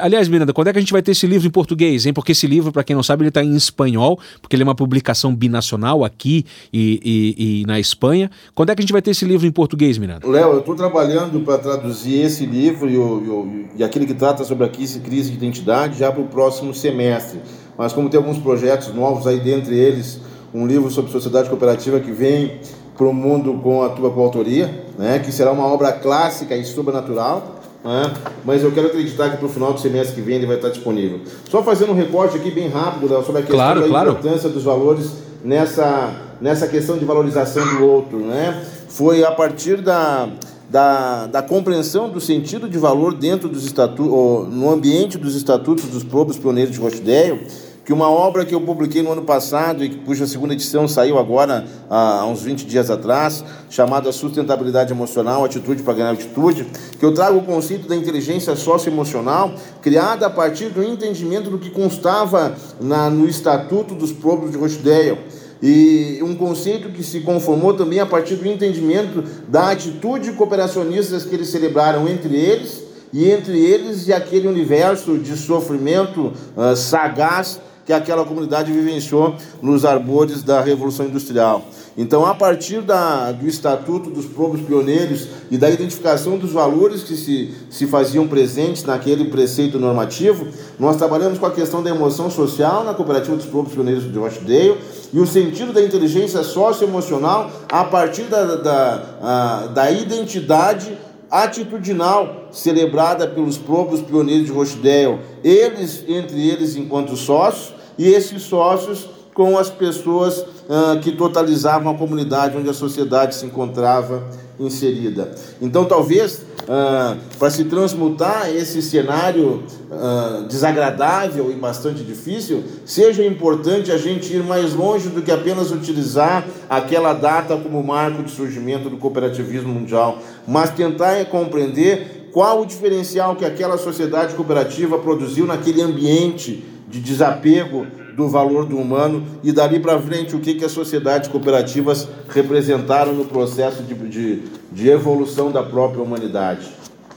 Aliás, 0.00 0.28
Miranda, 0.28 0.52
quando 0.52 0.66
é 0.68 0.72
que 0.72 0.78
a 0.78 0.80
gente 0.80 0.92
vai 0.92 1.00
ter 1.00 1.12
esse 1.12 1.28
livro 1.28 1.46
em 1.46 1.50
português? 1.50 2.06
Hein? 2.06 2.12
Porque 2.12 2.32
esse 2.32 2.46
livro, 2.48 2.72
para 2.72 2.82
quem 2.82 2.96
não 2.96 3.02
sabe, 3.02 3.22
ele 3.22 3.28
está 3.28 3.44
em 3.44 3.54
espanhol, 3.54 4.18
porque 4.40 4.56
ele 4.56 4.64
é 4.64 4.66
uma 4.66 4.74
publicação 4.74 5.32
binacional 5.32 6.04
aqui 6.04 6.44
e, 6.72 7.00
e, 7.04 7.60
e, 7.60 7.66
na 7.66 7.78
Espanha. 7.78 8.30
Quando 8.52 8.70
é 8.70 8.74
que 8.74 8.80
a 8.80 8.82
gente 8.82 8.92
vai 8.92 9.02
ter 9.02 9.12
esse 9.12 9.24
livro 9.24 9.46
em 9.46 9.52
português, 9.52 9.96
Miranda? 9.96 10.26
Léo, 10.26 10.54
eu 10.54 10.62
estou 10.72 10.90
trabalhando 10.90 11.40
para 11.40 11.58
traduzir 11.58 12.20
esse 12.20 12.44
livro 12.46 12.88
e, 12.88 12.96
o, 12.96 13.66
e, 13.76 13.84
aquele 13.84 14.06
que 14.06 14.14
trata 14.14 14.44
sobre 14.44 14.66
a 14.66 14.68
crise 14.68 14.98
de 14.98 15.34
identidade 15.34 15.98
já 15.98 16.10
para 16.10 16.20
o 16.20 16.26
próximo 16.26 16.74
semestre. 16.74 17.40
Mas 17.76 17.92
como 17.92 18.08
tem 18.08 18.18
alguns 18.18 18.38
projetos 18.38 18.92
novos 18.94 19.26
aí, 19.26 19.40
dentre 19.40 19.74
eles 19.74 20.20
um 20.52 20.66
livro 20.66 20.90
sobre 20.90 21.10
sociedade 21.10 21.48
cooperativa 21.48 21.98
que 21.98 22.10
vem 22.10 22.60
para 22.96 23.06
o 23.06 23.12
mundo 23.12 23.58
com 23.62 23.82
a 23.82 23.88
tua 23.88 24.10
coautoria, 24.10 24.84
né, 24.98 25.18
que 25.18 25.32
será 25.32 25.50
uma 25.50 25.66
obra 25.66 25.92
clássica 25.92 26.54
e 26.54 26.64
sobrenatural, 26.64 27.60
né, 27.82 28.12
mas 28.44 28.62
eu 28.62 28.70
quero 28.70 28.88
acreditar 28.88 29.30
que 29.30 29.38
para 29.38 29.46
o 29.46 29.48
final 29.48 29.72
do 29.72 29.80
semestre 29.80 30.14
que 30.14 30.20
vem 30.20 30.36
ele 30.36 30.46
vai 30.46 30.56
estar 30.56 30.68
disponível. 30.68 31.20
Só 31.48 31.62
fazendo 31.62 31.92
um 31.92 31.94
recorte 31.94 32.36
aqui 32.36 32.50
bem 32.50 32.68
rápido 32.68 33.08
sobre 33.24 33.38
a 33.38 33.44
questão 33.44 33.56
claro, 33.56 33.80
da 33.80 33.88
claro. 33.88 34.10
importância 34.10 34.48
dos 34.50 34.62
valores 34.62 35.10
nessa, 35.42 36.12
nessa 36.40 36.68
questão 36.68 36.98
de 36.98 37.04
valorização 37.04 37.66
do 37.76 37.86
outro. 37.86 38.18
Né? 38.18 38.62
Foi 38.88 39.24
a 39.24 39.32
partir 39.32 39.80
da, 39.80 40.28
da, 40.72 41.26
da 41.26 41.42
compreensão 41.42 42.08
do 42.08 42.18
sentido 42.18 42.66
de 42.66 42.78
valor 42.78 43.12
dentro 43.12 43.46
dos 43.46 43.66
estatutos, 43.66 44.10
no 44.50 44.70
ambiente 44.70 45.18
dos 45.18 45.36
estatutos 45.36 45.84
dos 45.84 46.02
povos 46.02 46.38
pioneiros 46.38 46.72
de 46.72 46.80
Rochdale, 46.80 47.46
que 47.84 47.92
uma 47.92 48.08
obra 48.08 48.46
que 48.46 48.54
eu 48.54 48.60
publiquei 48.60 49.02
no 49.02 49.12
ano 49.12 49.20
passado 49.20 49.84
e 49.84 49.90
cuja 49.90 50.26
segunda 50.26 50.54
edição 50.54 50.88
saiu 50.88 51.18
agora 51.18 51.66
há 51.90 52.24
uns 52.24 52.40
20 52.40 52.64
dias 52.64 52.88
atrás, 52.88 53.44
chamada 53.68 54.10
Sustentabilidade 54.12 54.92
Emocional, 54.92 55.44
Atitude 55.44 55.82
para 55.82 55.92
Ganhar 55.92 56.10
Altitude, 56.10 56.66
que 56.98 57.04
eu 57.04 57.12
trago 57.12 57.40
o 57.40 57.42
conceito 57.42 57.86
da 57.86 57.94
inteligência 57.94 58.56
socioemocional, 58.56 59.52
criada 59.82 60.26
a 60.26 60.30
partir 60.30 60.70
do 60.70 60.82
entendimento 60.82 61.50
do 61.50 61.58
que 61.58 61.68
constava 61.68 62.56
na, 62.80 63.10
no 63.10 63.28
Estatuto 63.28 63.94
dos 63.94 64.10
Povos 64.10 64.52
de 64.52 64.56
Rochdale 64.56 65.41
e 65.62 66.18
um 66.22 66.34
conceito 66.34 66.88
que 66.88 67.04
se 67.04 67.20
conformou 67.20 67.72
também 67.72 68.00
a 68.00 68.06
partir 68.06 68.34
do 68.34 68.48
entendimento 68.48 69.22
da 69.48 69.70
atitude 69.70 70.32
cooperacionista 70.32 71.20
que 71.20 71.34
eles 71.34 71.48
celebraram 71.48 72.08
entre 72.08 72.34
eles 72.34 72.82
e 73.12 73.30
entre 73.30 73.58
eles 73.64 74.08
e 74.08 74.12
aquele 74.12 74.48
universo 74.48 75.18
de 75.18 75.36
sofrimento 75.36 76.32
uh, 76.56 76.74
sagaz 76.74 77.60
que 77.86 77.92
aquela 77.92 78.24
comunidade 78.24 78.72
vivenciou 78.72 79.36
nos 79.60 79.84
arbores 79.84 80.42
da 80.42 80.60
Revolução 80.60 81.06
Industrial. 81.06 81.64
Então, 81.96 82.24
a 82.24 82.34
partir 82.34 82.80
da, 82.80 83.32
do 83.32 83.46
Estatuto 83.46 84.08
dos 84.08 84.24
Povos 84.24 84.60
Pioneiros 84.62 85.28
e 85.50 85.58
da 85.58 85.68
identificação 85.68 86.38
dos 86.38 86.50
valores 86.50 87.02
que 87.02 87.14
se, 87.14 87.54
se 87.70 87.86
faziam 87.86 88.26
presentes 88.26 88.84
naquele 88.84 89.26
preceito 89.26 89.78
normativo, 89.78 90.46
nós 90.78 90.96
trabalhamos 90.96 91.38
com 91.38 91.44
a 91.44 91.50
questão 91.50 91.82
da 91.82 91.90
emoção 91.90 92.30
social 92.30 92.82
na 92.82 92.94
Cooperativa 92.94 93.36
dos 93.36 93.46
Povos 93.46 93.74
Pioneiros 93.74 94.10
de 94.10 94.18
Rochdale 94.18 94.78
e 95.12 95.18
o 95.18 95.26
sentido 95.26 95.72
da 95.72 95.82
inteligência 95.82 96.42
socioemocional 96.42 97.50
a 97.70 97.84
partir 97.84 98.22
da, 98.22 98.56
da, 98.56 99.66
da 99.66 99.90
identidade 99.90 100.96
atitudinal 101.30 102.48
celebrada 102.50 103.26
pelos 103.26 103.56
próprios 103.56 104.02
pioneiros 104.02 104.46
de 104.46 104.52
Rochdale, 104.52 105.18
eles 105.42 106.04
entre 106.06 106.46
eles 106.46 106.76
enquanto 106.76 107.16
sócios 107.16 107.72
e 107.98 108.08
esses 108.08 108.42
sócios 108.42 109.08
com 109.34 109.58
as 109.58 109.70
pessoas 109.70 110.38
uh, 110.38 111.00
que 111.00 111.12
totalizavam 111.12 111.92
a 111.92 111.96
comunidade 111.96 112.56
onde 112.56 112.68
a 112.68 112.74
sociedade 112.74 113.34
se 113.34 113.46
encontrava 113.46 114.22
inserida. 114.60 115.30
Então, 115.60 115.84
talvez, 115.84 116.44
uh, 116.62 117.16
para 117.38 117.50
se 117.50 117.64
transmutar 117.64 118.50
esse 118.50 118.82
cenário 118.82 119.62
uh, 119.90 120.46
desagradável 120.46 121.50
e 121.50 121.54
bastante 121.54 122.04
difícil, 122.04 122.62
seja 122.84 123.24
importante 123.24 123.90
a 123.90 123.96
gente 123.96 124.34
ir 124.34 124.42
mais 124.42 124.74
longe 124.74 125.08
do 125.08 125.22
que 125.22 125.30
apenas 125.30 125.70
utilizar 125.70 126.44
aquela 126.68 127.14
data 127.14 127.56
como 127.56 127.82
marco 127.82 128.22
de 128.22 128.30
surgimento 128.30 128.90
do 128.90 128.98
cooperativismo 128.98 129.72
mundial, 129.72 130.18
mas 130.46 130.70
tentar 130.70 131.24
compreender 131.26 132.28
qual 132.32 132.62
o 132.62 132.66
diferencial 132.66 133.36
que 133.36 133.44
aquela 133.44 133.76
sociedade 133.76 134.34
cooperativa 134.34 134.98
produziu 134.98 135.46
naquele 135.46 135.82
ambiente 135.82 136.64
de 136.88 137.00
desapego 137.00 137.86
do 138.16 138.28
valor 138.28 138.66
do 138.66 138.76
humano 138.78 139.24
e 139.42 139.52
dali 139.52 139.80
para 139.80 140.00
frente 140.00 140.36
o 140.36 140.40
que, 140.40 140.54
que 140.54 140.64
as 140.64 140.72
sociedades 140.72 141.28
cooperativas 141.28 142.08
representaram 142.28 143.14
no 143.14 143.24
processo 143.24 143.82
de, 143.82 143.94
de, 143.94 144.42
de 144.70 144.88
evolução 144.88 145.50
da 145.50 145.62
própria 145.62 146.02
humanidade. 146.02 146.68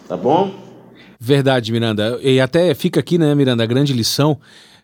Tá 0.07 0.15
bom? 0.15 0.53
Verdade, 1.19 1.71
Miranda. 1.71 2.19
E 2.21 2.39
até 2.39 2.73
fica 2.73 2.99
aqui, 2.99 3.17
né, 3.17 3.33
Miranda, 3.33 3.63
a 3.63 3.67
grande 3.67 3.93
lição. 3.93 4.37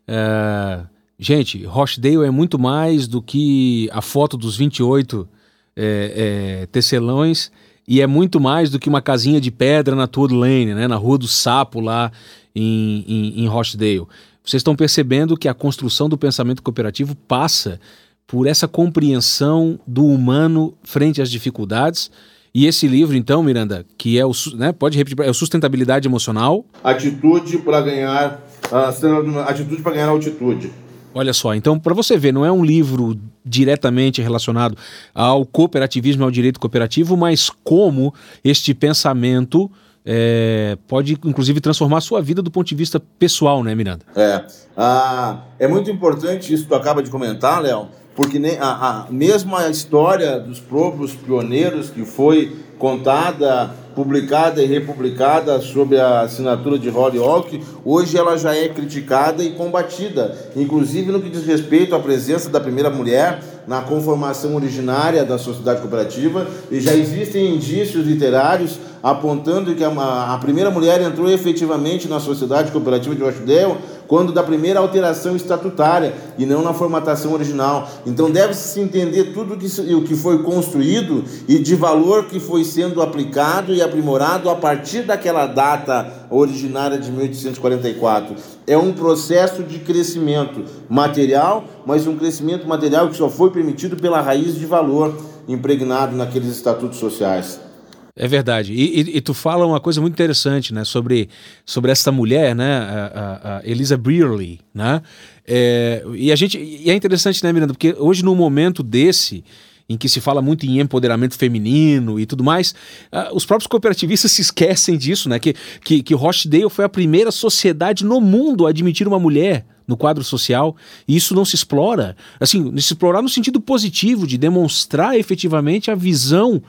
É... 0.07 0.80
Gente, 1.20 1.64
Rochdale 1.66 2.26
é 2.26 2.32
muito 2.32 2.57
mais 2.57 3.07
do 3.07 3.22
que 3.22 3.88
a 3.93 4.01
foto 4.01 4.36
dos 4.36 4.57
28 4.57 5.30
é, 5.76 6.62
é, 6.64 6.66
tecelões 6.66 7.51
e 7.88 8.01
é 8.01 8.07
muito 8.07 8.39
mais 8.39 8.72
do 8.72 8.80
que 8.80 8.89
uma 8.89 9.03
casinha 9.03 9.39
de 9.39 9.51
pedra 9.51 9.95
na 9.95 10.07
Toad 10.07 10.34
Lane, 10.34 10.74
né, 10.74 10.88
na 10.88 10.95
Rua 10.95 11.20
do 11.20 11.28
Sapo 11.28 11.80
lá 11.80 12.12
em, 12.55 13.05
em, 13.07 13.43
em 13.43 13.47
Rochdale. 13.47 14.07
Vocês 14.43 14.61
estão 14.61 14.75
percebendo 14.75 15.37
que 15.37 15.47
a 15.47 15.53
construção 15.53 16.09
do 16.09 16.17
pensamento 16.17 16.63
cooperativo 16.63 17.15
passa 17.15 17.79
por 18.25 18.47
essa 18.47 18.67
compreensão 18.67 19.79
do 19.85 20.05
humano 20.05 20.73
frente 20.83 21.21
às 21.21 21.29
dificuldades. 21.29 22.09
E 22.53 22.65
esse 22.65 22.87
livro, 22.87 23.15
então, 23.15 23.43
Miranda, 23.43 23.85
que 23.97 24.17
é 24.17 24.25
o, 24.25 24.31
né, 24.55 24.71
pode 24.71 24.97
repetir, 24.97 25.19
é 25.25 25.29
o 25.29 25.33
sustentabilidade 25.33 26.07
emocional. 26.07 26.65
Atitude 26.83 27.59
para 27.59 27.81
ganhar, 27.81 28.41
uh, 28.71 29.39
atitude 29.47 29.81
para 29.81 29.93
ganhar 29.93 30.07
altitude. 30.09 30.71
Olha 31.13 31.33
só, 31.33 31.53
então 31.53 31.77
para 31.77 31.93
você 31.93 32.17
ver, 32.17 32.31
não 32.31 32.45
é 32.45 32.51
um 32.51 32.63
livro 32.63 33.19
diretamente 33.45 34.21
relacionado 34.21 34.77
ao 35.13 35.45
cooperativismo, 35.45 36.23
ao 36.23 36.31
direito 36.31 36.59
cooperativo, 36.59 37.17
mas 37.17 37.49
como 37.63 38.13
este 38.43 38.73
pensamento 38.73 39.69
é, 40.05 40.77
pode 40.87 41.17
inclusive 41.23 41.61
transformar 41.61 41.97
a 41.97 42.01
sua 42.01 42.21
vida 42.21 42.41
do 42.41 42.51
ponto 42.51 42.67
de 42.67 42.75
vista 42.75 42.99
pessoal, 43.19 43.63
né, 43.63 43.75
Miranda? 43.75 44.05
É. 44.15 44.45
Ah, 44.75 45.41
é 45.59 45.67
muito 45.67 45.91
importante 45.91 46.53
isso 46.53 46.63
que 46.63 46.69
tu 46.69 46.75
acaba 46.75 47.03
de 47.03 47.09
comentar, 47.09 47.61
Léo, 47.61 47.89
porque 48.16 48.39
nem 48.39 48.57
a, 48.59 48.68
a 48.68 49.07
mesmo 49.09 49.55
a 49.55 49.70
história 49.70 50.39
dos 50.39 50.59
próprios 50.59 51.14
pioneiros 51.14 51.89
que 51.89 52.03
foi 52.03 52.55
contada, 52.78 53.70
publicada 53.95 54.62
e 54.62 54.66
republicada 54.66 55.59
sob 55.62 55.95
a 55.99 56.22
assinatura 56.22 56.80
de 56.80 56.89
Holyoke, 56.89 57.64
hoje 57.86 58.18
ela 58.18 58.36
já 58.38 58.55
é 58.55 58.68
criticada 58.70 59.43
e 59.43 59.51
combatida, 59.51 60.36
inclusive 60.55 61.12
no 61.12 61.22
que 61.22 61.30
diz 61.30 61.45
respeito 61.45 61.93
à 61.93 61.99
presença 61.99 62.49
da 62.49 62.59
primeira 62.59 62.89
mulher 62.89 63.39
na 63.68 63.82
conformação 63.82 64.55
originária 64.55 65.24
da 65.24 65.38
sociedade 65.38 65.82
cooperativa, 65.82 66.47
e 66.72 66.82
já 66.82 66.95
existem 66.95 67.55
indícios 67.55 68.05
literários 68.05 68.80
apontando 69.03 69.76
que 69.76 69.84
a, 69.84 70.34
a 70.34 70.38
primeira 70.39 70.72
mulher 70.72 71.01
entrou 71.01 71.30
efetivamente 71.30 72.07
na 72.07 72.20
sociedade 72.20 72.72
cooperativa 72.72 73.16
de 73.16 73.22
Rochdale 73.22 73.78
quando 74.12 74.34
da 74.34 74.43
primeira 74.43 74.78
alteração 74.78 75.38
estatutária 75.38 76.14
e 76.38 76.45
não 76.45 76.62
na 76.62 76.74
formatação 76.74 77.32
original. 77.32 77.88
Então 78.05 78.30
deve-se 78.30 78.78
entender 78.82 79.32
tudo 79.32 79.53
o 79.53 80.03
que 80.03 80.16
foi 80.18 80.43
construído 80.43 81.24
e 81.47 81.57
de 81.57 81.76
valor 81.76 82.26
que 82.26 82.38
foi 82.38 82.66
sendo 82.66 83.01
aplicado 83.01 83.74
e 83.74 83.82
aprimorado 83.82 84.49
a 84.49 84.55
partir 84.55 85.03
daquela 85.03 85.47
data 85.47 86.28
originária 86.30 86.97
de 86.97 87.09
1844. 87.09 88.36
É 88.68 88.78
um 88.78 88.91
processo 88.91 89.64
de 89.64 89.80
crescimento 89.80 90.66
material, 90.89 91.64
mas 91.86 92.05
um 92.05 92.18
crescimento 92.18 92.68
material 92.68 93.07
que 93.07 93.16
só 93.16 93.30
foi 93.30 93.49
permitido 93.49 93.95
pela 93.95 94.20
raiz 94.20 94.55
de 94.55 94.66
valor 94.66 95.16
impregnado 95.47 96.18
naqueles 96.18 96.49
estatutos 96.49 96.99
sociais. 96.99 97.70
É 98.16 98.28
verdade. 98.28 98.74
E, 98.74 99.01
e, 99.01 99.18
e, 99.18 99.22
tu 99.22 99.34
fala 99.34 99.66
uma 99.66 99.80
coisa 99.80 100.01
muito 100.01 100.14
interessante, 100.14 100.74
né, 100.74 100.84
sobre, 100.84 101.30
sobre 101.66 101.91
essa 101.91 102.12
mulher, 102.12 102.55
né, 102.55 102.78
a, 102.78 103.05
a, 103.14 103.57
a 103.57 103.62
Elisa 103.64 103.97
Brearley, 103.97 104.59
né? 104.74 105.01
É, 105.47 106.03
e 106.16 106.32
a 106.32 106.36
gente 106.36 106.57
e 106.57 106.89
é 106.89 106.93
interessante, 106.93 107.43
né, 107.43 107.51
Miranda, 107.51 107.74
porque 107.74 107.95
hoje 107.97 108.24
no 108.24 108.36
momento 108.36 108.84
desse 108.84 109.43
em 109.89 109.97
que 109.97 110.07
se 110.07 110.22
fala 110.22 110.41
muito 110.41 110.66
em 110.66 110.80
empoderamento 110.80 111.38
feminino 111.38 112.18
e 112.20 112.26
tudo 112.26 112.43
mais, 112.43 112.74
uh, 113.12 113.36
os 113.36 113.45
próprios 113.45 113.68
cooperativistas 113.68 114.32
se 114.32 114.41
esquecem 114.41 114.97
disso, 114.97 115.28
né? 115.28 115.38
Que, 115.38 115.53
que, 115.84 116.01
que 116.01 116.14
Rochdale 116.14 116.70
foi 116.70 116.86
a 116.86 116.89
primeira 116.89 117.32
sociedade 117.32 118.05
no 118.05 118.22
mundo 118.22 118.66
a 118.66 118.70
admitir 118.70 119.07
uma 119.07 119.20
mulher 119.20 119.66
no 119.88 119.97
quadro 119.97 120.24
social, 120.24 120.76
e 121.05 121.18
isso 121.18 121.36
não 121.36 121.43
se 121.43 121.55
explora. 121.55 122.16
Assim, 122.39 122.72
se 122.78 122.93
explorar 122.93 123.22
no 123.22 123.28
sentido 123.28 123.59
positivo, 123.59 124.26
de 124.26 124.38
demonstrar 124.38 125.18
efetivamente 125.18 125.91
a 125.91 125.95
visão 125.95 126.64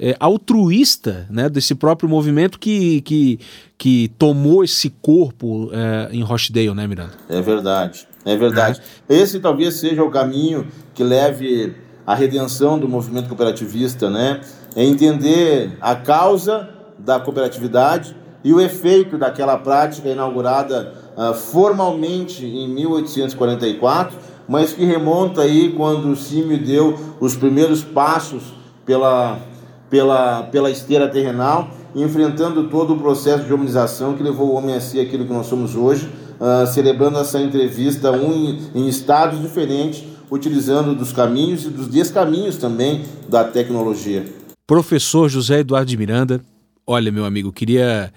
é, 0.00 0.16
altruísta 0.20 1.26
né, 1.28 1.48
desse 1.48 1.74
próprio 1.74 2.08
movimento 2.08 2.58
que, 2.58 3.00
que, 3.02 3.40
que 3.76 4.12
tomou 4.18 4.62
esse 4.62 4.90
corpo 4.90 5.70
é, 5.72 6.08
em 6.12 6.22
Rochdale, 6.22 6.74
né, 6.74 6.86
Miranda? 6.86 7.12
É 7.28 7.40
verdade, 7.42 8.06
é 8.24 8.36
verdade. 8.36 8.80
É. 9.08 9.14
Esse 9.16 9.40
talvez 9.40 9.74
seja 9.74 10.02
o 10.04 10.10
caminho 10.10 10.66
que 10.94 11.02
leve 11.02 11.74
à 12.06 12.14
redenção 12.14 12.78
do 12.78 12.88
movimento 12.88 13.28
cooperativista, 13.28 14.08
né? 14.08 14.40
É 14.76 14.84
entender 14.84 15.76
a 15.80 15.96
causa 15.96 16.68
da 16.98 17.18
cooperatividade 17.18 18.14
e 18.44 18.52
o 18.52 18.60
efeito 18.60 19.18
daquela 19.18 19.58
prática 19.58 20.08
inaugurada 20.08 20.94
uh, 21.16 21.34
formalmente 21.34 22.46
em 22.46 22.68
1844, 22.68 24.16
mas 24.48 24.72
que 24.72 24.84
remonta 24.84 25.42
aí 25.42 25.72
quando 25.76 26.10
o 26.10 26.16
Símio 26.16 26.58
deu 26.58 26.96
os 27.20 27.36
primeiros 27.36 27.82
passos 27.82 28.42
pela 28.86 29.38
pela, 29.90 30.42
pela 30.44 30.70
esteira 30.70 31.08
terrenal, 31.08 31.70
enfrentando 31.94 32.68
todo 32.68 32.94
o 32.94 32.98
processo 32.98 33.44
de 33.44 33.52
humanização 33.52 34.14
que 34.14 34.22
levou 34.22 34.50
o 34.50 34.54
homem 34.54 34.74
a 34.74 34.80
ser 34.80 35.00
aquilo 35.00 35.24
que 35.24 35.32
nós 35.32 35.46
somos 35.46 35.74
hoje, 35.74 36.08
uh, 36.38 36.66
celebrando 36.66 37.18
essa 37.18 37.40
entrevista 37.40 38.12
um 38.12 38.32
em, 38.32 38.58
em 38.74 38.88
estados 38.88 39.40
diferentes, 39.40 40.04
utilizando 40.30 40.94
dos 40.94 41.12
caminhos 41.12 41.64
e 41.64 41.70
dos 41.70 41.88
descaminhos 41.88 42.56
também 42.56 43.04
da 43.28 43.44
tecnologia. 43.44 44.24
Professor 44.66 45.28
José 45.28 45.60
Eduardo 45.60 45.88
de 45.88 45.96
Miranda, 45.96 46.42
olha, 46.86 47.10
meu 47.10 47.24
amigo, 47.24 47.50
queria 47.50 48.12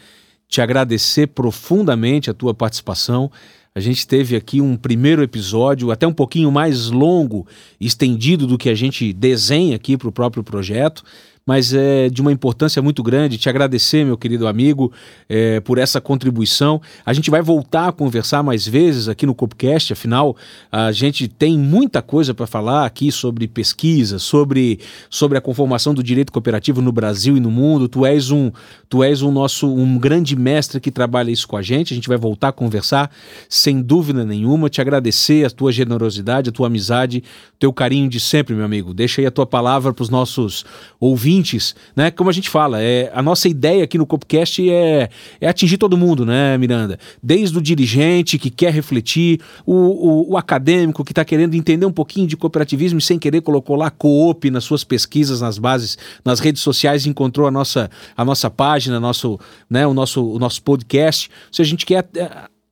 te 0.49 0.59
agradecer 0.59 1.27
profundamente 1.27 2.29
a 2.29 2.33
tua 2.33 2.53
participação. 2.53 3.31
A 3.73 3.79
gente 3.79 4.05
teve 4.05 4.35
aqui 4.35 4.59
um 4.59 4.75
primeiro 4.75 5.23
episódio, 5.23 5.91
até 5.91 6.05
um 6.05 6.11
pouquinho 6.11 6.51
mais 6.51 6.89
longo, 6.89 7.47
estendido 7.79 8.45
do 8.45 8.57
que 8.57 8.69
a 8.69 8.75
gente 8.75 9.13
desenha 9.13 9.77
aqui 9.77 9.95
para 9.95 10.09
o 10.09 10.11
próprio 10.11 10.43
projeto 10.43 11.03
mas 11.51 11.73
é 11.73 12.07
de 12.07 12.21
uma 12.21 12.31
importância 12.31 12.81
muito 12.81 13.03
grande. 13.03 13.37
Te 13.37 13.49
agradecer, 13.49 14.05
meu 14.05 14.17
querido 14.17 14.47
amigo, 14.47 14.89
é, 15.27 15.59
por 15.59 15.77
essa 15.77 15.99
contribuição. 15.99 16.81
A 17.05 17.11
gente 17.11 17.29
vai 17.29 17.41
voltar 17.41 17.89
a 17.89 17.91
conversar 17.91 18.41
mais 18.41 18.65
vezes 18.65 19.09
aqui 19.09 19.25
no 19.25 19.35
Copcast, 19.35 19.91
afinal, 19.91 20.33
a 20.71 20.93
gente 20.93 21.27
tem 21.27 21.59
muita 21.59 22.01
coisa 22.01 22.33
para 22.33 22.47
falar 22.47 22.85
aqui 22.85 23.11
sobre 23.11 23.49
pesquisa, 23.49 24.17
sobre, 24.17 24.79
sobre 25.09 25.37
a 25.37 25.41
conformação 25.41 25.93
do 25.93 26.01
direito 26.01 26.31
cooperativo 26.31 26.81
no 26.81 26.89
Brasil 26.93 27.35
e 27.35 27.41
no 27.41 27.51
mundo. 27.51 27.89
Tu 27.89 28.05
és 28.05 28.31
um, 28.31 28.49
tu 28.87 29.03
és 29.03 29.21
um 29.21 29.29
nosso 29.29 29.67
um 29.67 29.97
grande 29.97 30.37
mestre 30.37 30.79
que 30.79 30.89
trabalha 30.89 31.31
isso 31.31 31.49
com 31.49 31.57
a 31.57 31.61
gente. 31.61 31.93
A 31.93 31.95
gente 31.95 32.07
vai 32.07 32.17
voltar 32.17 32.47
a 32.47 32.53
conversar 32.53 33.11
sem 33.49 33.81
dúvida 33.81 34.23
nenhuma. 34.23 34.69
Te 34.69 34.79
agradecer 34.79 35.45
a 35.45 35.49
tua 35.49 35.73
generosidade, 35.73 36.49
a 36.49 36.53
tua 36.53 36.67
amizade, 36.67 37.21
teu 37.59 37.73
carinho 37.73 38.07
de 38.07 38.21
sempre, 38.21 38.55
meu 38.55 38.63
amigo. 38.63 38.93
Deixa 38.93 39.19
aí 39.19 39.27
a 39.27 39.31
tua 39.31 39.45
palavra 39.45 39.93
para 39.93 40.03
os 40.03 40.09
nossos 40.09 40.63
ouvintes 40.97 41.40
ouvintes, 41.41 41.75
né? 41.95 42.11
Como 42.11 42.29
a 42.29 42.33
gente 42.33 42.49
fala, 42.49 42.81
é, 42.81 43.11
a 43.13 43.21
nossa 43.21 43.49
ideia 43.49 43.83
aqui 43.83 43.97
no 43.97 44.05
Copcast 44.05 44.69
é, 44.69 45.09
é 45.39 45.47
atingir 45.47 45.77
todo 45.77 45.97
mundo, 45.97 46.25
né, 46.25 46.57
Miranda? 46.57 46.99
Desde 47.21 47.57
o 47.57 47.61
dirigente 47.61 48.37
que 48.37 48.49
quer 48.49 48.71
refletir, 48.71 49.41
o, 49.65 49.73
o, 49.73 50.31
o 50.31 50.37
acadêmico 50.37 51.03
que 51.03 51.11
está 51.11 51.25
querendo 51.25 51.55
entender 51.55 51.85
um 51.85 51.91
pouquinho 51.91 52.27
de 52.27 52.37
cooperativismo 52.37 52.99
e 52.99 53.01
sem 53.01 53.17
querer 53.17 53.41
colocou 53.41 53.75
lá 53.75 53.89
coop 53.89 54.49
nas 54.51 54.63
suas 54.63 54.83
pesquisas, 54.83 55.41
nas 55.41 55.57
bases, 55.57 55.97
nas 56.23 56.39
redes 56.39 56.61
sociais, 56.61 57.05
encontrou 57.05 57.47
a 57.47 57.51
nossa, 57.51 57.89
a 58.15 58.23
nossa 58.23 58.49
página, 58.49 58.99
nosso, 58.99 59.39
né, 59.69 59.85
o, 59.87 59.93
nosso, 59.93 60.23
o 60.23 60.39
nosso 60.39 60.61
podcast. 60.61 61.29
Se 61.51 61.61
a 61.61 61.65
gente 61.65 61.85
quer 61.85 62.07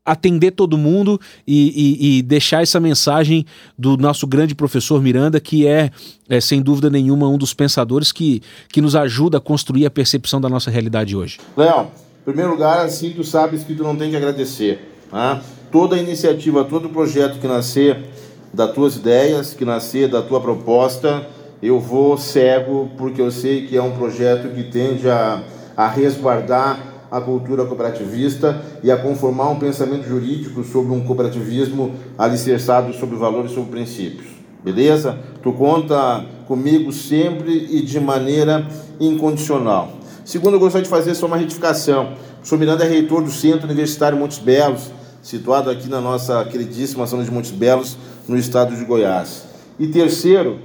atender 0.05 0.51
todo 0.51 0.77
mundo 0.77 1.19
e, 1.45 1.97
e, 1.99 2.17
e, 2.17 2.21
deixar 2.21 2.63
essa 2.63 2.79
mensagem 2.79 3.45
do 3.77 3.95
nosso 3.97 4.25
grande 4.25 4.55
professor 4.55 5.01
Miranda, 5.01 5.39
que 5.39 5.67
é, 5.67 5.91
é, 6.27 6.41
sem 6.41 6.61
dúvida 6.61 6.89
nenhuma, 6.89 7.27
um 7.27 7.37
dos 7.37 7.53
pensadores 7.53 8.11
que, 8.11 8.41
que 8.69 8.81
nos 8.81 8.95
ajuda 8.95 9.37
a 9.37 9.41
construir 9.41 9.85
a 9.85 9.91
percepção 9.91 10.41
da 10.41 10.49
nossa 10.49 10.71
realidade 10.71 11.15
hoje. 11.15 11.37
Léo, 11.55 11.87
em 12.21 12.23
primeiro 12.25 12.51
lugar, 12.51 12.85
assim 12.85 13.11
tu 13.11 13.23
sabes 13.23 13.63
que 13.63 13.75
tu 13.75 13.83
não 13.83 13.95
tem 13.95 14.09
que 14.09 14.15
agradecer. 14.15 14.79
Tá? 15.11 15.41
Toda 15.71 15.97
iniciativa, 15.97 16.63
todo 16.63 16.89
projeto 16.89 17.39
que 17.39 17.47
nascer 17.47 18.05
das 18.53 18.73
tuas 18.73 18.95
ideias, 18.95 19.53
que 19.53 19.63
nascer 19.63 20.07
da 20.07 20.21
tua 20.21 20.41
proposta, 20.41 21.27
eu 21.61 21.79
vou 21.79 22.17
cego, 22.17 22.89
porque 22.97 23.21
eu 23.21 23.29
sei 23.29 23.67
que 23.67 23.77
é 23.77 23.81
um 23.81 23.91
projeto 23.91 24.53
que 24.53 24.63
tende 24.63 25.09
a, 25.09 25.43
a 25.75 25.87
resguardar 25.87 26.88
a 27.11 27.19
cultura 27.19 27.65
cooperativista 27.65 28.61
e 28.83 28.91
a 28.91 28.97
conformar 28.97 29.49
um 29.49 29.59
pensamento 29.59 30.07
jurídico 30.07 30.63
sobre 30.63 30.93
um 30.93 31.01
cooperativismo 31.01 31.93
alicerçado 32.17 32.93
sobre 32.93 33.15
valores 33.15 33.51
e 33.51 33.55
sobre 33.55 33.71
princípios. 33.71 34.27
Beleza? 34.63 35.17
Tu 35.41 35.51
conta 35.53 36.25
comigo 36.47 36.91
sempre 36.91 37.67
e 37.71 37.81
de 37.81 37.99
maneira 37.99 38.67
incondicional. 38.99 39.93
Segundo, 40.25 40.55
eu 40.55 40.59
gostaria 40.59 40.83
de 40.83 40.89
fazer 40.89 41.15
só 41.15 41.25
uma 41.25 41.37
retificação. 41.37 42.13
O 42.43 42.45
senhor 42.45 42.59
Miranda 42.59 42.83
é 42.83 42.87
reitor 42.87 43.23
do 43.23 43.31
Centro 43.31 43.65
Universitário 43.65 44.17
Montes 44.17 44.37
Belos, 44.37 44.91
situado 45.21 45.69
aqui 45.69 45.89
na 45.89 45.99
nossa 45.99 46.45
queridíssima 46.45 47.05
zona 47.05 47.23
de 47.23 47.31
Montes 47.31 47.51
Belos, 47.51 47.97
no 48.27 48.37
estado 48.37 48.75
de 48.75 48.85
Goiás. 48.85 49.45
E 49.79 49.87
terceiro, 49.87 50.59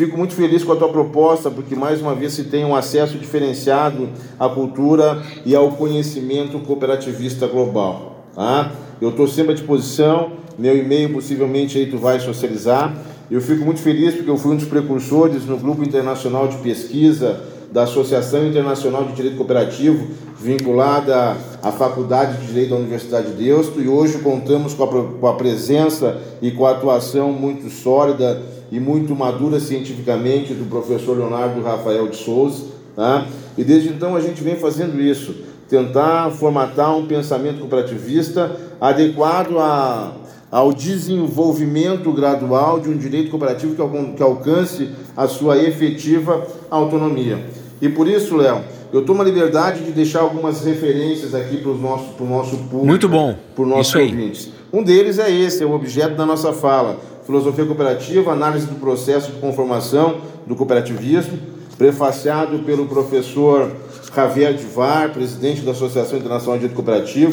Fico 0.00 0.16
muito 0.16 0.32
feliz 0.32 0.64
com 0.64 0.72
a 0.72 0.76
tua 0.76 0.88
proposta, 0.88 1.50
porque 1.50 1.76
mais 1.76 2.00
uma 2.00 2.14
vez 2.14 2.32
se 2.32 2.44
tem 2.44 2.64
um 2.64 2.74
acesso 2.74 3.18
diferenciado 3.18 4.08
à 4.38 4.48
cultura 4.48 5.22
e 5.44 5.54
ao 5.54 5.72
conhecimento 5.72 6.58
cooperativista 6.60 7.46
global. 7.46 8.24
Tá? 8.34 8.72
Eu 8.98 9.10
estou 9.10 9.28
sempre 9.28 9.52
à 9.52 9.54
disposição, 9.54 10.32
meu 10.58 10.74
e-mail 10.74 11.12
possivelmente 11.12 11.76
aí 11.76 11.84
tu 11.84 11.98
vai 11.98 12.18
socializar. 12.18 12.96
Eu 13.30 13.42
fico 13.42 13.62
muito 13.62 13.82
feliz 13.82 14.14
porque 14.14 14.30
eu 14.30 14.38
fui 14.38 14.52
um 14.52 14.56
dos 14.56 14.64
precursores 14.64 15.44
no 15.44 15.58
grupo 15.58 15.84
internacional 15.84 16.48
de 16.48 16.56
pesquisa 16.56 17.38
da 17.70 17.82
Associação 17.82 18.46
Internacional 18.46 19.04
de 19.04 19.12
Direito 19.12 19.36
Cooperativo, 19.36 20.06
vinculada 20.40 21.36
à 21.62 21.70
Faculdade 21.70 22.38
de 22.38 22.46
Direito 22.46 22.70
da 22.70 22.76
Universidade 22.76 23.32
de 23.32 23.44
Deusto, 23.44 23.82
e 23.82 23.86
hoje 23.86 24.18
contamos 24.20 24.72
com 24.72 24.82
a, 24.82 24.88
com 24.88 25.26
a 25.28 25.34
presença 25.34 26.16
e 26.40 26.50
com 26.50 26.64
a 26.64 26.70
atuação 26.70 27.30
muito 27.32 27.68
sólida 27.68 28.40
e 28.70 28.78
muito 28.78 29.14
madura 29.14 29.58
cientificamente 29.58 30.54
do 30.54 30.68
professor 30.68 31.16
Leonardo 31.16 31.60
Rafael 31.62 32.08
de 32.08 32.16
Souza. 32.16 32.64
Tá? 32.94 33.26
E 33.58 33.64
desde 33.64 33.88
então 33.88 34.14
a 34.14 34.20
gente 34.20 34.42
vem 34.42 34.56
fazendo 34.56 35.00
isso, 35.00 35.34
tentar 35.68 36.30
formatar 36.30 36.96
um 36.96 37.06
pensamento 37.06 37.60
cooperativista 37.60 38.56
adequado 38.80 39.58
a, 39.58 40.12
ao 40.50 40.72
desenvolvimento 40.72 42.12
gradual 42.12 42.80
de 42.80 42.88
um 42.88 42.96
direito 42.96 43.30
cooperativo 43.30 43.74
que, 43.74 44.12
que 44.16 44.22
alcance 44.22 44.90
a 45.16 45.26
sua 45.28 45.58
efetiva 45.58 46.46
autonomia. 46.70 47.44
E 47.80 47.88
por 47.88 48.06
isso, 48.08 48.36
Léo, 48.36 48.60
eu 48.92 49.04
tomo 49.04 49.22
a 49.22 49.24
liberdade 49.24 49.84
de 49.84 49.92
deixar 49.92 50.20
algumas 50.20 50.64
referências 50.64 51.34
aqui 51.34 51.58
para 51.58 51.70
o 51.70 51.78
nosso, 51.78 52.22
nosso 52.24 52.56
público. 52.56 52.86
Muito 52.86 53.08
bom. 53.08 53.36
Para 53.54 53.62
os 53.62 53.68
nossos 53.68 53.94
ouvintes. 53.94 54.50
Um 54.72 54.82
deles 54.82 55.18
é 55.18 55.30
esse, 55.30 55.62
é 55.62 55.66
o 55.66 55.72
objeto 55.72 56.16
da 56.16 56.26
nossa 56.26 56.52
fala 56.52 56.98
Filosofia 57.30 57.64
Cooperativa, 57.64 58.32
Análise 58.32 58.66
do 58.66 58.74
Processo 58.74 59.30
de 59.30 59.38
Conformação 59.38 60.16
do 60.48 60.56
Cooperativismo, 60.56 61.38
prefaciado 61.78 62.58
pelo 62.64 62.86
professor 62.86 63.70
Javier 64.12 64.52
Divar, 64.52 65.12
presidente 65.12 65.60
da 65.60 65.70
Associação 65.70 66.18
Internacional 66.18 66.58
de 66.58 66.62
Direito 66.62 66.74
Cooperativo, 66.74 67.32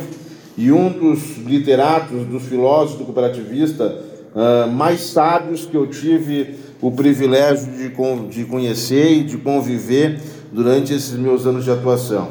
e 0.56 0.72
um 0.72 0.90
dos 0.90 1.38
literatos, 1.38 2.28
dos 2.28 2.44
filósofos 2.44 3.00
do 3.00 3.06
cooperativista 3.06 4.04
uh, 4.36 4.72
mais 4.72 5.02
sábios 5.02 5.66
que 5.66 5.76
eu 5.76 5.88
tive 5.88 6.56
o 6.80 6.92
privilégio 6.92 7.66
de, 7.66 7.90
de 8.30 8.46
conhecer 8.46 9.14
e 9.14 9.24
de 9.24 9.38
conviver 9.38 10.20
durante 10.52 10.94
esses 10.94 11.14
meus 11.14 11.48
anos 11.48 11.64
de 11.64 11.72
atuação. 11.72 12.28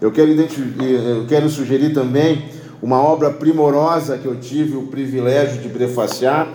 Eu 0.00 0.12
quero, 0.12 0.30
eu 0.30 1.26
quero 1.26 1.48
sugerir 1.48 1.92
também 1.92 2.44
uma 2.80 3.02
obra 3.02 3.30
primorosa 3.30 4.16
que 4.16 4.26
eu 4.26 4.36
tive 4.36 4.76
o 4.76 4.82
privilégio 4.82 5.60
de 5.60 5.68
prefaciar, 5.68 6.48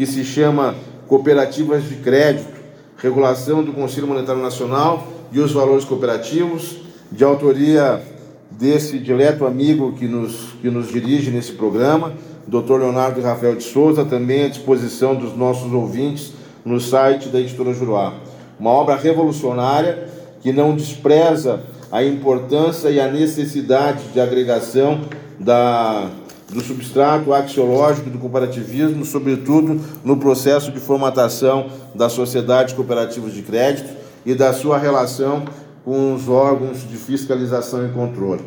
que 0.00 0.06
se 0.06 0.24
chama 0.24 0.74
Cooperativas 1.06 1.86
de 1.86 1.96
Crédito, 1.96 2.58
Regulação 2.96 3.62
do 3.62 3.70
Conselho 3.70 4.06
Monetário 4.06 4.40
Nacional 4.40 5.06
e 5.30 5.38
os 5.38 5.52
Valores 5.52 5.84
Cooperativos, 5.84 6.78
de 7.12 7.22
autoria 7.22 8.02
desse 8.50 8.98
dileto 8.98 9.44
amigo 9.44 9.92
que 9.92 10.06
nos, 10.06 10.54
que 10.62 10.70
nos 10.70 10.88
dirige 10.88 11.30
nesse 11.30 11.52
programa, 11.52 12.14
Dr. 12.48 12.78
Leonardo 12.78 13.20
Rafael 13.20 13.54
de 13.54 13.62
Souza, 13.62 14.02
também 14.02 14.44
à 14.44 14.48
disposição 14.48 15.14
dos 15.14 15.36
nossos 15.36 15.70
ouvintes 15.70 16.32
no 16.64 16.80
site 16.80 17.28
da 17.28 17.38
editora 17.38 17.74
Juruá. 17.74 18.14
Uma 18.58 18.70
obra 18.70 18.96
revolucionária 18.96 20.08
que 20.40 20.50
não 20.50 20.74
despreza 20.74 21.60
a 21.92 22.02
importância 22.02 22.88
e 22.88 22.98
a 22.98 23.06
necessidade 23.06 24.04
de 24.14 24.18
agregação 24.18 25.02
da, 25.38 26.08
do 26.52 26.60
substrato 26.60 27.32
axiológico 27.32 28.10
do 28.10 28.18
cooperativismo, 28.18 29.04
sobretudo 29.04 29.80
no 30.04 30.16
processo 30.16 30.72
de 30.72 30.80
formatação 30.80 31.66
das 31.94 32.12
sociedades 32.12 32.74
cooperativas 32.74 33.32
de 33.32 33.42
crédito 33.42 33.90
e 34.26 34.34
da 34.34 34.52
sua 34.52 34.76
relação 34.76 35.44
com 35.84 36.14
os 36.14 36.28
órgãos 36.28 36.88
de 36.88 36.96
fiscalização 36.96 37.86
e 37.86 37.90
controle. 37.90 38.42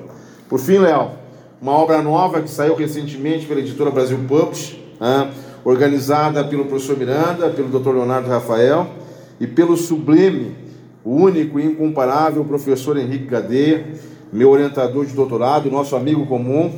Por 0.49 0.59
fim, 0.59 0.77
Léo, 0.77 1.11
uma 1.61 1.71
obra 1.71 2.01
nova 2.01 2.41
que 2.41 2.49
saiu 2.49 2.75
recentemente 2.75 3.45
pela 3.45 3.61
editora 3.61 3.89
Brasil 3.89 4.19
Publish, 4.27 4.79
né, 4.99 5.31
organizada 5.63 6.43
pelo 6.43 6.65
professor 6.65 6.97
Miranda, 6.97 7.49
pelo 7.49 7.69
Dr. 7.69 7.91
Leonardo 7.91 8.29
Rafael 8.29 8.87
e 9.39 9.47
pelo 9.47 9.77
sublime, 9.77 10.55
único 11.05 11.59
e 11.59 11.65
incomparável 11.65 12.43
professor 12.43 12.97
Henrique 12.97 13.25
Gadeia, 13.25 13.85
meu 14.31 14.49
orientador 14.49 15.05
de 15.05 15.13
doutorado, 15.13 15.71
nosso 15.71 15.95
amigo 15.95 16.25
comum, 16.25 16.71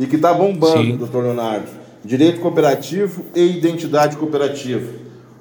e 0.00 0.06
que 0.06 0.16
está 0.16 0.32
bombando, 0.32 0.82
Sim. 0.82 0.96
doutor 0.96 1.24
Leonardo. 1.24 1.68
Direito 2.02 2.40
Cooperativo 2.40 3.22
e 3.34 3.58
Identidade 3.58 4.16
Cooperativa. 4.16 4.90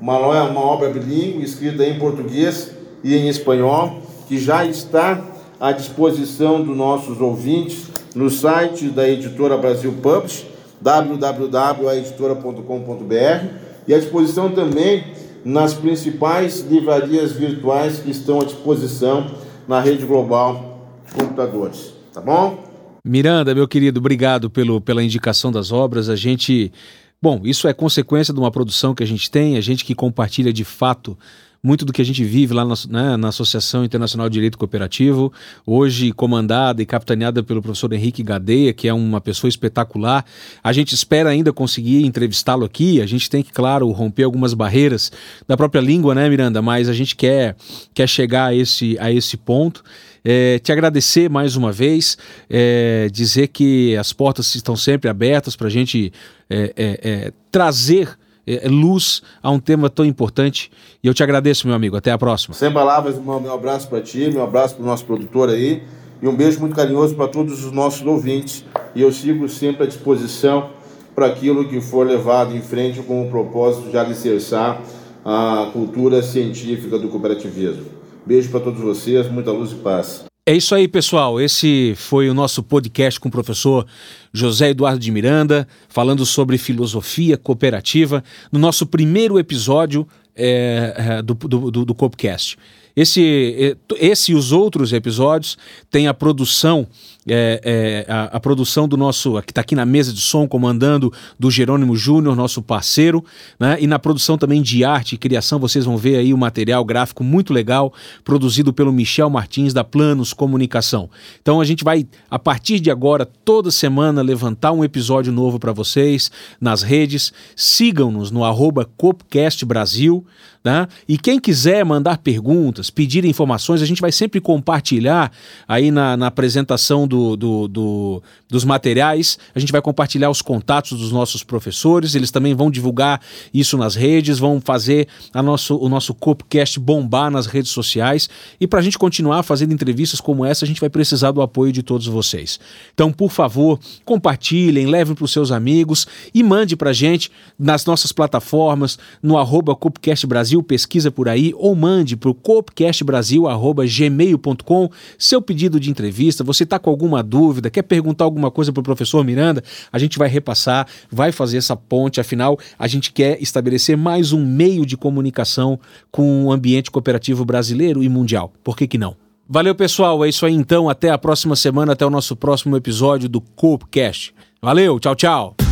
Uma, 0.02 0.18
uma 0.44 0.60
obra 0.60 0.90
bilíngue, 0.90 1.42
escrita 1.44 1.86
em 1.86 1.98
português 1.98 2.72
e 3.02 3.16
em 3.16 3.30
espanhol, 3.30 4.02
que 4.28 4.38
já 4.38 4.66
está 4.66 5.24
à 5.60 5.72
disposição 5.72 6.62
dos 6.62 6.76
nossos 6.76 7.22
ouvintes 7.22 7.88
no 8.14 8.30
site 8.30 8.90
da 8.90 9.08
editora 9.08 9.58
Brasil 9.58 9.94
Publish, 10.02 10.46
www.editora.com.br, 10.82 13.46
e 13.88 13.94
à 13.94 13.98
disposição 13.98 14.52
também 14.52 15.06
nas 15.46 15.74
principais 15.74 16.60
livrarias 16.70 17.32
virtuais 17.32 18.00
que 18.00 18.12
estão 18.12 18.42
à 18.42 18.44
disposição 18.44 19.26
na 19.66 19.80
rede 19.80 20.06
global 20.06 20.90
de 21.08 21.14
computadores. 21.14 21.94
Tá 22.14 22.20
bom? 22.20 22.69
Miranda, 23.10 23.56
meu 23.56 23.68
querido, 23.68 24.00
obrigado 24.00 24.52
pelo, 24.52 24.80
pela 24.80 25.04
indicação 25.04 25.52
das 25.52 25.72
obras. 25.72 26.10
A 26.10 26.16
gente. 26.16 26.72
Bom, 27.20 27.42
isso 27.44 27.68
é 27.68 27.74
consequência 27.74 28.32
de 28.32 28.40
uma 28.40 28.52
produção 28.52 28.94
que 28.94 29.02
a 29.02 29.06
gente 29.06 29.32
tem, 29.32 29.58
a 29.58 29.62
gente 29.62 29.84
que 29.84 29.96
compartilha 29.96 30.54
de 30.54 30.64
fato 30.64 31.18
muito 31.62 31.86
do 31.86 31.92
que 31.92 32.02
a 32.02 32.06
gente 32.06 32.24
vive 32.24 32.54
lá 32.54 32.64
na, 32.64 32.76
né, 32.90 33.18
na, 33.18 33.28
Associação 33.28 33.84
Internacional 33.84 34.30
de 34.30 34.34
Direito 34.34 34.58
Cooperativo, 34.58 35.32
hoje 35.66 36.12
comandada 36.12 36.82
e 36.82 36.86
capitaneada 36.86 37.44
pelo 37.44 37.62
professor 37.62 37.92
Henrique 37.92 38.24
Gadeia, 38.24 38.74
que 38.74 38.88
é 38.88 38.94
uma 38.94 39.20
pessoa 39.20 39.50
espetacular. 39.50 40.26
A 40.64 40.72
gente 40.72 40.96
espera 40.96 41.30
ainda 41.30 41.52
conseguir 41.52 42.06
entrevistá-lo 42.06 42.66
aqui, 42.66 43.02
a 43.02 43.06
gente 43.06 43.30
tem 43.30 43.44
que, 43.44 43.52
claro, 43.52 43.90
romper 43.92 44.24
algumas 44.24 44.54
barreiras 44.54 45.12
da 45.48 45.58
própria 45.58 45.82
língua, 45.82 46.16
né, 46.16 46.30
Miranda? 46.30 46.62
Mas 46.62 46.88
a 46.88 46.94
gente 46.94 47.16
quer, 47.16 47.56
quer 47.94 48.08
chegar 48.08 48.46
a 48.46 48.56
esse, 48.56 48.98
a 49.00 49.12
esse 49.12 49.36
ponto. 49.36 49.84
É, 50.24 50.60
te 50.60 50.72
agradecer 50.72 51.30
mais 51.30 51.56
uma 51.56 51.72
vez, 51.72 52.18
é, 52.50 53.10
dizer 53.12 53.48
que 53.48 53.96
as 53.98 54.12
portas 54.12 54.54
estão 54.56 54.76
sempre 54.76 55.10
abertas 55.10 55.56
para 55.56 55.68
a 55.68 55.72
gente 55.72 56.12
é, 56.50 56.74
é, 56.76 57.00
é 57.04 57.34
trazer 57.52 58.18
luz 58.66 59.22
a 59.42 59.50
um 59.52 59.60
tema 59.60 59.90
tão 59.90 60.06
importante. 60.06 60.72
E 61.04 61.08
eu 61.08 61.14
te 61.14 61.24
agradeço, 61.24 61.68
meu 61.68 61.76
amigo. 61.76 61.96
Até 61.96 62.12
a 62.12 62.18
próxima. 62.18 62.54
Sem 62.54 62.72
palavras, 62.72 63.16
irmão. 63.16 63.40
Meu 63.40 63.54
abraço 63.54 63.88
para 63.88 64.02
ti, 64.02 64.30
meu 64.32 64.44
abraço 64.44 64.76
para 64.76 64.84
o 64.84 64.86
nosso 64.86 65.06
produtor 65.06 65.50
aí. 65.50 65.84
E 66.22 66.28
um 66.28 66.36
beijo 66.36 66.60
muito 66.60 66.76
carinhoso 66.76 67.16
para 67.16 67.28
todos 67.28 67.64
os 67.64 67.72
nossos 67.72 68.06
ouvintes. 68.06 68.66
E 68.94 69.02
eu 69.02 69.12
sigo 69.12 69.48
sempre 69.48 69.84
à 69.84 69.88
disposição 69.88 70.72
para 71.16 71.28
aquilo 71.28 71.68
que 71.68 71.82
for 71.82 72.06
levado 72.06 72.56
em 72.56 72.62
frente 72.62 73.02
com 73.02 73.26
o 73.26 73.30
propósito 73.30 73.90
de 73.90 73.98
alicerçar 73.98 74.82
a 75.24 75.70
cultura 75.74 76.22
científica 76.22 76.98
do 76.98 77.10
cooperativismo. 77.10 77.86
Beijo 78.26 78.50
para 78.50 78.60
todos 78.60 78.80
vocês, 78.80 79.30
muita 79.30 79.52
luz 79.52 79.72
e 79.72 79.76
paz. 79.76 80.29
É 80.50 80.56
isso 80.56 80.74
aí, 80.74 80.88
pessoal. 80.88 81.40
Esse 81.40 81.94
foi 81.96 82.28
o 82.28 82.34
nosso 82.34 82.64
podcast 82.64 83.20
com 83.20 83.30
o 83.30 83.32
professor 83.32 83.86
José 84.34 84.72
Eduardo 84.72 84.98
de 84.98 85.12
Miranda, 85.12 85.68
falando 85.88 86.26
sobre 86.26 86.58
filosofia 86.58 87.38
cooperativa, 87.38 88.24
no 88.52 88.58
nosso 88.58 88.88
primeiro 88.88 89.38
episódio 89.38 90.08
é, 90.36 91.22
do, 91.22 91.36
do, 91.36 91.70
do, 91.70 91.86
do 91.86 91.94
Copcast. 91.94 92.58
Esse, 92.96 93.78
esse 94.00 94.32
e 94.32 94.36
os 94.36 94.52
outros 94.52 94.92
episódios 94.92 95.56
têm 95.92 96.08
a 96.08 96.16
produção 96.16 96.88
é, 97.30 97.62
é, 97.64 98.12
a, 98.12 98.24
a, 98.38 98.40
produção 98.40 98.88
do 98.88 98.98
nosso, 98.98 99.42
que 99.42 99.52
está 99.52 99.62
aqui 99.62 99.76
na 99.76 99.86
mesa 99.86 100.12
de 100.12 100.22
som, 100.22 100.48
comandando 100.48 101.12
do 101.38 101.50
Jerônimo 101.50 101.96
Júnior, 101.96 102.36
nosso 102.36 102.62
parceiro, 102.62 103.24
né? 103.60 103.78
e 103.80 103.88
na 103.88 104.00
produção 104.00 104.38
também 104.38 104.62
de 104.62 104.84
arte 104.84 105.16
e 105.16 105.18
criação, 105.18 105.60
vocês 105.60 105.86
vão 105.86 105.98
ver 105.98 106.18
aí 106.18 106.34
o 106.34 106.38
material 106.38 106.84
gráfico 106.84 107.24
muito 107.24 107.54
legal, 107.54 107.94
produzido 108.24 108.74
pelo 108.74 108.92
Michel 108.92 109.30
Martins, 109.30 109.74
da 109.74 109.84
Planos 109.84 110.34
Comunicação. 110.34 111.10
Então 111.42 111.62
a 111.62 111.66
gente 111.66 111.84
vai, 111.84 112.08
a 112.30 112.40
partir 112.40 112.80
de 112.80 112.92
agora, 112.92 113.26
toda 113.26 113.72
semana, 113.72 114.22
levantar 114.22 114.72
um 114.72 114.84
episódio 114.84 115.32
novo 115.32 115.60
para 115.60 115.72
vocês 115.72 116.32
nas 116.60 116.82
redes. 116.82 117.32
Sigam-nos 117.56 118.32
no 118.32 118.44
arroba 118.44 118.90
Copcast 118.98 119.66
Brasil, 119.66 120.26
né? 120.64 120.88
E 121.08 121.18
quem 121.18 121.40
quiser 121.40 121.86
mandar 121.86 122.18
perguntas, 122.18 122.90
pedir 122.90 123.24
informações, 123.24 123.82
a 123.82 123.86
gente 123.86 124.02
vai 124.02 124.12
sempre 124.12 124.42
compartilhar 124.42 125.32
aí 125.68 125.90
na, 125.90 126.18
na 126.18 126.28
apresentação 126.28 127.08
do, 127.08 127.19
do, 127.36 127.68
do, 127.68 128.24
dos 128.48 128.64
materiais. 128.64 129.38
A 129.54 129.60
gente 129.60 129.72
vai 129.72 129.82
compartilhar 129.82 130.30
os 130.30 130.42
contatos 130.42 130.98
dos 130.98 131.12
nossos 131.12 131.44
professores, 131.44 132.16
eles 132.16 132.32
também 132.32 132.56
vão 132.56 132.72
divulgar 132.72 133.22
isso 133.54 133.78
nas 133.78 133.96
redes, 133.96 134.40
vão 134.40 134.62
fazer 134.62 135.08
a 135.34 135.44
nosso, 135.44 135.76
o 135.78 135.90
nosso 135.90 136.14
Copcast 136.14 136.80
bombar 136.80 137.30
nas 137.30 137.46
redes 137.46 137.72
sociais. 137.72 138.30
E 138.60 138.68
para 138.68 138.80
a 138.80 138.84
gente 138.84 138.98
continuar 138.98 139.44
fazendo 139.44 139.74
entrevistas 139.74 140.22
como 140.22 140.46
essa, 140.46 140.64
a 140.66 140.68
gente 140.68 140.82
vai 140.82 140.90
precisar 140.90 141.32
do 141.32 141.42
apoio 141.42 141.72
de 141.72 141.84
todos 141.84 142.08
vocês. 142.08 142.60
Então, 142.94 143.12
por 143.12 143.32
favor, 143.32 143.80
compartilhem, 144.06 144.88
levem 144.88 145.16
para 145.16 145.26
os 145.26 145.32
seus 145.32 145.52
amigos 145.52 146.08
e 146.34 146.42
mande 146.44 146.76
para 146.76 146.90
a 146.92 146.94
gente 146.94 147.32
nas 147.58 147.84
nossas 147.86 148.12
plataformas, 148.12 149.00
no 149.22 149.38
arroba 149.38 149.76
Copcast 149.76 150.26
Brasil, 150.26 150.64
pesquisa 150.64 151.12
por 151.12 151.30
aí, 151.30 151.54
ou 151.56 151.76
mande 151.76 152.18
para 152.18 152.30
o 152.30 152.34
copcastbrasil.gmail.com 152.34 154.90
seu 155.18 155.42
pedido 155.42 155.80
de 155.80 155.90
entrevista. 155.90 156.44
Você 156.44 156.64
está 156.64 156.78
com 156.80 156.90
alguma 157.10 157.24
dúvida, 157.24 157.70
quer 157.70 157.82
perguntar 157.82 158.24
alguma 158.24 158.52
coisa 158.52 158.72
para 158.72 158.82
o 158.82 158.84
professor 158.84 159.24
Miranda, 159.24 159.64
a 159.92 159.98
gente 159.98 160.18
vai 160.18 160.30
repassar, 160.30 160.88
vai 161.12 161.32
fazer 161.32 161.58
essa 161.58 161.76
ponte, 161.76 162.22
afinal, 162.22 162.58
a 162.78 162.88
gente 162.88 163.12
quer 163.12 163.42
estabelecer 163.42 163.98
mais 163.98 164.32
um 164.32 164.46
meio 164.46 164.86
de 164.86 164.96
comunicação 164.96 165.80
com 166.12 166.46
o 166.46 166.52
ambiente 166.52 166.92
cooperativo 166.92 167.44
brasileiro 167.44 168.04
e 168.04 168.10
mundial. 168.10 168.54
Por 168.64 168.78
que, 168.78 168.88
que 168.88 168.98
não? 168.98 169.16
Valeu, 169.48 169.74
pessoal. 169.74 170.24
É 170.24 170.30
isso 170.30 170.46
aí 170.46 170.54
então. 170.54 170.88
Até 170.88 171.10
a 171.10 171.18
próxima 171.18 171.56
semana, 171.56 171.94
até 171.94 172.06
o 172.06 172.10
nosso 172.10 172.36
próximo 172.36 172.78
episódio 172.78 173.28
do 173.28 173.42
Coopcast. 173.42 174.34
Valeu, 174.62 175.00
tchau, 175.00 175.16
tchau. 175.16 175.69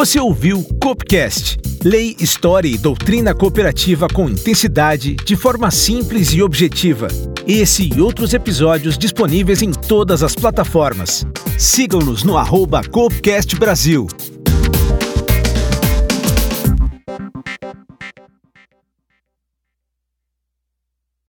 Você 0.00 0.18
ouviu 0.18 0.64
Copcast, 0.82 1.58
lei, 1.84 2.16
história 2.18 2.66
e 2.66 2.78
doutrina 2.78 3.34
cooperativa 3.34 4.08
com 4.08 4.30
intensidade, 4.30 5.14
de 5.14 5.36
forma 5.36 5.70
simples 5.70 6.32
e 6.32 6.42
objetiva. 6.42 7.06
Esse 7.46 7.92
e 7.94 8.00
outros 8.00 8.32
episódios 8.32 8.96
disponíveis 8.96 9.60
em 9.60 9.72
todas 9.72 10.22
as 10.22 10.34
plataformas. 10.34 11.26
Sigam-nos 11.58 12.24
no 12.24 12.38
arroba 12.38 12.82
Copcast 12.82 13.54
Brasil. 13.56 14.06